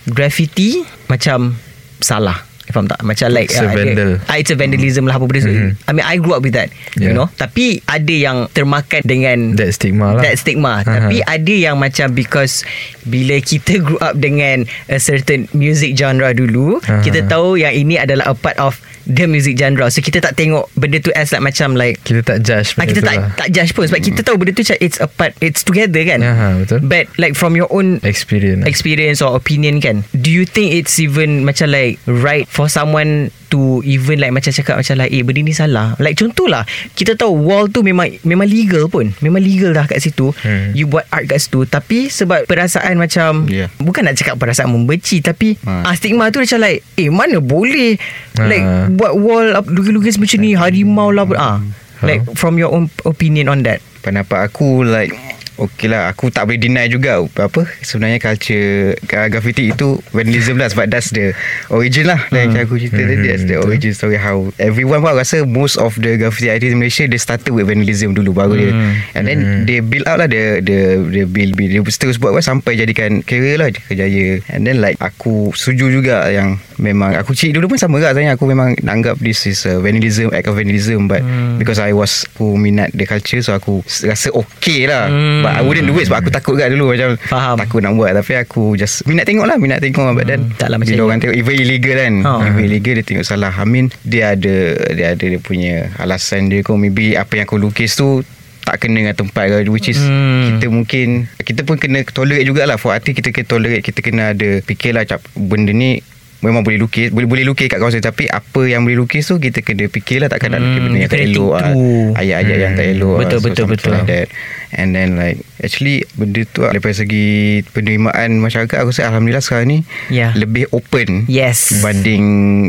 graffiti 0.10 0.88
macam 1.12 1.60
salah 2.00 2.49
Faham 2.70 2.86
tak 2.86 3.02
Macam 3.02 3.28
like 3.30 3.50
It's 3.50 3.58
a 3.58 3.66
ah, 3.66 3.74
vandal. 3.74 4.12
ah, 4.26 4.38
It's 4.38 4.50
a 4.50 4.56
vandalism 4.56 5.06
lah 5.06 5.18
apa 5.18 5.26
benda 5.26 5.42
Mhm. 5.42 5.70
I 5.86 5.92
mean 5.92 6.06
I 6.06 6.16
grew 6.18 6.34
up 6.34 6.42
with 6.42 6.54
that 6.54 6.70
You 6.94 7.10
Yeah. 7.10 7.16
know 7.16 7.28
Tapi 7.32 7.82
ada 7.84 8.14
yang 8.14 8.46
termakan 8.52 9.02
dengan 9.02 9.58
That 9.58 9.74
stigma 9.74 10.14
lah 10.14 10.22
That 10.22 10.36
stigma 10.38 10.82
Aha. 10.82 11.10
Tapi 11.10 11.22
ada 11.22 11.54
yang 11.54 11.76
macam 11.76 12.12
Because 12.12 12.62
Bila 13.04 13.40
kita 13.40 13.80
grew 13.80 13.98
up 14.00 14.14
dengan 14.16 14.64
A 14.86 14.98
certain 14.98 15.50
music 15.52 15.94
genre 15.94 16.30
dulu 16.32 16.78
Aha. 16.82 17.02
Kita 17.02 17.26
tahu 17.26 17.58
yang 17.58 17.74
ini 17.74 17.98
adalah 17.98 18.30
a 18.30 18.36
part 18.36 18.58
of 18.58 18.78
The 19.10 19.26
music 19.26 19.58
genre 19.58 19.90
So 19.90 20.00
kita 20.00 20.22
tak 20.22 20.38
tengok 20.38 20.70
Benda 20.78 21.02
tu 21.02 21.10
as 21.18 21.34
like 21.34 21.42
macam 21.42 21.74
like 21.74 21.98
Kita 22.06 22.22
tak 22.22 22.46
judge 22.46 22.78
Ah, 22.78 22.86
kita 22.86 23.02
tak 23.02 23.16
lah. 23.18 23.34
tak 23.34 23.50
judge 23.50 23.74
pun 23.74 23.90
sebab 23.90 24.00
kita 24.00 24.22
tahu 24.22 24.38
benda 24.38 24.54
tu 24.54 24.62
macam 24.62 24.78
it's 24.80 25.02
a 25.02 25.10
part 25.10 25.34
it's 25.42 25.66
together 25.66 26.06
kan. 26.06 26.22
Aha, 26.22 26.48
betul. 26.62 26.80
But 26.86 27.10
like 27.18 27.34
from 27.34 27.58
your 27.58 27.66
own 27.70 27.98
Experience 28.06 28.64
experience 28.64 29.20
or 29.20 29.34
opinion 29.34 29.82
kan 29.82 30.06
do 30.14 30.30
you 30.30 30.46
think 30.46 30.72
it's 30.72 31.02
even 31.02 31.42
macam 31.42 31.74
like 31.74 31.98
right 32.06 32.46
for 32.46 32.70
someone 32.70 33.34
to 33.50 33.82
even 33.82 34.18
like 34.18 34.30
macam 34.30 34.50
cakap 34.50 34.78
macam 34.78 34.96
like 34.96 35.10
eh 35.10 35.22
benda 35.22 35.42
ni 35.42 35.52
salah. 35.52 35.98
Like 35.98 36.16
contohlah 36.16 36.64
kita 36.94 37.14
tahu 37.14 37.34
wall 37.36 37.66
tu 37.66 37.82
memang 37.82 38.10
memang 38.22 38.46
legal 38.46 38.86
pun. 38.88 39.12
Memang 39.20 39.42
legal 39.42 39.74
dah 39.74 39.86
kat 39.86 40.00
situ. 40.00 40.32
Hmm. 40.40 40.72
you 40.72 40.86
buat 40.86 41.06
art 41.10 41.26
kat 41.26 41.40
situ. 41.40 41.64
Tapi 41.64 42.08
sebab 42.08 42.46
perasaan 42.46 42.96
macam 42.96 43.46
Yeah. 43.46 43.74
bukan 43.78 44.04
nak 44.04 44.16
cakap 44.16 44.38
perasaan 44.38 44.70
membenci 44.70 45.20
tapi 45.20 45.58
Ha. 45.62 45.84
ah, 45.84 45.94
stigma 45.94 46.30
tu 46.30 46.40
macam 46.40 46.60
like 46.60 46.86
eh 46.96 47.10
mana 47.10 47.38
boleh? 47.38 47.98
Like 48.38 48.64
Ha. 48.64 48.88
buat 48.90 49.14
wall 49.14 49.52
lukis-lukis 49.66 50.16
macam 50.16 50.40
ni 50.40 50.54
harimau 50.54 51.10
lah 51.10 51.26
ah. 51.36 51.58
Like 52.00 52.24
from 52.34 52.56
your 52.56 52.72
own 52.72 52.88
opinion 53.04 53.50
on 53.50 53.66
that. 53.66 53.82
Pendapat 54.00 54.48
aku 54.48 54.82
like 54.82 55.12
Okay 55.60 55.92
lah 55.92 56.08
Aku 56.16 56.32
tak 56.32 56.48
boleh 56.48 56.56
deny 56.56 56.88
juga. 56.88 57.20
Apa 57.20 57.68
Sebenarnya 57.84 58.24
culture 58.24 58.96
uh, 58.96 59.28
Graffiti 59.28 59.76
itu 59.76 60.00
Vandalism 60.16 60.56
lah 60.56 60.72
Sebab 60.72 60.88
that's 60.88 61.12
the 61.12 61.36
Origin 61.68 62.08
lah. 62.08 62.24
Like 62.32 62.56
aku 62.56 62.80
cerita 62.80 63.04
tadi 63.04 63.28
That's 63.28 63.44
the 63.44 63.60
origin 63.60 63.92
story 63.92 64.16
How 64.16 64.48
Everyone 64.56 65.04
pun 65.04 65.20
rasa 65.20 65.44
Most 65.44 65.76
of 65.76 66.00
the 66.00 66.16
graffiti 66.16 66.48
artists 66.48 66.72
in 66.72 66.80
Malaysia 66.80 67.04
They 67.06 67.20
started 67.20 67.52
with 67.52 67.68
vandalism 67.68 68.16
dulu 68.16 68.32
Baru 68.32 68.56
dia 68.56 68.72
And 69.12 69.28
then 69.28 69.68
They 69.68 69.84
build 69.84 70.08
out 70.08 70.24
lah 70.24 70.32
The 70.32 70.64
the 70.64 70.80
build, 71.28 71.60
build. 71.60 71.72
Dia 71.76 71.84
terus 71.84 72.16
buat 72.16 72.40
kan 72.40 72.56
Sampai 72.56 72.80
jadikan 72.80 73.20
Career 73.28 73.60
lah 73.60 73.68
Kerjaya 73.76 74.40
And 74.56 74.64
then 74.64 74.80
like 74.80 74.96
Aku 75.04 75.52
setuju 75.52 75.92
juga 75.92 76.32
Yang 76.32 76.64
Memang 76.80 77.12
Aku 77.20 77.36
cik 77.36 77.52
dulu 77.52 77.76
pun 77.76 77.80
sama 77.82 78.00
lah 78.00 78.16
Sebenarnya. 78.16 78.40
Aku 78.40 78.48
memang 78.48 78.80
Anggap 78.80 79.20
this 79.20 79.44
is 79.44 79.68
a 79.68 79.84
Vandalism 79.84 80.32
Act 80.32 80.48
of 80.48 80.56
vandalism 80.56 81.12
But 81.12 81.20
Because 81.60 81.84
I 81.84 81.92
was 81.92 82.24
Aku 82.32 82.56
minat 82.56 82.96
the 82.96 83.04
culture 83.04 83.44
So 83.44 83.52
aku 83.52 83.84
Rasa 83.84 84.32
okay 84.32 84.88
lah. 84.88 85.12
Hmm. 85.12 85.49
But 85.50 85.58
I 85.58 85.62
wouldn't 85.62 85.84
do 85.84 85.98
it 85.98 86.06
Sebab 86.06 86.22
aku 86.22 86.30
takut 86.30 86.54
kan 86.54 86.70
dulu 86.70 86.94
Macam 86.94 87.18
Faham. 87.18 87.56
Takut 87.58 87.82
nak 87.82 87.94
buat 87.94 88.14
Tapi 88.14 88.34
aku 88.38 88.78
just 88.78 89.02
Minat 89.04 89.26
tengok 89.26 89.44
lah 89.44 89.58
Minat 89.58 89.82
tengok 89.82 90.14
But 90.14 90.26
then 90.26 90.54
tak 90.54 90.70
lah 90.70 90.78
macam 90.78 90.94
Bila 90.94 91.02
orang 91.04 91.20
tengok 91.20 91.36
Even 91.36 91.56
illegal 91.58 91.96
kan? 91.98 92.14
Ha. 92.22 92.32
Even 92.46 92.64
illegal 92.64 92.94
Dia 92.96 93.06
tengok 93.06 93.26
salah. 93.26 93.50
I 93.52 93.66
mean 93.66 93.90
Dia 94.02 94.38
ada 94.38 94.56
Dia 94.92 95.18
ada 95.18 95.26
dia 95.26 95.40
punya 95.40 95.90
Alasan 95.98 96.48
dia 96.48 96.62
kot. 96.62 96.78
Maybe 96.78 97.14
apa 97.14 97.34
yang 97.34 97.46
aku 97.46 97.58
lukis 97.58 97.94
tu 97.94 98.22
tak 98.60 98.86
kena 98.86 99.02
dengan 99.02 99.18
tempat 99.18 99.66
which 99.66 99.90
is 99.90 99.98
Hmm. 99.98 100.54
kita 100.54 100.70
mungkin 100.70 101.08
kita 101.42 101.66
pun 101.66 101.82
kena 101.82 102.06
tolerate 102.06 102.46
jugalah. 102.46 102.78
For 102.78 102.94
artis 102.94 103.18
kita 103.18 103.34
kena 103.34 103.50
tolerate 103.50 103.82
kita 103.82 104.00
kena 104.00 104.38
ada 104.38 104.62
fikirlah 104.62 105.04
cap 105.04 105.26
benda 105.34 105.74
ni 105.74 106.06
memang 106.40 106.64
boleh 106.64 106.78
lukis 106.78 107.10
boleh 107.10 107.28
boleh 107.28 107.44
lukis 107.44 107.68
kat 107.68 107.78
kawasan 107.78 108.00
tapi 108.00 108.26
apa 108.26 108.62
yang 108.64 108.82
boleh 108.82 108.96
lukis 108.98 109.26
tu 109.26 109.36
kita 109.36 109.60
kena 109.60 109.86
fikirlah 109.86 110.28
takkan 110.28 110.56
nak 110.56 110.62
lukis 110.62 110.78
Hmm, 110.78 110.86
benda 110.86 110.98
yang 110.98 111.10
tak 111.10 111.20
kena 111.20 111.30
elok 111.30 111.52
ah. 111.54 111.74
ayat-ayat 112.16 112.58
yang 112.58 112.74
tak 112.74 112.86
Hmm. 112.86 112.96
elok 112.96 113.12
ah. 113.12 113.20
Betul, 113.20 113.40
betul, 113.42 113.66
betul. 113.68 113.92
like 113.92 114.08
that. 114.08 114.28
and 114.72 114.90
then 114.94 115.10
like 115.16 115.40
actually 115.60 116.04
benda 116.14 116.44
tu 116.46 116.62
ah, 116.62 116.72
daripada 116.72 116.96
segi 116.96 117.28
penerimaan 117.70 118.38
masyarakat 118.38 118.76
aku 118.76 118.90
rasa 118.90 119.08
alhamdulillah 119.08 119.40
sekarang 119.40 119.68
ni 119.70 119.80
Ya. 120.08 120.32
lebih 120.34 120.68
open 120.70 121.28
Yes. 121.28 121.80
Banding 121.80 122.26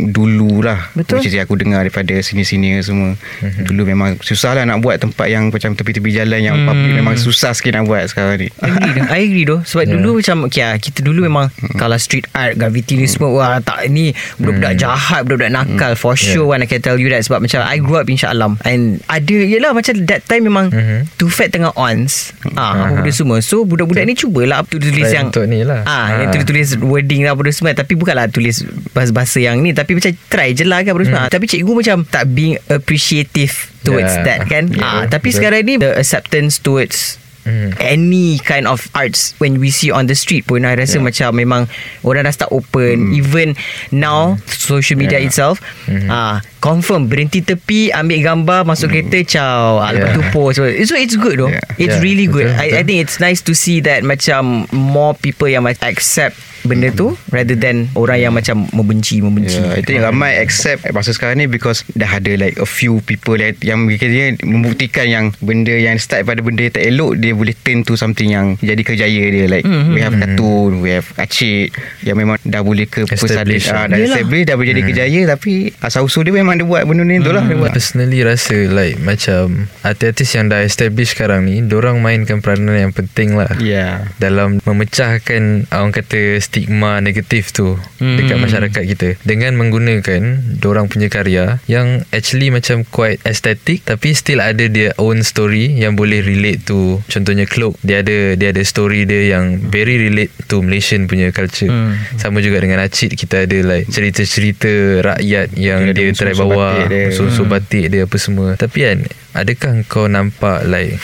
dulu 0.09 0.61
lah 0.61 0.91
Betul. 0.93 1.21
Is 1.21 1.31
yang 1.31 1.45
aku 1.45 1.57
dengar 1.57 1.81
Daripada 1.81 2.13
sini-sini 2.17 2.81
semua 2.81 3.15
mm-hmm. 3.15 3.65
Dulu 3.65 3.83
memang 3.87 4.09
Susah 4.19 4.53
lah 4.53 4.65
nak 4.65 4.81
buat 4.81 4.99
Tempat 4.99 5.27
yang 5.27 5.49
macam 5.49 5.73
Tepi-tepi 5.73 6.11
jalan 6.13 6.41
Yang 6.41 6.57
Hmm. 6.57 6.67
public 6.67 6.93
Memang 6.93 7.15
susah 7.17 7.53
sikit 7.53 7.73
nak 7.73 7.87
buat 7.87 8.05
sekarang 8.07 8.37
ni 8.39 8.49
I 8.59 8.69
agree. 8.69 9.03
I 9.03 9.21
agree 9.23 9.47
tu 9.47 9.59
Sebab 9.63 9.85
yeah. 9.87 9.93
dulu 9.95 10.11
macam 10.19 10.37
okay, 10.45 10.63
lah, 10.63 10.77
Kita 10.77 11.01
dulu 11.01 11.21
memang 11.25 11.47
Kalau 11.75 11.97
street 11.97 12.27
art 12.33 12.57
Graffiti 12.57 12.97
ni 12.97 13.07
semua 13.07 13.31
Wah 13.31 13.57
tak 13.59 13.87
ni 13.89 14.11
Budak-budak 14.37 14.75
jahat 14.77 15.21
Budak-budak 15.23 15.53
nakal 15.53 15.93
For 15.95 16.13
sure 16.15 16.47
one 16.47 16.61
I 16.61 16.69
can 16.69 16.81
tell 16.81 16.97
you 16.97 17.09
that 17.09 17.23
Sebab 17.23 17.41
macam 17.41 17.63
I 17.63 17.79
grew 17.79 17.97
up 17.97 18.07
in 18.07 18.17
Shah 18.17 18.31
Alam 18.31 18.61
And 18.63 19.01
ada 19.07 19.37
Yelah 19.37 19.73
macam 19.73 19.95
that 20.05 20.25
time 20.25 20.45
memang 20.45 20.69
Mhm. 20.71 21.09
Too 21.17 21.29
Fat 21.29 21.51
tengah 21.51 21.73
ons 21.73 22.33
ah, 22.53 22.80
Apa 22.83 22.93
benda 22.97 23.11
semua 23.11 23.39
So 23.39 23.63
budak-budak 23.63 24.03
ni 24.03 24.15
cubalah 24.15 24.63
tu 24.63 24.77
Tulis 24.77 25.07
yang 25.07 25.29
ni 25.45 25.61
lah. 25.61 25.83
ah, 25.83 26.07
Yang 26.17 26.27
Ah. 26.27 26.33
tulis-tulis 26.33 26.69
wording 26.81 27.21
lah 27.23 27.33
Apa 27.33 27.51
semua 27.51 27.73
Tapi 27.73 27.93
bukanlah 27.95 28.27
tulis 28.27 28.65
Bahasa-bahasa 28.91 29.39
yang 29.39 29.59
ni 29.59 29.71
Tapi 29.71 29.93
macam 29.93 30.11
try 30.27 30.51
je 30.51 30.63
lah 30.63 30.81
kan 30.81 30.91
apa 30.91 31.03
semua. 31.03 31.21
Ah, 31.21 31.29
Tapi 31.29 31.45
cikgu 31.47 31.73
macam 31.75 31.97
Tak 32.03 32.25
being 32.29 32.57
appreciative 32.67 33.53
Towards 33.81 34.13
Yeah. 34.13 34.25
that 34.25 34.41
kan 34.47 34.65
ah, 34.75 35.03
Yeah, 35.03 35.03
Tapi 35.09 35.29
betul. 35.29 35.37
sekarang 35.37 35.61
ni 35.63 35.75
The 35.77 35.91
acceptance 35.95 36.59
towards 36.59 37.17
Hmm. 37.41 37.73
any 37.81 38.37
kind 38.45 38.69
of 38.69 38.85
arts 38.93 39.33
when 39.41 39.57
we 39.57 39.73
see 39.73 39.89
on 39.89 40.05
the 40.05 40.13
street 40.13 40.45
pun 40.45 40.69
I 40.69 40.77
rasa 40.77 41.01
yeah. 41.01 41.09
macam 41.09 41.29
memang 41.41 41.63
orang 42.05 42.29
dah 42.29 42.37
start 42.37 42.53
open 42.53 43.09
mm. 43.09 43.17
even 43.17 43.57
now 43.89 44.37
social 44.45 45.01
media 45.01 45.17
Yeah. 45.17 45.33
itself 45.33 45.57
mm-hmm. 45.89 46.13
ah 46.13 46.45
confirm 46.61 47.09
berhenti 47.09 47.41
tepi 47.41 47.97
ambil 47.97 48.21
gambar 48.21 48.61
masuk 48.69 48.93
mm. 48.93 48.95
kereta 49.09 49.19
ciao 49.25 49.81
ah, 49.81 49.89
lepas 49.89 50.13
Yeah. 50.13 50.17
tu 50.21 50.23
post 50.37 50.61
so 50.61 50.69
it's, 50.69 51.17
good 51.17 51.41
though 51.41 51.49
Yeah. 51.49 51.65
it's 51.81 51.97
Yeah, 51.97 52.05
really 52.05 52.29
good 52.29 52.53
betul, 52.53 52.61
I, 52.61 52.67
I 52.69 52.85
betul. 52.85 52.85
think 52.93 52.99
it's 53.09 53.17
nice 53.17 53.41
to 53.49 53.57
see 53.57 53.81
that 53.89 54.05
macam 54.05 54.69
more 54.69 55.17
people 55.17 55.49
yang 55.49 55.65
accept 55.65 56.37
benda 56.63 56.89
tu 56.91 57.13
rather 57.29 57.55
than 57.55 57.89
orang 57.95 58.19
yang 58.19 58.33
macam 58.33 58.69
membenci 58.71 59.19
membenci 59.19 59.53
Yeah, 59.53 59.75
I 59.75 59.83
think 59.83 60.01
ramai 60.01 60.39
accept 60.39 60.87
masa 60.91 61.11
sekarang 61.11 61.37
ni 61.37 61.47
because 61.47 61.83
dah 61.93 62.09
ada 62.09 62.33
like 62.35 62.57
a 62.57 62.65
few 62.65 63.01
people 63.01 63.35
yang, 63.35 63.57
yang 63.61 63.79
kira 63.93 64.37
membuktikan 64.41 65.05
yang 65.05 65.25
benda 65.39 65.73
yang 65.73 65.97
start 65.97 66.23
pada 66.23 66.41
benda 66.41 66.63
yang 66.63 66.73
tak 66.73 66.85
elok 66.85 67.13
dia 67.17 67.33
boleh 67.33 67.55
turn 67.57 67.83
to 67.83 67.95
something 67.95 68.31
yang 68.31 68.55
jadi 68.59 68.81
kerjaya 68.81 69.25
dia 69.29 69.47
like 69.47 69.63
Mhm. 69.63 69.71
mm-hmm. 69.71 69.93
we 69.93 70.01
have 70.01 70.15
cartoon 70.15 70.71
we 70.81 70.91
have 70.91 71.09
acik 71.17 71.71
yang 72.01 72.17
memang 72.17 72.37
dah 72.43 72.61
boleh 72.61 72.85
ke 72.85 73.05
Establish 73.07 73.69
ah, 73.69 73.85
dah 73.85 73.97
Yelah. 73.97 74.17
establish 74.17 74.43
dah 74.45 74.55
boleh 74.55 74.71
jadi 74.71 74.83
kerjaya 74.83 75.21
tapi 75.29 75.53
asal-usul 75.79 76.23
dia 76.23 76.35
memang 76.35 76.57
dia 76.57 76.65
buat 76.65 76.83
benda 76.85 77.03
ni 77.03 77.19
tu 77.19 77.31
lah 77.31 77.43
dia 77.43 77.57
buat 77.57 77.71
Personally 77.71 78.21
rasa 78.21 78.57
like 78.69 78.97
macam 78.99 79.67
artis-artis 79.81 80.29
yang 80.33 80.47
dah 80.47 80.61
establish 80.61 81.13
sekarang 81.13 81.47
ni, 81.47 81.63
orang 81.71 81.97
mainkan 81.99 82.39
peranan 82.39 82.77
yang 82.79 82.93
penting 82.93 83.35
lah. 83.35 83.49
yeah 83.59 84.05
dalam 84.21 84.61
memecahkan 84.63 85.65
orang 85.71 85.93
kata 85.93 86.37
stigma 86.51 86.99
negatif 86.99 87.55
tu 87.55 87.79
Hmm. 88.03 88.03
hmm. 88.03 88.17
dekat 88.19 88.37
masyarakat 88.43 88.83
kita 88.97 89.09
dengan 89.23 89.55
menggunakan 89.55 90.23
orang 90.67 90.91
punya 90.91 91.07
karya 91.07 91.63
yang 91.71 92.03
actually 92.11 92.51
macam 92.51 92.83
quite 92.83 93.23
aesthetic 93.23 93.87
tapi 93.87 94.11
still 94.15 94.43
ada 94.43 94.67
dia 94.67 94.91
own 94.99 95.23
story 95.23 95.79
yang 95.79 95.95
boleh 95.95 96.19
relate 96.19 96.67
to 96.67 96.99
contohnya 97.07 97.47
Cloak 97.47 97.79
dia 97.87 98.03
ada 98.03 98.35
dia 98.35 98.51
ada 98.51 98.63
story 98.63 99.07
dia 99.07 99.39
yang 99.39 99.63
very 99.71 99.99
relate 99.99 100.35
to 100.51 100.59
Malaysian 100.59 101.07
punya 101.07 101.31
culture 101.31 101.71
Hmm. 101.71 101.95
sama 102.19 102.43
juga 102.43 102.59
dengan 102.59 102.83
Acid 102.83 103.15
kita 103.15 103.47
ada 103.47 103.59
like 103.63 103.87
cerita-cerita 103.87 104.71
rakyat 105.05 105.55
yang 105.55 105.93
Dia 105.93 105.95
dia 105.95 106.11
try 106.11 106.35
unsur-unsur 106.35 106.51
bawa 106.51 106.67
batik 106.83 107.07
unsur-unsur 107.15 107.47
batik 107.47 107.85
dia 107.93 108.03
apa 108.09 108.17
semua 108.19 108.49
tapi 108.57 108.79
kan 108.83 108.99
adakah 109.37 109.73
kau 109.87 110.11
nampak 110.11 110.67
like 110.67 110.99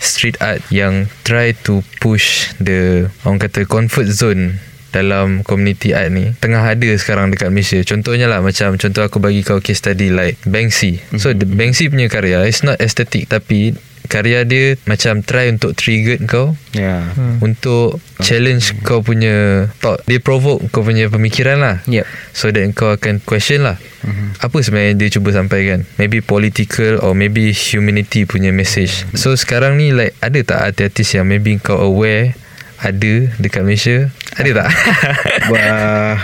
street 0.00 0.36
art 0.40 0.60
yang 0.68 1.06
try 1.22 1.52
to 1.52 1.80
push 2.00 2.50
the 2.56 3.06
orang 3.22 3.38
kata 3.38 3.64
comfort 3.64 4.08
zone 4.08 4.56
dalam 4.90 5.42
community 5.42 5.94
art 5.94 6.10
ni 6.10 6.34
tengah 6.38 6.62
ada 6.62 6.90
sekarang 6.94 7.30
dekat 7.30 7.50
Malaysia. 7.50 7.78
Contohnya 7.82 8.26
lah 8.26 8.42
macam 8.42 8.74
contoh 8.74 9.02
aku 9.02 9.18
bagi 9.18 9.42
kau 9.42 9.58
case 9.58 9.78
study 9.78 10.10
like 10.10 10.36
Banksy. 10.44 10.98
So 11.16 11.30
the 11.30 11.46
Banksy 11.46 11.88
punya 11.88 12.06
karya 12.06 12.42
it's 12.44 12.60
not 12.60 12.78
aesthetic 12.78 13.26
tapi 13.26 13.74
karya 14.10 14.42
dia 14.42 14.74
macam 14.90 15.22
try 15.22 15.46
untuk 15.46 15.78
trigger 15.78 16.18
kau. 16.26 16.58
Yeah 16.74 17.14
Hmm. 17.14 17.38
untuk 17.38 18.02
challenge 18.18 18.74
kau 18.82 19.00
punya 19.00 19.66
thought. 19.78 20.02
Dia 20.10 20.18
provoke 20.18 20.66
kau 20.68 20.82
punya 20.82 21.06
pemikiran 21.06 21.62
lah. 21.62 21.76
Yep. 21.86 22.06
so 22.34 22.50
that 22.50 22.66
kau 22.74 22.90
akan 22.90 23.22
question 23.22 23.62
lah. 23.62 23.78
Mhm. 24.00 24.40
apa 24.40 24.56
sebenarnya 24.64 24.94
dia 24.96 25.08
cuba 25.12 25.30
sampaikan? 25.30 25.84
Maybe 25.94 26.24
political 26.24 26.98
or 27.04 27.12
maybe 27.12 27.52
humanity 27.52 28.24
punya 28.24 28.50
message. 28.50 29.04
So 29.14 29.36
sekarang 29.36 29.76
ni 29.76 29.92
like 29.92 30.16
ada 30.18 30.40
tak 30.42 30.58
artis 30.74 31.14
yang 31.14 31.28
maybe 31.28 31.60
kau 31.60 31.78
aware 31.78 32.34
ada 32.80 33.12
dekat 33.36 33.60
Malaysia 33.60 34.08
ada 34.32 34.50
tak 34.56 34.68
Bah, 35.50 36.14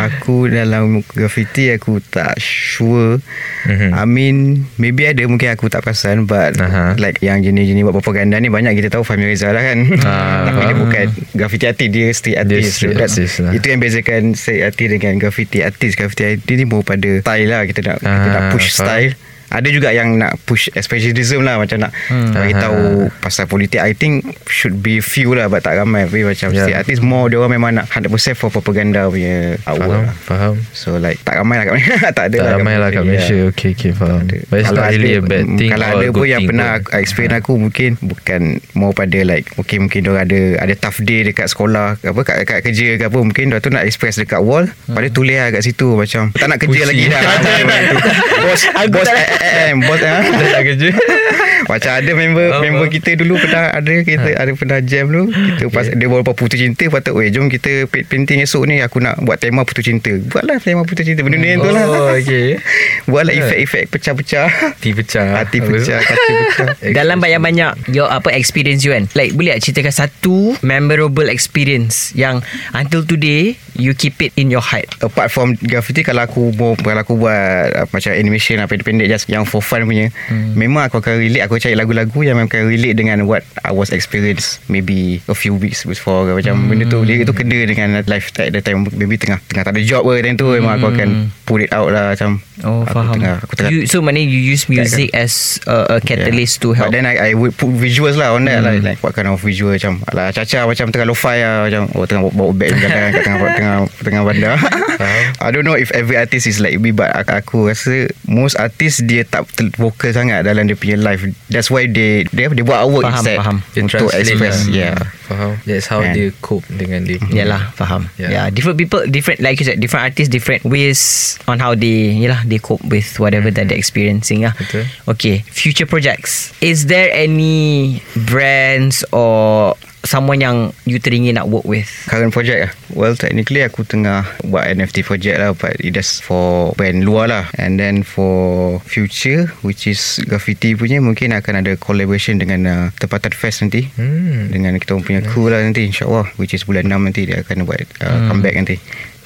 aku 0.00 0.46
dalam 0.46 1.02
graffiti 1.04 1.68
aku 1.68 1.98
tak 2.00 2.38
sure. 2.38 3.18
Mhm. 3.64 3.90
I 3.90 4.04
mean 4.04 4.36
maybe 4.76 5.04
ada 5.04 5.20
mungkin 5.24 5.50
aku 5.50 5.66
tak 5.66 5.82
perasan 5.82 6.24
but 6.24 6.54
Aha. 6.56 6.94
like 6.96 7.18
yang 7.20 7.42
jenis-jenis 7.42 7.82
buat 7.82 7.96
propaganda 7.96 8.38
ni 8.38 8.46
banyak 8.46 8.72
kita 8.74 8.88
tahu 8.88 9.02
Fahmi 9.02 9.26
Rizal 9.26 9.50
lah 9.50 9.64
kan. 9.64 9.78
Ah, 9.98 10.42
Tapi 10.46 10.60
dia 10.62 10.66
faham. 10.68 10.80
bukan 10.80 11.04
graffiti 11.34 11.64
artist 11.66 11.90
dia 11.90 12.06
street 12.10 12.36
Dia 12.38 12.42
artist. 12.46 12.70
street 12.72 12.94
That's- 12.94 13.12
artist 13.12 13.34
lah. 13.40 13.52
Itu 13.52 13.66
yang 13.66 13.80
bezakan 13.80 14.22
street 14.32 14.62
artist 14.64 14.90
dengan 14.92 15.12
graffiti 15.18 15.58
artist. 15.60 15.94
Graffiti 15.94 16.22
artist 16.24 16.56
ni 16.56 16.64
more 16.64 16.80
pada 16.80 17.10
style 17.18 17.48
lah 17.48 17.62
kita 17.64 17.80
nak 17.84 17.96
kita 17.98 18.08
Ah, 18.22 18.32
nak 18.32 18.42
push 18.52 18.68
faham. 18.70 18.80
style. 18.80 19.12
Ada 19.50 19.68
juga 19.70 19.94
yang 19.94 20.18
nak 20.18 20.38
push 20.42 20.68
expressionism 20.74 21.42
lah 21.46 21.58
macam 21.60 21.86
nak 21.86 21.92
hmm. 22.10 22.32
bagi 22.34 22.54
Aha. 22.56 22.62
tahu 22.66 22.82
pasal 23.22 23.46
politik 23.46 23.78
I 23.78 23.94
think 23.94 24.26
should 24.50 24.82
be 24.82 24.98
few 24.98 25.34
lah 25.34 25.46
but 25.46 25.62
tak 25.62 25.78
ramai 25.78 26.06
tapi 26.06 26.26
macam 26.26 26.50
yeah. 26.50 26.82
artis 26.82 26.98
more 26.98 27.30
dia 27.30 27.38
orang 27.38 27.58
memang 27.58 27.70
nak 27.78 27.86
100% 27.90 28.10
for 28.34 28.50
propaganda 28.50 29.06
punya 29.06 29.54
Faham 29.62 29.90
lah. 29.90 30.14
Faham 30.26 30.54
so 30.74 30.98
like 30.98 31.18
tak 31.22 31.38
ramai 31.38 31.62
lah 31.62 31.64
kat 31.68 31.72
Malaysia 31.78 31.96
tak 32.18 32.24
ada 32.32 32.38
Tak 32.38 32.52
ramai 32.58 32.74
lah 32.78 32.88
kat 32.90 33.02
Malaysia 33.02 33.24
Yeah. 33.26 33.50
Okay 33.50 33.74
okay 33.74 33.90
faham. 33.90 34.22
But 34.48 34.62
it's 34.62 34.70
not 34.70 34.88
really 34.94 35.18
ada- 35.18 35.26
a 35.26 35.28
bad 35.28 35.44
thing 35.58 35.70
Kalau 35.74 35.86
ada 35.98 36.06
pun 36.08 36.26
yang 36.30 36.46
pernah 36.46 36.78
pun. 36.78 36.94
experience 36.94 37.36
aku 37.42 37.52
mungkin 37.58 37.90
bukan 37.98 38.40
more 38.72 38.94
pada 38.94 39.18
like 39.26 39.50
okay 39.58 39.82
mungkin 39.82 40.06
dia 40.06 40.14
ada 40.14 40.40
ada 40.62 40.74
tough 40.78 41.02
day 41.02 41.26
dekat 41.26 41.50
sekolah 41.50 41.98
apa 41.98 42.20
kat, 42.22 42.36
kat 42.46 42.58
kerja 42.62 42.96
ke 42.96 43.04
apa 43.10 43.18
mungkin 43.18 43.50
dia 43.50 43.58
tu 43.58 43.68
nak 43.68 43.82
express 43.82 44.16
dekat 44.16 44.40
wall 44.40 44.64
pada 44.86 45.08
tulis 45.10 45.36
lah 45.36 45.50
kat 45.52 45.62
situ 45.66 45.98
macam 45.98 46.30
tak 46.32 46.46
nak 46.46 46.58
kerja 46.62 46.80
Puisi. 46.86 46.88
lagi 46.88 47.04
dah 47.10 47.20
tu. 47.92 47.96
bos 48.46 48.62
bos 48.94 49.08
eh, 49.40 49.44
eh, 49.44 49.66
eh, 49.70 49.74
bos 49.80 50.00
ah. 50.00 50.20
Dah 50.22 50.48
tak 50.52 50.62
kerja. 50.72 50.88
Macam 51.70 51.92
ada 51.98 52.12
member 52.14 52.46
Oh, 52.46 52.62
member 52.62 52.86
oh. 52.86 52.90
kita 52.92 53.18
dulu 53.18 53.42
pernah 53.42 53.74
ada 53.74 53.92
kita 54.06 54.38
ada 54.38 54.50
pernah 54.54 54.78
jam 54.78 55.10
dulu 55.10 55.34
kita 55.34 55.66
pas 55.72 55.88
dia 55.88 56.06
baru 56.06 56.22
lepas 56.22 56.36
putus 56.38 56.62
cinta 56.62 56.86
patut 56.86 57.18
weh 57.18 57.26
jom 57.32 57.50
kita 57.50 57.90
paint- 57.90 58.06
painting 58.06 58.38
esok 58.44 58.70
ni 58.70 58.78
aku 58.78 59.02
nak 59.02 59.18
buat 59.26 59.40
tema 59.40 59.66
putus 59.66 59.82
cinta. 59.82 60.14
Buatlah 60.30 60.62
tema 60.62 60.86
putus 60.86 61.02
cinta 61.02 61.26
benda-benda 61.26 61.48
yang 61.48 61.60
tu 61.64 61.70
lah. 61.74 61.84
Oh 61.90 62.14
okay. 62.14 62.60
Buatlah 63.10 63.34
efek-efek 63.34 63.90
pecah-pecah. 63.90 64.46
Hati 64.46 64.90
pecah. 64.94 65.26
Hati 65.42 65.58
pecah 65.58 65.98
kaki 65.98 66.32
pecah. 66.38 66.68
Dalam 67.02 67.18
banyak-banyak 67.18 67.90
Your 67.90 68.06
apa 68.06 68.30
experience 68.30 68.86
you 68.86 68.94
kan. 68.94 69.10
Like 69.18 69.34
boleh 69.34 69.58
tak 69.58 69.66
ceritakan 69.66 69.94
Satu 69.94 70.36
Memorable 70.62 71.26
experience 71.26 72.14
Yang 72.14 72.46
Until 72.70 73.02
today 73.02 73.58
You 73.76 73.92
keep 73.92 74.16
it 74.24 74.32
in 74.40 74.48
your 74.48 74.64
heart? 74.64 74.88
Apart 75.04 75.28
from 75.28 75.52
graffiti 75.60 76.00
kalau 76.00 76.24
aku 76.24 76.48
kalau 76.56 77.00
aku 77.04 77.14
buat 77.20 77.68
uh, 77.76 77.86
macam 77.92 78.10
animation 78.16 78.56
apa 78.56 78.72
pendek 78.80 79.04
just 79.06 79.25
yang 79.26 79.42
for 79.46 79.62
fun 79.62 79.86
punya. 79.86 80.10
Hmm. 80.30 80.54
memang 80.54 80.86
aku 80.86 81.02
akan 81.02 81.18
relate 81.18 81.44
aku 81.46 81.58
cari 81.58 81.74
lagu-lagu 81.74 82.18
yang 82.22 82.38
memang 82.38 82.50
akan 82.50 82.70
relate 82.70 82.96
dengan 82.98 83.26
what 83.26 83.42
I 83.66 83.74
was 83.74 83.90
experience 83.90 84.58
maybe 84.70 85.22
a 85.26 85.36
few 85.36 85.54
weeks 85.54 85.82
before 85.86 86.26
macam 86.30 86.54
hmm. 86.56 86.68
benda 86.70 86.84
tu. 86.86 87.02
Dia 87.06 87.26
tu 87.26 87.34
kena 87.34 87.66
dengan 87.66 88.02
life 88.06 88.30
at 88.38 88.54
the 88.54 88.62
time 88.62 88.86
maybe 88.94 89.18
tengah 89.18 89.42
tengah 89.50 89.66
tak 89.66 89.74
ada 89.74 89.82
job 89.82 90.06
ke 90.06 90.22
time 90.22 90.38
tu. 90.38 90.46
Memang 90.50 90.78
aku 90.78 90.94
akan 90.94 91.08
pull 91.46 91.62
it 91.62 91.70
out 91.70 91.90
lah 91.90 92.14
macam 92.14 92.42
Oh 92.64 92.88
aku 92.88 92.96
faham. 93.04 93.14
tengah 93.20 93.34
aku 93.44 93.52
tengah 93.52 93.70
you, 93.70 93.84
So 93.84 94.00
maknanya 94.00 94.32
you 94.32 94.40
use 94.40 94.64
music 94.66 95.12
As 95.12 95.60
a, 95.68 95.96
a 95.96 95.96
catalyst 96.00 96.64
to 96.64 96.72
help? 96.72 96.88
But 96.88 96.96
then 96.96 97.04
I, 97.04 97.30
I 97.30 97.36
would 97.36 97.52
put 97.52 97.68
visuals 97.76 98.16
lah 98.16 98.32
on 98.32 98.48
that 98.48 98.64
Hmm. 98.64 98.80
like, 98.80 98.82
like 98.82 98.98
what 99.04 99.12
kind 99.12 99.28
of 99.28 99.36
visual 99.44 99.76
macam 99.76 100.00
Alah 100.08 100.32
Caca 100.32 100.64
macam 100.64 100.88
tengah 100.88 101.06
lo-fi 101.06 101.44
lah 101.44 101.68
Macam 101.68 101.82
oh 101.92 102.08
tengah 102.08 102.32
bawa 102.32 102.52
bag 102.56 102.72
kadang 102.80 103.12
kat 103.12 103.22
tengah, 103.22 103.38
tengah, 103.52 103.76
tengah 104.00 104.22
bandar. 104.24 104.54
I 105.44 105.52
don't 105.52 105.68
know 105.68 105.76
if 105.76 105.92
every 105.92 106.16
artist 106.16 106.48
is 106.48 106.56
like 106.56 106.80
me 106.80 106.96
But 106.96 107.12
aku, 107.12 107.32
aku 107.36 107.56
rasa 107.68 108.08
Most 108.24 108.56
artist 108.56 109.04
dia 109.04 109.15
tak 109.22 109.46
ter- 109.48 109.72
vocal 109.72 110.10
sangat 110.10 110.42
Dalam 110.42 110.66
dia 110.66 110.74
punya 110.74 110.98
life 110.98 111.22
That's 111.46 111.70
why 111.70 111.86
they 111.86 112.26
Dia, 112.28 112.50
dia 112.50 112.60
buat 112.60 112.82
artwork 112.82 113.06
Faham, 113.06 113.16
instead 113.22 113.38
faham. 113.38 113.56
Dia 113.70 113.80
Untuk 113.80 114.10
express 114.10 114.56
lah. 114.58 114.74
Yeah 114.74 114.96
Faham 115.24 115.50
That's 115.62 115.86
how 115.86 116.00
Kan? 116.02 116.12
dia 116.12 116.26
cope 116.38 116.66
Dengan 116.68 117.00
dia 117.02 117.16
punya- 117.16 117.46
Yalah 117.46 117.62
faham 117.72 118.02
Yeah. 118.16 118.20
yeah. 118.20 118.30
yeah 118.34 118.46
different 118.50 118.76
people 118.76 119.00
different 119.06 119.38
like 119.40 119.56
you 119.56 119.64
said 119.64 119.78
different 119.78 120.04
artists 120.04 120.28
different 120.28 120.66
ways 120.66 121.00
on 121.46 121.56
how 121.56 121.72
they 121.72 122.12
yalah 122.12 122.42
they 122.44 122.58
cope 122.58 122.82
with 122.84 123.06
whatever 123.16 123.48
that 123.48 123.66
they're 123.66 123.78
experiencing 123.78 124.42
lah 124.42 124.52
Betul. 124.52 124.84
okay 125.06 125.46
future 125.46 125.86
projects 125.86 126.50
is 126.58 126.86
there 126.86 127.08
any 127.08 127.98
brands 128.26 129.06
or 129.12 129.72
someone 130.06 130.38
yang 130.40 130.70
you 130.86 131.02
teringin 131.02 131.36
nak 131.36 131.50
work 131.50 131.66
with? 131.66 131.90
Current 132.06 132.30
project 132.30 132.58
lah 132.62 132.72
Well 132.94 133.18
technically 133.18 133.66
aku 133.66 133.82
tengah 133.82 134.24
Buat 134.46 134.72
NFT 134.78 135.02
project 135.02 135.36
lah 135.36 135.52
But 135.52 135.82
it 135.82 135.92
just 135.92 136.22
for 136.22 136.72
Brand 136.78 137.02
luar 137.02 137.28
lah. 137.28 137.44
And 137.58 137.76
then 137.76 138.06
for 138.06 138.78
Future 138.86 139.50
Which 139.66 139.90
is 139.90 140.22
Graffiti 140.24 140.78
punya 140.78 141.02
Mungkin 141.02 141.34
akan 141.34 141.66
ada 141.66 141.74
Collaboration 141.76 142.38
dengan 142.38 142.60
uh, 142.64 142.84
Tempatan 142.96 143.34
Fest 143.34 143.66
nanti. 143.66 143.90
Hmm. 143.98 144.48
Dengan 144.48 144.78
kita 144.78 144.96
punya 145.02 145.20
crew 145.26 145.50
lah 145.50 145.60
nanti 145.60 145.84
InsyaAllah 145.84 146.38
Which 146.40 146.54
is 146.54 146.64
bulan 146.64 146.88
6 146.88 146.96
nanti 146.96 147.26
Dia 147.26 147.42
akan 147.42 147.66
buat 147.66 147.84
uh, 148.00 148.08
Hmm. 148.16 148.32
Comeback 148.32 148.54
nanti. 148.56 148.76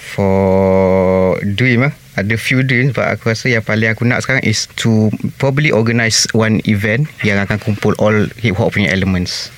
For 0.01 1.39
Dream 1.45 1.87
lah 1.87 1.95
ada 2.19 2.37
few 2.37 2.61
dreams 2.61 2.93
but 2.93 3.09
aku 3.09 3.33
rasa 3.33 3.49
yang 3.49 3.65
paling 3.65 3.89
aku 3.89 4.05
nak 4.05 4.21
sekarang 4.21 4.45
is 4.45 4.69
to 4.77 5.09
probably 5.41 5.73
organise 5.73 6.29
one 6.37 6.61
event 6.69 7.09
yang 7.25 7.41
akan 7.41 7.57
kumpul 7.57 7.97
all 7.97 8.29
hip 8.43 8.59
hop 8.61 8.77
punya 8.77 8.93
elements. 8.93 9.49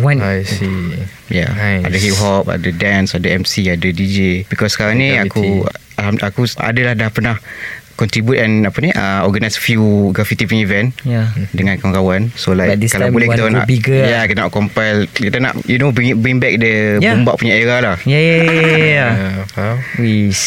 One 0.00 0.18
I 0.20 0.42
see 0.42 0.96
yeah. 1.28 1.52
Nice. 1.52 1.84
ada 1.84 1.96
hip 1.96 2.16
hop, 2.16 2.48
ada 2.48 2.68
dance, 2.70 3.12
ada 3.12 3.28
MC, 3.28 3.68
ada 3.68 3.88
DJ. 3.88 4.48
Because 4.48 4.72
sekarang 4.72 4.96
ni 4.96 5.14
aku 5.14 5.68
aku 6.00 6.40
adalah 6.58 6.96
dah 6.96 7.08
pernah 7.08 7.36
contribute 7.92 8.40
and 8.40 8.64
apa 8.64 8.78
ni 8.80 8.90
uh, 8.90 9.22
organize 9.22 9.54
few 9.54 10.10
graffiti 10.10 10.48
punya 10.48 10.64
event 10.64 10.88
Yeah. 11.04 11.28
dengan 11.52 11.76
kawan-kawan. 11.76 12.32
So 12.34 12.56
like 12.56 12.80
kalau 12.88 13.12
boleh 13.12 13.28
kita 13.28 13.52
nak 13.52 13.68
bigger 13.68 13.94
ya 13.94 14.02
lah. 14.02 14.10
yeah, 14.10 14.22
kita 14.24 14.38
nak 14.42 14.50
compile 14.50 15.04
kita 15.06 15.36
nak 15.38 15.60
you 15.68 15.76
know 15.76 15.92
bring 15.92 16.16
bring 16.18 16.40
back 16.40 16.56
the 16.56 16.98
Yeah. 16.98 17.20
bap 17.22 17.36
punya 17.36 17.54
era 17.54 17.84
lah. 17.84 17.96
yeah 18.02 18.18
yeah 18.18 18.36
yeah, 18.42 18.50
yeah, 18.50 18.78
yeah. 18.80 19.10
Faham 19.54 19.76
Wish 20.00 20.42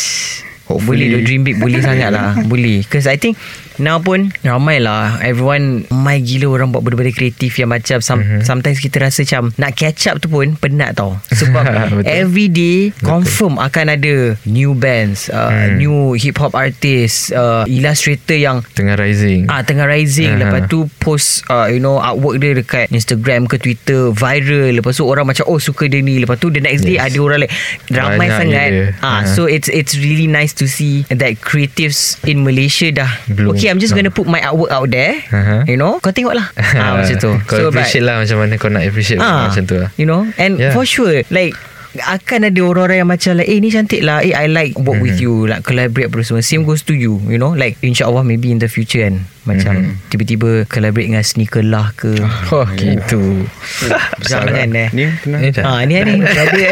Hopefully. 0.65 1.13
Boleh 1.13 1.21
dream 1.21 1.41
big 1.45 1.61
Boleh 1.61 1.77
sangat 1.77 2.09
lah 2.09 2.33
Boleh 2.51 2.81
Cause 2.89 3.05
I 3.05 3.21
think 3.21 3.37
Now 3.77 3.99
pun 3.99 4.31
Ramai 4.39 4.79
lah 4.79 5.19
Everyone 5.19 5.83
Mai 5.89 6.19
gila 6.19 6.47
orang 6.53 6.69
buat 6.69 6.81
Benda-benda 6.81 7.11
kreatif 7.11 7.55
Yang 7.55 7.69
macam 7.71 7.97
some, 7.99 8.21
Mhm. 8.21 8.41
Sometimes 8.41 8.77
kita 8.77 8.97
rasa 8.99 9.21
macam 9.21 9.51
Nak 9.53 9.71
catch 9.73 10.07
up 10.07 10.17
tu 10.17 10.27
pun 10.27 10.55
Penat 10.55 10.95
tau 10.95 11.19
Sebab 11.33 11.63
Betul. 11.93 12.07
Every 12.07 12.47
day 12.47 12.95
Confirm 12.97 13.57
akan 13.57 13.85
ada 13.91 14.15
New 14.45 14.73
bands 14.73 15.27
uh, 15.27 15.43
Hmm. 15.47 15.77
New 15.77 15.95
hip 16.13 16.35
hop 16.35 16.51
artist 16.51 17.29
uh, 17.31 17.63
Illustrator 17.65 18.33
yang 18.33 18.57
Tengah 18.71 18.95
rising 18.95 19.45
Ah 19.45 19.61
tengah 19.61 19.85
rising 19.85 20.31
Aha. 20.31 20.41
Lepas 20.41 20.61
tu 20.67 20.87
post 20.97 21.43
uh, 21.47 21.67
You 21.67 21.77
know 21.77 21.97
artwork 21.97 22.39
dia 22.39 22.53
Dekat 22.53 22.89
Instagram 22.89 23.45
ke 23.45 23.57
Twitter 23.57 24.09
Viral 24.09 24.73
Lepas 24.73 24.95
tu 24.95 25.03
orang 25.03 25.25
macam 25.25 25.45
Oh 25.45 25.57
suka 25.57 25.85
dia 25.85 25.99
ni 25.99 26.17
Lepas 26.17 26.37
tu 26.37 26.47
the 26.47 26.59
next 26.59 26.81
day 26.81 26.95
Yes. 26.95 27.11
Ada 27.11 27.17
orang 27.19 27.39
like 27.41 27.53
Ramai 27.89 28.17
Banyak 28.21 28.37
sangat 28.37 28.69
ah, 28.99 29.21
Aha. 29.21 29.27
So 29.27 29.45
it's 29.45 29.67
it's 29.67 29.93
really 29.93 30.25
nice 30.25 30.55
to 30.55 30.65
see 30.65 31.03
That 31.07 31.37
creatives 31.39 32.15
In 32.23 32.41
Malaysia 32.41 32.87
dah 32.89 33.11
Belum. 33.27 33.51
Okay 33.51 33.64
I'm 33.71 33.79
just 33.79 33.93
gonna 33.93 34.11
put 34.11 34.25
my 34.25 34.41
artwork 34.41 34.69
out 34.69 34.87
there 34.89 35.17
Aha. 35.29 35.63
You 35.65 35.77
know. 35.77 35.97
Kau 35.97 36.11
tengok 36.11 36.35
lah 36.35 36.49
ah, 36.77 36.99
Macam 37.01 37.15
tu. 37.15 37.31
Kau 37.45 37.69
appreciate 37.69 38.03
lah 38.03 38.19
Macam 38.19 38.37
mana 38.41 38.53
kau 38.55 38.69
nak 38.69 38.83
appreciate 38.83 39.17
Ah, 39.17 39.47
Macam 39.47 39.63
tu 39.63 39.79
lah. 39.79 39.89
You 39.95 40.05
know 40.05 40.27
And 40.35 40.57
Yeah. 40.57 40.73
for 40.73 40.83
sure 40.83 41.23
Like 41.29 41.55
akan 41.95 42.51
ada 42.51 42.59
orang-orang 42.59 42.97
yang 42.99 43.07
macam 43.07 43.39
like 43.39 43.47
Eh 43.47 43.55
ni 43.63 43.71
cantik 43.71 44.03
lah. 44.03 44.19
Eh 44.19 44.35
I 44.35 44.51
like 44.51 44.75
work 44.75 44.99
with 44.99 45.15
you 45.15 45.47
Like 45.47 45.63
collaborate 45.63 46.11
apa 46.11 46.27
semua. 46.27 46.43
Same 46.43 46.67
goes 46.67 46.83
to 46.83 46.91
you 46.91 47.23
You 47.23 47.39
know. 47.39 47.55
Like 47.55 47.79
insyaAllah 47.79 48.27
maybe 48.27 48.51
in 48.51 48.59
the 48.59 48.67
future 48.67 48.99
kan 49.07 49.23
Macam 49.47 49.95
tiba-tiba 50.11 50.67
collaborate 50.67 51.07
dengan 51.07 51.23
sneaker 51.23 51.63
lah 51.63 51.95
ke. 51.95 52.19
Oh 52.51 52.67
gitu. 52.75 53.47
Jangan 54.29 54.75
eh. 54.75 54.89
Ni 54.91 55.07
pernah? 55.23 55.39
Dah. 55.47 55.63
Ah 55.63 55.79
ni 55.87 55.95
ni. 56.03 56.19
Ada 56.19 56.63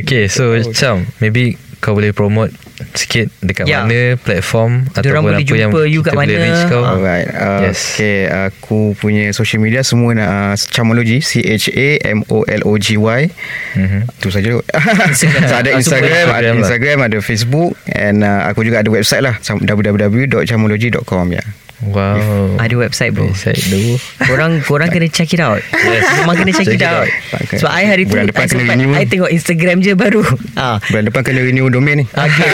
Okay 0.00 0.32
so 0.32 0.56
Cam 0.72 1.04
Maybe 1.20 1.60
kau 1.82 1.92
boleh 1.92 2.10
promote 2.10 2.50
Sikit 2.94 3.26
Dekat 3.38 3.66
Ya. 3.66 3.82
mana 3.82 4.14
Platform 4.16 4.86
Diorang 4.92 5.26
Ataupun 5.26 5.28
apa 5.28 5.36
yang 5.36 5.44
jumpa 5.66 5.80
you 5.84 6.00
kat 6.00 6.08
kita 6.08 6.16
boleh 6.16 6.32
mana. 6.32 6.44
reach 6.46 6.62
kau 6.66 6.80
Alright 6.80 7.26
uh, 7.28 7.60
Yes. 7.64 7.78
Okay 7.92 8.18
Aku 8.26 8.78
punya 8.94 9.30
social 9.30 9.58
media 9.58 9.80
Semua 9.82 10.10
nak 10.12 10.26
uh, 10.26 10.52
Chamology 10.56 11.18
C-H-A-M-O-L-O-G-Y 11.20 13.20
Mhm. 13.72 14.00
Tu 14.16 14.28
saja 14.28 14.48
so, 15.12 15.24
Ada 15.50 15.74
Instagram 15.74 15.76
Instagram 15.76 16.24
Ada 16.28 16.44
lah. 16.44 16.54
Instagram 16.56 16.96
Ada 17.02 17.16
Facebook 17.18 17.70
And 17.88 18.20
uh, 18.20 18.46
aku 18.46 18.62
juga 18.62 18.78
ada 18.78 18.88
website 18.88 19.20
lah 19.20 19.34
www.chamology.com 19.42 21.24
ya. 21.30 21.42
Wow. 21.82 22.56
Ada 22.56 22.74
website 22.78 23.10
bro. 23.10 23.26
Website 23.26 23.58
dulu 23.66 23.98
Korang 24.30 24.62
korang 24.62 24.86
kena 24.86 25.06
check 25.06 25.30
it 25.30 25.38
out. 25.38 25.58
Yes. 25.82 26.06
Memang 26.22 26.36
kena 26.38 26.52
check, 26.52 26.66
Check 26.70 26.78
it 26.78 26.86
out. 26.86 27.10
out. 27.10 27.58
Sebab 27.58 27.68
I 27.68 27.84
hari 27.84 28.06
tu 28.06 28.14
Bulan 28.14 28.30
depan 28.30 28.42
I 28.42 28.46
kena 28.46 28.62
sempat 28.62 28.76
renew. 28.78 28.94
I 28.94 29.04
tengok 29.04 29.30
Instagram 29.30 29.76
je 29.78 29.92
baru. 29.92 30.22
Ah. 30.54 30.78
Bulan 30.86 31.04
depan 31.04 31.20
kena 31.22 31.42
renew 31.42 31.66
domain 31.68 32.00
ni. 32.00 32.06
Okay. 32.06 32.48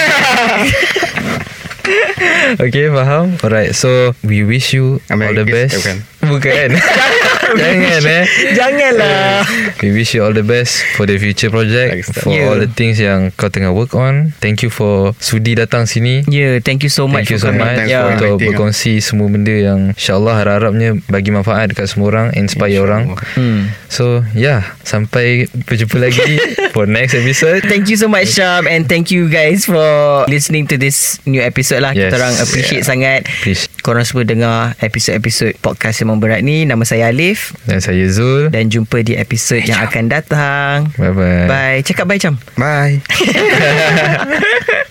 Okay 2.58 2.88
faham? 2.88 3.36
Alright 3.40 3.72
so 3.72 4.12
We 4.20 4.44
wish 4.44 4.72
you 4.72 5.00
Ambil 5.08 5.32
All 5.32 5.36
the 5.36 5.46
best. 5.46 5.76
eh, 5.78 5.96
bukan? 6.30 6.68
Bukan 6.70 6.78
Jangan 7.58 8.02
eh 8.04 8.24
Janganlah 8.52 9.40
We 9.80 9.90
wish 9.90 10.12
you 10.12 10.20
all 10.20 10.32
the 10.32 10.44
best 10.44 10.84
For 10.94 11.08
the 11.08 11.16
future 11.16 11.48
project 11.48 12.04
For 12.12 12.28
Yeah. 12.28 12.52
all 12.52 12.58
the 12.58 12.68
things 12.68 12.98
Yang 12.98 13.32
kau 13.34 13.48
tengah 13.48 13.72
work 13.72 13.96
on 13.96 14.36
Thank 14.38 14.60
you 14.60 14.68
for 14.68 15.16
Sudi 15.16 15.56
datang 15.56 15.88
sini 15.88 16.28
Yeah 16.28 16.60
thank 16.60 16.84
you 16.84 16.92
so 16.92 17.08
much 17.08 17.24
Thank 17.24 17.32
you 17.32 17.40
so 17.40 17.48
coming. 17.48 17.64
much 17.64 17.88
yeah. 17.88 18.04
for 18.04 18.36
Untuk 18.36 18.44
berkongsi 18.44 19.00
semua 19.00 19.26
benda 19.26 19.50
yang 19.50 19.96
InsyaAllah 19.96 20.34
harap-harapnya 20.36 21.00
Bagi 21.06 21.32
manfaat 21.32 21.72
dekat 21.72 21.88
semua 21.88 22.12
orang 22.12 22.26
Inspire 22.36 22.78
orang 22.78 23.16
Hmm. 23.32 23.72
So 23.88 24.20
yeah 24.32 24.68
Sampai 24.82 25.48
berjumpa 25.64 25.96
lagi 25.98 26.36
For 26.76 26.84
next 26.84 27.16
episode 27.16 27.64
Thank 27.64 27.88
you 27.88 27.96
so 27.96 28.06
much 28.06 28.28
Syam 28.30 28.68
And 28.68 28.84
thank 28.84 29.08
you 29.08 29.26
guys 29.26 29.64
For 29.64 30.28
listening 30.28 30.68
to 30.68 30.76
this 30.76 31.16
New 31.24 31.40
episode 31.40 31.80
lah 31.80 31.96
Yes. 31.96 32.12
Kita 32.12 32.16
orang 32.20 32.34
appreciate 32.36 32.76
Yeah. 32.78 32.84
sangat 32.84 33.20
Please 33.40 33.64
Korang 33.80 34.04
semua 34.04 34.22
dengar 34.22 34.76
Episod-episod 34.78 35.56
Podcast 35.58 36.04
Memang 36.18 36.34
Berat 36.34 36.42
ni 36.42 36.66
Nama 36.66 36.82
saya 36.82 37.14
Alif. 37.14 37.54
Dan 37.62 37.78
saya 37.78 38.02
Zul. 38.10 38.50
Dan 38.50 38.66
jumpa 38.66 39.06
di 39.06 39.14
episod 39.14 39.62
Yang 39.62 39.86
akan 39.86 40.04
datang. 40.10 40.76
Bye-bye. 40.98 41.46
Bye. 41.46 41.78
Cakap 41.86 42.10
bye 42.10 42.18
Syam 42.18 42.34
Bye 42.58 42.98